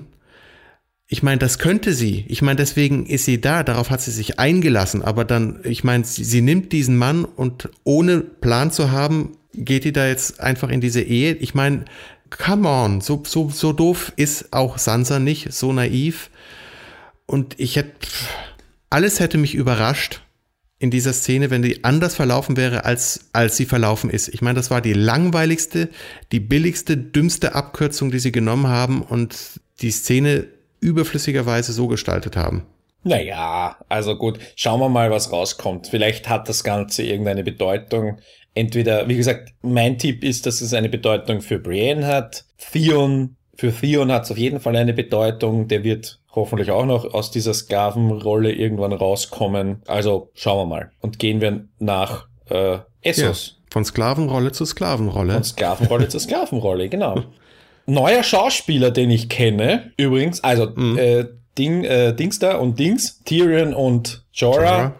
Ich 1.06 1.22
meine, 1.22 1.38
das 1.38 1.58
könnte 1.58 1.92
sie. 1.92 2.24
Ich 2.28 2.42
meine, 2.42 2.56
deswegen 2.56 3.06
ist 3.06 3.26
sie 3.26 3.40
da, 3.40 3.62
darauf 3.62 3.90
hat 3.90 4.00
sie 4.00 4.10
sich 4.10 4.38
eingelassen. 4.38 5.02
Aber 5.02 5.24
dann, 5.24 5.60
ich 5.62 5.84
meine, 5.84 6.04
sie, 6.04 6.24
sie 6.24 6.40
nimmt 6.40 6.72
diesen 6.72 6.96
Mann 6.96 7.24
und 7.24 7.68
ohne 7.84 8.20
Plan 8.20 8.70
zu 8.70 8.90
haben, 8.90 9.36
geht 9.54 9.84
die 9.84 9.92
da 9.92 10.06
jetzt 10.06 10.40
einfach 10.40 10.70
in 10.70 10.80
diese 10.80 11.02
Ehe. 11.02 11.34
Ich 11.34 11.54
meine, 11.54 11.84
come 12.38 12.68
on, 12.68 13.00
so, 13.00 13.22
so, 13.24 13.50
so 13.50 13.72
doof 13.72 14.12
ist 14.16 14.52
auch 14.52 14.78
Sansa 14.78 15.18
nicht, 15.18 15.52
so 15.52 15.72
naiv. 15.72 16.30
Und 17.26 17.58
ich 17.58 17.76
hätte, 17.76 18.08
alles 18.90 19.20
hätte 19.20 19.38
mich 19.38 19.54
überrascht 19.54 20.20
in 20.78 20.90
dieser 20.90 21.12
Szene, 21.12 21.50
wenn 21.50 21.62
die 21.62 21.84
anders 21.84 22.16
verlaufen 22.16 22.56
wäre, 22.56 22.84
als, 22.84 23.28
als 23.32 23.56
sie 23.56 23.66
verlaufen 23.66 24.10
ist. 24.10 24.28
Ich 24.28 24.42
meine, 24.42 24.56
das 24.56 24.70
war 24.70 24.80
die 24.80 24.94
langweiligste, 24.94 25.88
die 26.32 26.40
billigste, 26.40 26.96
dümmste 26.96 27.54
Abkürzung, 27.54 28.10
die 28.10 28.18
sie 28.18 28.32
genommen 28.32 28.66
haben 28.66 29.02
und 29.02 29.60
die 29.80 29.92
Szene 29.92 30.48
überflüssigerweise 30.80 31.72
so 31.72 31.86
gestaltet 31.86 32.36
haben. 32.36 32.66
Naja, 33.04 33.76
also 33.88 34.16
gut, 34.16 34.38
schauen 34.54 34.80
wir 34.80 34.88
mal, 34.88 35.10
was 35.10 35.32
rauskommt. 35.32 35.88
Vielleicht 35.88 36.28
hat 36.28 36.48
das 36.48 36.62
Ganze 36.62 37.02
irgendeine 37.02 37.42
Bedeutung. 37.42 38.18
Entweder, 38.54 39.08
wie 39.08 39.16
gesagt, 39.16 39.54
mein 39.62 39.98
Tipp 39.98 40.22
ist, 40.24 40.46
dass 40.46 40.60
es 40.60 40.74
eine 40.74 40.88
Bedeutung 40.88 41.40
für 41.40 41.58
Brienne 41.58 42.06
hat. 42.06 42.44
Theon, 42.72 43.36
für 43.56 43.72
Theon 43.72 44.12
hat 44.12 44.24
es 44.24 44.30
auf 44.30 44.38
jeden 44.38 44.60
Fall 44.60 44.76
eine 44.76 44.92
Bedeutung. 44.92 45.68
Der 45.68 45.84
wird 45.84 46.20
hoffentlich 46.34 46.70
auch 46.70 46.84
noch 46.84 47.14
aus 47.14 47.30
dieser 47.30 47.54
Sklavenrolle 47.54 48.52
irgendwann 48.52 48.92
rauskommen. 48.92 49.82
Also 49.86 50.30
schauen 50.34 50.68
wir 50.68 50.76
mal. 50.76 50.90
Und 51.00 51.18
gehen 51.18 51.40
wir 51.40 51.64
nach 51.78 52.26
äh, 52.50 52.78
Essos. 53.02 53.56
Ja, 53.56 53.62
von 53.70 53.84
Sklavenrolle 53.84 54.52
zu 54.52 54.66
Sklavenrolle. 54.66 55.32
Von 55.32 55.44
Sklavenrolle 55.44 56.08
zu 56.08 56.18
Sklavenrolle, 56.18 56.88
genau. 56.88 57.22
Neuer 57.86 58.22
Schauspieler, 58.22 58.90
den 58.90 59.10
ich 59.10 59.28
kenne, 59.28 59.92
übrigens, 59.96 60.44
also 60.44 60.70
mhm. 60.74 60.98
äh, 60.98 61.24
Ding, 61.58 61.84
äh, 61.84 62.14
Dings 62.14 62.38
da 62.38 62.56
und 62.56 62.78
Dings, 62.78 63.22
Tyrion 63.24 63.74
und 63.74 64.24
Jorah, 64.32 64.60
Jorah, 64.60 64.94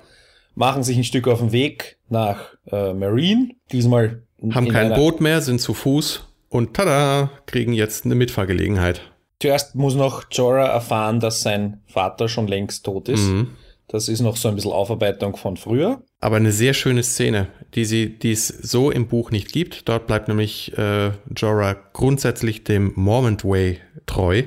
machen 0.55 0.83
sich 0.83 0.97
ein 0.97 1.05
Stück 1.05 1.29
auf 1.29 1.39
den 1.39 1.53
Weg 1.53 1.99
nach 2.09 2.52
äh, 2.67 2.93
Marine. 2.93 3.51
Diesmal 3.71 4.23
haben 4.51 4.69
kein 4.69 4.95
Boot 4.95 5.21
mehr, 5.21 5.41
sind 5.41 5.61
zu 5.61 5.75
Fuß 5.75 6.29
und 6.49 6.75
tada, 6.75 7.31
kriegen 7.47 7.73
jetzt 7.73 8.05
eine 8.05 8.15
Mitfahrgelegenheit. 8.15 9.01
Zuerst 9.41 9.75
muss 9.75 9.95
noch 9.95 10.25
Jorah 10.31 10.69
erfahren, 10.69 11.19
dass 11.19 11.41
sein 11.41 11.81
Vater 11.87 12.29
schon 12.29 12.47
längst 12.47 12.85
tot 12.85 13.09
ist. 13.09 13.29
Mhm. 13.29 13.49
Das 13.89 14.09
ist 14.09 14.21
noch 14.21 14.37
so 14.37 14.49
ein 14.49 14.55
bisschen 14.55 14.73
Aufarbeitung 14.73 15.37
von 15.37 15.57
früher. 15.57 16.03
Aber 16.21 16.37
eine 16.37 16.53
sehr 16.53 16.73
schöne 16.73 17.03
Szene, 17.03 17.49
die, 17.75 17.85
sie, 17.85 18.19
die 18.19 18.33
es 18.33 18.49
so 18.49 18.91
im 18.91 19.07
Buch 19.07 19.31
nicht 19.31 19.53
gibt. 19.53 19.89
Dort 19.89 20.07
bleibt 20.07 20.29
nämlich 20.29 20.77
äh, 20.79 21.11
Jorah 21.37 21.77
grundsätzlich 21.93 22.65
dem 22.65 22.93
Mormont 22.95 23.45
Way 23.45 23.81
treu. 24.07 24.45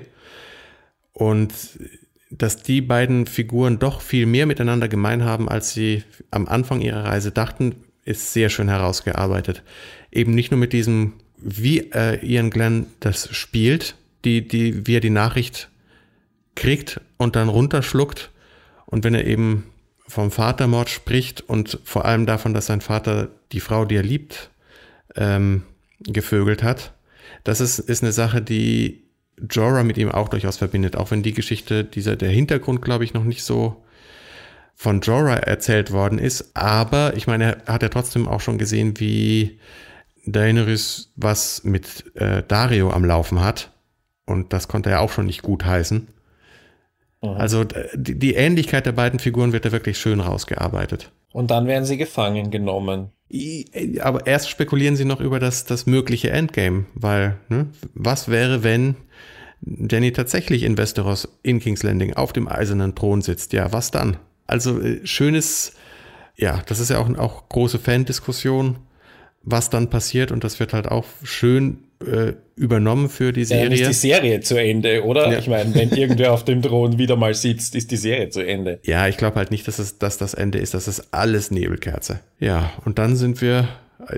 Und 1.14 1.54
dass 2.32 2.64
die 2.64 2.82
beiden 2.82 3.28
Figuren 3.28 3.78
doch 3.78 4.02
viel 4.02 4.26
mehr 4.26 4.46
miteinander 4.46 4.88
gemein 4.88 5.24
haben, 5.24 5.48
als 5.48 5.74
sie 5.74 6.04
am 6.32 6.48
Anfang 6.48 6.82
ihrer 6.82 7.06
Reise 7.06 7.32
dachten, 7.32 7.85
ist 8.06 8.32
sehr 8.34 8.50
schön 8.50 8.70
herausgearbeitet. 8.70 9.64
Eben 10.12 10.34
nicht 10.34 10.52
nur 10.52 10.60
mit 10.60 10.74
diesem, 10.74 11.14
wie 11.38 11.92
äh, 11.92 12.26
Ian 12.26 12.52
Glenn 12.52 12.88
das 13.02 13.36
spielt, 13.36 13.96
die, 14.24 14.48
die, 14.48 14.88
wie 14.88 14.96
er 14.96 15.02
die 15.02 15.10
Nachricht 15.10 15.70
kriegt 16.56 17.02
und 17.18 17.36
dann 17.36 17.50
runterschluckt, 17.50 18.32
und 18.86 19.04
wenn 19.04 19.16
er 19.16 19.26
eben 19.26 19.66
vom 20.08 20.32
Vatermord 20.32 20.90
spricht 20.90 21.42
und 21.42 21.80
vor 21.84 22.06
allem 22.06 22.26
davon, 22.26 22.54
dass 22.54 22.68
sein 22.68 22.82
Vater 22.82 23.30
die 23.52 23.60
Frau, 23.60 23.84
die 23.86 23.96
er 23.96 24.04
liebt, 24.04 24.52
ähm, 25.16 25.64
gevögelt 26.00 26.64
hat, 26.64 26.94
das 27.44 27.62
ist, 27.62 27.80
ist 27.80 28.04
eine 28.04 28.12
Sache, 28.12 28.42
die 28.42 29.04
Jorah 29.50 29.84
mit 29.84 29.98
ihm 29.98 30.12
auch 30.12 30.30
durchaus 30.30 30.58
verbindet, 30.58 30.96
auch 30.96 31.12
wenn 31.12 31.24
die 31.24 31.34
Geschichte, 31.34 31.84
dieser, 31.84 32.16
der 32.16 32.30
Hintergrund, 32.30 32.82
glaube 32.82 33.04
ich, 33.04 33.14
noch 33.14 33.24
nicht 33.24 33.44
so 33.44 33.84
von 34.76 35.02
Jorah 35.02 35.38
erzählt 35.38 35.92
worden 35.92 36.20
ist. 36.20 36.52
Aber 36.56 37.16
ich 37.16 37.28
meine, 37.28 37.58
er 37.66 37.74
hat 37.74 37.82
ja 37.82 37.90
trotzdem 37.90 38.28
auch 38.28 38.42
schon 38.42 38.58
gesehen, 38.58 39.00
wie 39.00 39.60
Daenerys 40.26 41.14
was 41.16 41.64
mit 41.64 42.16
äh, 42.16 42.44
Dario 42.48 42.92
am 42.92 43.06
Laufen 43.06 43.42
hat. 43.42 43.72
Und 44.26 44.54
das 44.54 44.68
konnte 44.68 44.90
er 44.90 45.02
auch 45.02 45.12
schon 45.12 45.28
nicht 45.28 45.42
gut 45.42 45.66
heißen. 45.66 46.08
Mhm. 47.22 47.30
Also 47.30 47.64
die, 47.64 48.20
die 48.20 48.36
Ähnlichkeit 48.36 48.86
der 48.86 48.92
beiden 48.92 49.20
Figuren 49.20 49.54
wird 49.54 49.66
da 49.66 49.72
wirklich 49.72 49.98
schön 49.98 50.20
rausgearbeitet. 50.20 51.12
Und 51.32 51.52
dann 51.52 51.68
werden 51.68 51.86
sie 51.86 51.98
gefangen 51.98 52.52
genommen. 52.52 53.12
Aber 54.02 54.26
erst 54.28 54.50
spekulieren 54.50 54.96
sie 54.96 55.06
noch 55.06 55.20
über 55.20 55.40
das, 55.40 55.66
das 55.66 55.86
mögliche 55.86 56.30
Endgame, 56.30 56.86
weil 56.94 57.38
ne, 57.50 57.68
was 57.94 58.30
wäre, 58.30 58.64
wenn 58.64 58.96
Jenny 59.62 60.12
tatsächlich 60.12 60.64
in 60.64 60.78
Westeros 60.78 61.28
in 61.44 61.60
King's 61.60 61.84
Landing 61.84 62.14
auf 62.14 62.34
dem 62.34 62.48
eisernen 62.48 62.96
Thron 62.96 63.22
sitzt? 63.22 63.52
Ja, 63.52 63.74
was 63.74 63.92
dann? 63.92 64.18
Also 64.48 64.82
äh, 64.82 65.06
schönes, 65.06 65.74
ja, 66.36 66.62
das 66.68 66.80
ist 66.80 66.90
ja 66.90 67.00
auch, 67.00 67.18
auch 67.18 67.50
große 67.50 67.80
Fan-Diskussion, 67.80 68.78
was 69.44 69.70
dann 69.70 69.90
passiert 69.90 70.32
und 70.32 70.44
das 70.44 70.60
wird 70.60 70.74
halt 70.74 70.88
auch 70.88 71.06
schön 71.24 71.86
äh, 72.00 72.34
übernommen 72.56 73.10
für 73.10 73.32
die 73.32 73.46
Serie. 73.46 73.78
Ja, 73.78 73.90
ist 73.90 74.04
die 74.04 74.08
Serie 74.08 74.40
zu 74.42 74.60
Ende, 74.60 75.04
oder? 75.04 75.32
Ja. 75.32 75.40
Ich 75.40 75.48
meine, 75.48 75.74
wenn 75.76 75.90
irgendwer 75.92 76.34
auf 76.34 76.46
dem 76.46 76.62
Thron 76.62 76.98
wieder 76.98 77.16
mal 77.16 77.34
sitzt, 77.34 77.76
ist 77.76 77.92
die 77.92 77.98
Serie 77.98 78.30
zu 78.30 78.46
Ende. 78.46 78.80
Ja, 78.84 79.08
ich 79.08 79.18
glaube 79.18 79.38
halt 79.38 79.52
nicht, 79.52 79.68
dass 79.68 79.80
es 79.80 79.98
dass 79.98 80.18
das 80.18 80.34
Ende 80.34 80.60
ist. 80.60 80.74
Das 80.74 80.88
ist 80.88 81.14
alles 81.14 81.52
Nebelkerze. 81.52 82.20
Ja, 82.40 82.72
und 82.86 83.00
dann 83.00 83.16
sind 83.16 83.42
wir, 83.42 83.68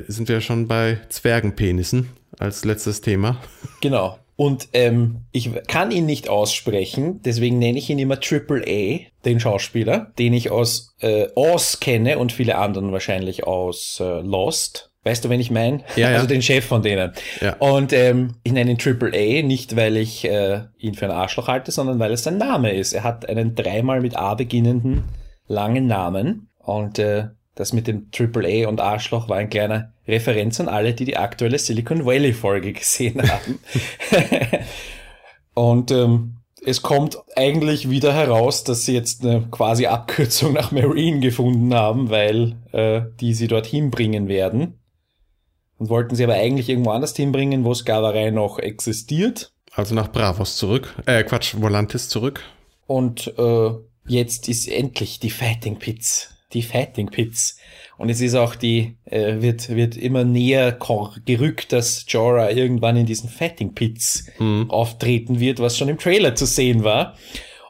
sind 0.08 0.30
wir 0.30 0.42
schon 0.42 0.68
bei 0.68 1.00
Zwergenpenissen 1.10 2.10
als 2.40 2.66
letztes 2.66 3.02
Thema. 3.02 3.42
Genau. 3.82 4.18
Und 4.38 4.70
ähm, 4.74 5.26
ich 5.32 5.50
kann 5.68 5.90
ihn 5.90 6.06
nicht 6.06 6.30
aussprechen, 6.30 7.22
deswegen 7.26 7.58
nenne 7.58 7.80
ich 7.80 7.90
ihn 7.90 7.98
immer 7.98 8.20
Triple 8.20 8.64
A, 8.68 9.00
den 9.26 9.40
Schauspieler, 9.40 10.14
den 10.20 10.32
ich 10.34 10.52
aus 10.52 10.96
äh, 11.00 11.28
Oz 11.36 11.80
kenne 11.80 12.20
und 12.20 12.32
viele 12.32 12.58
anderen 12.58 12.92
wahrscheinlich 12.92 13.46
aus 13.46 14.00
äh, 14.00 14.22
Lost. 14.22 14.92
Weißt 15.04 15.26
du, 15.26 15.30
wen 15.30 15.40
ich 15.40 15.50
meine? 15.50 15.84
Ja, 15.96 16.12
ja. 16.12 16.16
Also 16.18 16.28
den 16.28 16.44
Chef 16.44 16.66
von 16.66 16.84
denen. 16.84 17.14
Ja. 17.42 17.56
Und 17.56 17.94
ähm, 17.94 18.36
ich 18.44 18.52
nenne 18.52 18.72
ihn 18.72 18.78
Triple 18.78 19.12
A, 19.12 19.42
nicht 19.42 19.76
weil 19.76 19.98
ich 19.98 20.24
äh, 20.26 20.66
ihn 20.78 20.94
für 20.94 21.06
einen 21.06 21.18
Arschloch 21.18 21.48
halte, 21.48 21.72
sondern 21.72 21.98
weil 21.98 22.12
es 22.12 22.24
sein 22.24 22.38
Name 22.38 22.74
ist. 22.74 22.94
Er 22.94 23.04
hat 23.04 23.28
einen 23.28 23.56
dreimal 23.56 24.02
mit 24.02 24.16
A 24.16 24.36
beginnenden 24.36 25.06
langen 25.48 25.88
Namen. 25.88 26.50
Und 26.60 27.00
äh, 27.00 27.30
das 27.58 27.74
mit 27.74 27.88
dem 27.88 28.12
Triple 28.12 28.48
A 28.48 28.70
und 28.70 28.80
Arschloch 28.80 29.30
war 29.30 29.38
ein 29.38 29.50
kleiner 29.50 29.92
Referenz 30.08 30.60
an 30.60 30.70
alle, 30.70 30.94
die 30.94 31.06
die 31.06 31.18
aktuelle 31.18 31.58
Silicon 31.58 32.06
Valley 32.06 32.32
Folge 32.32 32.72
gesehen 32.72 33.22
haben. 33.30 33.60
und 35.56 35.90
ähm, 35.90 36.38
es 36.64 36.84
kommt 36.84 37.18
eigentlich 37.36 37.90
wieder 37.90 38.14
heraus, 38.14 38.64
dass 38.64 38.86
sie 38.86 38.94
jetzt 38.94 39.26
eine 39.26 39.48
quasi 39.50 39.88
Abkürzung 39.88 40.54
nach 40.54 40.72
Marine 40.72 41.20
gefunden 41.20 41.74
haben, 41.74 42.12
weil 42.12 42.58
äh, 42.74 43.02
die 43.20 43.34
sie 43.34 43.48
dorthin 43.48 43.90
bringen 43.90 44.28
werden. 44.28 44.80
Und 45.80 45.90
wollten 45.90 46.16
sie 46.16 46.24
aber 46.24 46.36
eigentlich 46.36 46.70
irgendwo 46.70 46.92
anders 46.92 47.16
hinbringen, 47.16 47.64
wo 47.64 47.74
Sklaverei 47.74 48.30
noch 48.30 48.60
existiert. 48.60 49.52
Also 49.74 49.96
nach 49.96 50.12
Bravos 50.12 50.58
zurück. 50.58 50.96
Äh, 51.06 51.24
Quatsch, 51.24 51.56
Volantis 51.60 52.10
zurück. 52.10 52.44
Und 52.86 53.34
äh, 53.38 53.72
jetzt 54.08 54.48
ist 54.48 54.68
endlich 54.68 55.20
die 55.20 55.30
Fighting 55.30 55.78
Pits. 55.78 56.37
Die 56.54 56.62
Fighting 56.62 57.08
Pits. 57.08 57.58
Und 57.98 58.10
es 58.10 58.22
ist 58.22 58.36
auch 58.36 58.56
die, 58.56 58.98
äh, 59.06 59.42
wird, 59.42 59.70
wird 59.70 59.98
immer 59.98 60.24
näher 60.24 60.78
gerückt, 61.26 61.74
dass 61.74 62.06
Jorah 62.08 62.52
irgendwann 62.52 62.98
in 62.98 63.06
diesen 63.06 63.30
Fighting 63.30 63.74
Pits 63.74 64.28
mhm. 64.40 64.70
auftreten 64.70 65.40
wird, 65.40 65.60
was 65.60 65.78
schon 65.78 65.90
im 65.90 65.98
Trailer 65.98 66.36
zu 66.36 66.46
sehen 66.46 66.84
war. 66.84 67.16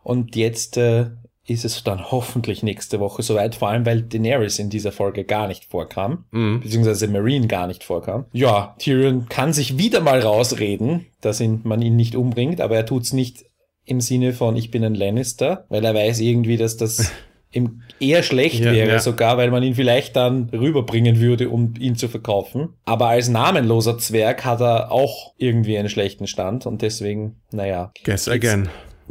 Und 0.03 0.35
jetzt 0.35 0.77
äh, 0.77 1.07
ist 1.47 1.65
es 1.65 1.83
dann 1.83 2.11
hoffentlich 2.11 2.61
nächste 2.61 2.99
Woche 2.99 3.23
soweit, 3.23 3.55
vor 3.55 3.69
allem 3.69 3.85
weil 3.85 4.01
Daenerys 4.01 4.59
in 4.59 4.69
dieser 4.69 4.91
Folge 4.91 5.23
gar 5.23 5.47
nicht 5.47 5.65
vorkam, 5.65 6.25
mhm. 6.31 6.59
beziehungsweise 6.59 7.07
Marine 7.07 7.47
gar 7.47 7.67
nicht 7.67 7.83
vorkam. 7.83 8.25
Ja, 8.33 8.75
Tyrion 8.79 9.29
kann 9.29 9.53
sich 9.53 9.77
wieder 9.77 10.01
mal 10.01 10.19
rausreden, 10.19 11.05
dass 11.21 11.39
ihn, 11.39 11.61
man 11.63 11.81
ihn 11.81 11.95
nicht 11.95 12.15
umbringt, 12.15 12.59
aber 12.59 12.75
er 12.75 12.85
tut's 12.85 13.13
nicht 13.13 13.45
im 13.85 14.01
Sinne 14.01 14.33
von 14.33 14.57
ich 14.57 14.69
bin 14.69 14.83
ein 14.83 14.95
Lannister, 14.95 15.65
weil 15.69 15.85
er 15.85 15.95
weiß 15.95 16.19
irgendwie, 16.19 16.57
dass 16.57 16.75
das 16.75 17.11
ihm 17.51 17.81
eher 17.99 18.23
schlecht 18.23 18.60
ja, 18.60 18.71
wäre, 18.71 18.91
ja. 18.93 18.99
sogar 18.99 19.38
weil 19.38 19.51
man 19.51 19.63
ihn 19.63 19.75
vielleicht 19.75 20.15
dann 20.15 20.49
rüberbringen 20.49 21.19
würde, 21.19 21.49
um 21.49 21.73
ihn 21.79 21.95
zu 21.95 22.07
verkaufen. 22.07 22.69
Aber 22.86 23.07
als 23.07 23.29
namenloser 23.29 23.97
Zwerg 23.97 24.45
hat 24.45 24.62
er 24.62 24.91
auch 24.91 25.33
irgendwie 25.38 25.77
einen 25.77 25.89
schlechten 25.89 26.27
Stand 26.27 26.65
und 26.65 26.81
deswegen, 26.81 27.38
naja. 27.51 27.91
Guess 28.03 28.27
again. 28.27 28.69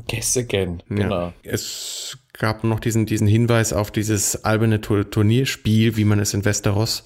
Guess 0.09 0.37
again, 0.37 0.83
genau. 0.88 1.27
Ja. 1.27 1.33
Es 1.42 2.18
gab 2.35 2.64
noch 2.64 2.81
diesen, 2.81 3.07
diesen 3.07 3.27
Hinweis 3.27 3.72
auf 3.72 3.90
dieses 3.90 4.44
alberne 4.44 4.81
Turnierspiel, 4.81 5.96
wie 5.96 6.05
man 6.05 6.18
es 6.18 6.35
in 6.35 6.44
Westeros 6.44 7.05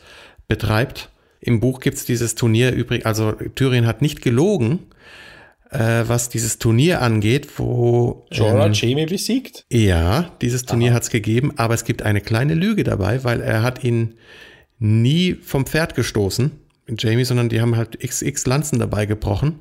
betreibt. 0.49 1.11
Im 1.41 1.61
Buch 1.61 1.81
gibt 1.81 1.97
es 1.97 2.05
dieses 2.05 2.35
Turnier 2.35 2.73
übrig, 2.73 3.07
also 3.07 3.33
Tyrion 3.33 3.87
hat 3.87 4.03
nicht 4.03 4.23
gelogen, 4.23 4.81
äh, 5.71 6.05
was 6.07 6.29
dieses 6.29 6.59
Turnier 6.59 7.01
angeht, 7.01 7.59
wo 7.59 8.27
Jorah 8.31 8.67
ähm, 8.67 8.73
Jamie 8.73 9.07
besiegt? 9.07 9.65
Ja, 9.71 10.33
dieses 10.41 10.65
Turnier 10.65 10.93
hat 10.93 11.05
es 11.05 11.11
gegeben, 11.11 11.53
aber 11.57 11.75
es 11.75 11.85
gibt 11.85 12.03
eine 12.03 12.21
kleine 12.21 12.55
Lüge 12.55 12.85
dabei, 12.85 13.25
weil 13.25 13.41
er 13.41 13.63
hat 13.63 13.85
ihn 13.85 14.15
nie 14.79 15.35
vom 15.35 15.67
Pferd 15.67 15.95
gestoßen, 15.95 16.51
Jamie, 16.99 17.25
sondern 17.25 17.49
die 17.49 17.61
haben 17.61 17.77
halt 17.77 18.01
XX 18.01 18.47
Lanzen 18.47 18.79
dabei 18.79 19.07
gebrochen. 19.07 19.61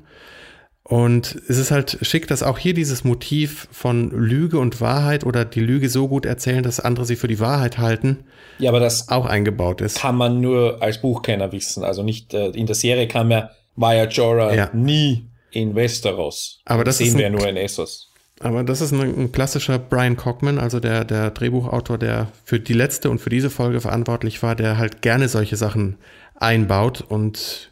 Und 0.82 1.40
es 1.46 1.56
ist 1.58 1.70
halt 1.70 1.98
schick, 2.02 2.26
dass 2.26 2.42
auch 2.42 2.58
hier 2.58 2.74
dieses 2.74 3.04
Motiv 3.04 3.68
von 3.70 4.10
Lüge 4.10 4.58
und 4.58 4.80
Wahrheit 4.80 5.24
oder 5.24 5.44
die 5.44 5.60
Lüge 5.60 5.88
so 5.88 6.08
gut 6.08 6.26
erzählen, 6.26 6.64
dass 6.64 6.80
andere 6.80 7.06
sie 7.06 7.14
für 7.14 7.28
die 7.28 7.38
Wahrheit 7.38 7.78
halten, 7.78 8.24
ja, 8.58 8.70
aber 8.70 8.80
das 8.80 9.08
auch 9.08 9.26
eingebaut 9.26 9.80
ist. 9.80 9.98
Kann 9.98 10.16
man 10.16 10.40
nur 10.40 10.82
als 10.82 11.00
Buchkenner 11.00 11.52
wissen. 11.52 11.84
Also 11.84 12.02
nicht 12.02 12.34
äh, 12.34 12.48
in 12.48 12.66
der 12.66 12.74
Serie 12.74 13.06
kam 13.06 13.30
ja, 13.30 13.50
war 13.76 13.94
ja 13.94 14.06
Jorah 14.06 14.52
ja. 14.52 14.70
nie 14.72 15.29
in 15.52 15.74
Westeros. 15.74 16.60
Aber 16.64 16.84
das 16.84 16.98
sehen 16.98 17.08
ist 17.08 17.18
wir 17.18 17.30
nur 17.30 17.46
in 17.48 17.56
Essos. 17.56 18.10
Aber 18.40 18.64
das 18.64 18.80
ist 18.80 18.92
ein, 18.92 19.00
ein, 19.00 19.32
klassischer 19.32 19.78
Brian 19.78 20.16
Cockman, 20.16 20.58
also 20.58 20.80
der, 20.80 21.04
der 21.04 21.30
Drehbuchautor, 21.30 21.98
der 21.98 22.32
für 22.44 22.58
die 22.58 22.72
letzte 22.72 23.10
und 23.10 23.18
für 23.18 23.28
diese 23.28 23.50
Folge 23.50 23.80
verantwortlich 23.82 24.42
war, 24.42 24.56
der 24.56 24.78
halt 24.78 25.02
gerne 25.02 25.28
solche 25.28 25.56
Sachen 25.56 25.98
einbaut 26.36 27.02
und 27.06 27.70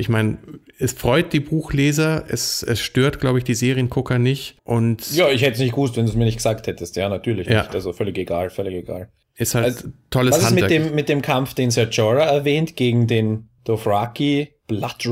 ich 0.00 0.08
meine, 0.08 0.38
es 0.78 0.94
freut 0.94 1.34
die 1.34 1.40
Buchleser, 1.40 2.24
es, 2.28 2.62
es 2.62 2.80
stört, 2.80 3.20
glaube 3.20 3.38
ich, 3.38 3.44
die 3.44 3.54
Seriengucker 3.54 4.18
nicht. 4.18 4.56
Und 4.64 5.14
ja, 5.14 5.28
ich 5.28 5.42
hätte 5.42 5.54
es 5.54 5.58
nicht 5.58 5.72
gewusst, 5.72 5.96
wenn 5.98 6.06
du 6.06 6.10
es 6.10 6.16
mir 6.16 6.24
nicht 6.24 6.38
gesagt 6.38 6.66
hättest. 6.66 6.96
Ja, 6.96 7.10
natürlich 7.10 7.46
ja. 7.48 7.62
nicht. 7.62 7.74
Also 7.74 7.92
völlig 7.92 8.16
egal, 8.16 8.48
völlig 8.48 8.76
egal. 8.76 9.10
Ist 9.36 9.54
halt 9.54 9.66
also, 9.66 9.88
tolles 10.08 10.36
Was 10.36 10.44
ist 10.44 10.52
mit 10.52 10.70
dem, 10.70 10.94
mit 10.94 11.10
dem 11.10 11.20
Kampf, 11.20 11.52
den 11.52 11.70
Sir 11.70 11.88
Jorah 11.90 12.24
erwähnt, 12.24 12.76
gegen 12.76 13.06
den 13.06 13.50
Dothraki 13.64 14.54
Blood 14.66 15.04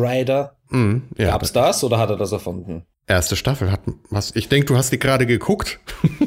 Mm, 0.70 0.98
ja. 1.16 1.30
Gab's 1.30 1.52
das 1.52 1.82
oder 1.84 1.98
hat 1.98 2.10
er 2.10 2.16
das 2.16 2.32
erfunden? 2.32 2.84
Erste 3.06 3.36
Staffel 3.36 3.72
hat 3.72 3.80
was. 4.10 4.36
Ich 4.36 4.48
denke, 4.48 4.66
du 4.66 4.76
hast 4.76 4.90
die 4.90 4.98
gerade 4.98 5.26
geguckt. 5.26 5.80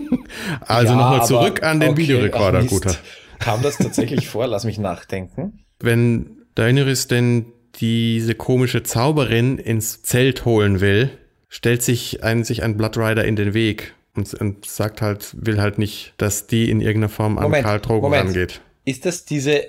also 0.62 0.94
ja, 0.94 1.00
nochmal 1.00 1.26
zurück 1.26 1.64
an 1.64 1.80
den 1.80 1.92
okay, 1.92 2.02
Videorekorder, 2.02 2.64
guter. 2.64 2.96
Kam 3.40 3.62
das 3.62 3.78
tatsächlich 3.78 4.28
vor? 4.28 4.48
Lass 4.48 4.64
mich 4.64 4.80
nachdenken. 4.80 5.66
Wenn 5.80 6.38
Daenerys 6.56 7.08
denn 7.08 7.46
diese 7.76 8.36
komische 8.36 8.84
Zauberin 8.84 9.58
ins 9.58 10.02
Zelt 10.02 10.46
holen 10.46 10.82
will, 10.82 11.12
stellt 11.50 11.84
sich 11.84 12.24
ein, 12.24 12.44
sich 12.44 12.64
ein 12.64 12.78
Blood 12.78 12.98
Rider 12.98 13.26
in 13.26 13.36
den 13.36 13.54
Weg 13.54 13.94
und, 14.16 14.34
und 14.34 14.66
sagt 14.66 15.02
halt, 15.02 15.34
will 15.34 15.62
halt 15.62 15.78
nicht, 15.78 16.14
dass 16.18 16.48
die 16.48 16.70
in 16.70 16.82
irgendeiner 16.82 17.10
Form 17.10 17.38
an 17.38 17.44
Moment, 17.44 17.66
Karl 17.66 17.80
Drogo 17.80 18.08
Moment. 18.08 18.28
rangeht. 18.28 18.62
Ist 18.84 19.06
das 19.06 19.26
diese, 19.26 19.66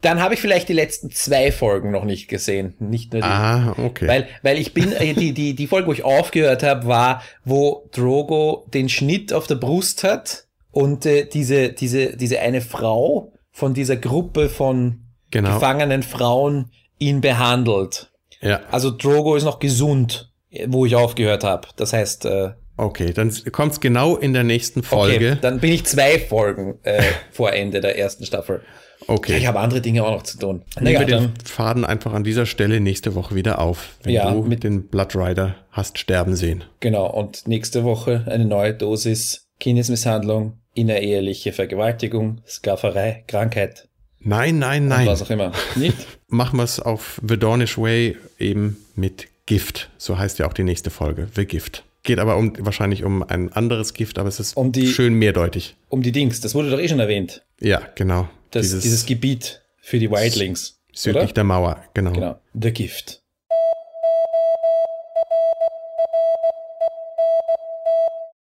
dann 0.00 0.20
habe 0.20 0.34
ich 0.34 0.40
vielleicht 0.40 0.68
die 0.68 0.72
letzten 0.72 1.10
zwei 1.10 1.52
Folgen 1.52 1.90
noch 1.92 2.04
nicht 2.04 2.28
gesehen, 2.28 2.74
nicht 2.80 3.12
nur 3.12 3.22
die. 3.22 3.28
Ah, 3.28 3.74
okay. 3.78 4.08
Weil, 4.08 4.28
weil 4.42 4.58
ich 4.58 4.74
bin, 4.74 4.92
äh, 4.92 5.14
die, 5.14 5.32
die, 5.32 5.54
die 5.54 5.66
Folge, 5.66 5.86
wo 5.88 5.92
ich 5.92 6.02
aufgehört 6.04 6.62
habe, 6.62 6.86
war, 6.86 7.22
wo 7.44 7.88
Drogo 7.92 8.66
den 8.74 8.88
Schnitt 8.88 9.32
auf 9.32 9.46
der 9.46 9.54
Brust 9.56 10.02
hat 10.02 10.46
und 10.72 11.06
äh, 11.06 11.24
diese, 11.26 11.72
diese, 11.72 12.16
diese 12.16 12.40
eine 12.40 12.60
Frau 12.62 13.32
von 13.52 13.74
dieser 13.74 13.96
Gruppe 13.96 14.48
von 14.48 15.02
Genau. 15.32 15.54
gefangenen 15.54 16.02
Frauen 16.02 16.72
ihn 16.98 17.20
behandelt. 17.20 18.10
ja, 18.40 18.62
Also 18.72 18.90
Drogo 18.90 19.36
ist 19.36 19.44
noch 19.44 19.60
gesund, 19.60 20.32
wo 20.66 20.84
ich 20.84 20.96
aufgehört 20.96 21.44
habe. 21.44 21.68
Das 21.76 21.92
heißt, 21.92 22.24
äh, 22.24 22.50
okay. 22.80 23.12
Dann 23.12 23.32
kommt's 23.52 23.80
genau 23.80 24.16
in 24.16 24.32
der 24.32 24.44
nächsten 24.44 24.82
Folge. 24.82 25.32
okay, 25.32 25.38
dann 25.40 25.60
bin 25.60 25.72
ich 25.72 25.84
zwei 25.84 26.18
Folgen 26.18 26.78
äh, 26.82 27.02
vor 27.32 27.52
Ende 27.52 27.80
der 27.80 27.98
ersten 27.98 28.24
Staffel. 28.26 28.62
Okay. 29.06 29.38
Ich 29.38 29.46
habe 29.46 29.58
andere 29.60 29.80
Dinge 29.80 30.04
auch 30.04 30.10
noch 30.12 30.22
zu 30.24 30.38
tun. 30.38 30.62
Nehmen 30.78 30.98
wir 31.00 31.06
den 31.06 31.32
Faden 31.44 31.84
einfach 31.86 32.12
an 32.12 32.22
dieser 32.22 32.44
Stelle 32.44 32.80
nächste 32.80 33.14
Woche 33.14 33.34
wieder 33.34 33.58
auf, 33.58 33.94
wenn 34.02 34.12
Ja, 34.12 34.30
du 34.30 34.42
mit- 34.42 34.62
den 34.62 34.88
Blood 34.88 35.16
Rider 35.16 35.56
hast 35.70 35.98
sterben 35.98 36.36
sehen. 36.36 36.64
genau. 36.80 37.06
Und 37.10 37.48
nächste 37.48 37.82
Woche 37.84 38.24
eine 38.28 38.44
neue 38.44 38.74
Dosis 38.74 39.46
Kindesmisshandlung, 39.58 40.58
innereheliche 40.74 41.52
Vergewaltigung, 41.52 42.42
Sklaverei, 42.46 43.24
Krankheit 43.26 43.88
Nein, 44.22 44.58
nein, 44.58 44.82
und 44.82 44.88
nein. 44.90 45.06
was 45.06 45.22
auch 45.22 45.30
immer. 45.30 45.52
Nicht? 45.76 45.96
Machen 46.28 46.58
wir 46.58 46.64
es 46.64 46.78
auf 46.78 47.20
The 47.26 47.38
Dornish 47.38 47.78
Way 47.78 48.18
eben 48.38 48.76
mit 48.94 49.28
Gift. 49.46 49.88
So 49.96 50.18
heißt 50.18 50.38
ja 50.38 50.46
auch 50.46 50.52
die 50.52 50.62
nächste 50.62 50.90
Folge. 50.90 51.28
The 51.34 51.46
Gift. 51.46 51.84
Geht 52.02 52.18
aber 52.18 52.36
um, 52.36 52.52
wahrscheinlich 52.58 53.04
um 53.04 53.22
ein 53.22 53.52
anderes 53.52 53.92
Gift, 53.94 54.18
aber 54.18 54.28
es 54.28 54.40
ist 54.40 54.56
Um 54.56 54.72
die- 54.72 54.86
schön 54.88 55.14
mehrdeutig. 55.14 55.76
Um 55.88 56.02
die 56.02 56.12
Dings, 56.12 56.40
das 56.40 56.54
wurde 56.54 56.70
doch 56.70 56.78
eh 56.80 56.88
schon 56.88 57.00
erwähnt. 57.00 57.42
Ja, 57.60 57.82
genau. 57.94 58.28
Das, 58.50 58.62
Dieses 58.66 58.82
dieses 58.82 59.06
Gebiet 59.06 59.62
für 59.80 59.98
die 59.98 60.10
Wildlings. 60.10 60.80
südlich 60.92 61.24
oder? 61.24 61.32
der 61.34 61.44
Mauer, 61.44 61.84
genau. 61.94 62.12
Genau. 62.12 62.40
The 62.54 62.72
Gift. 62.72 63.19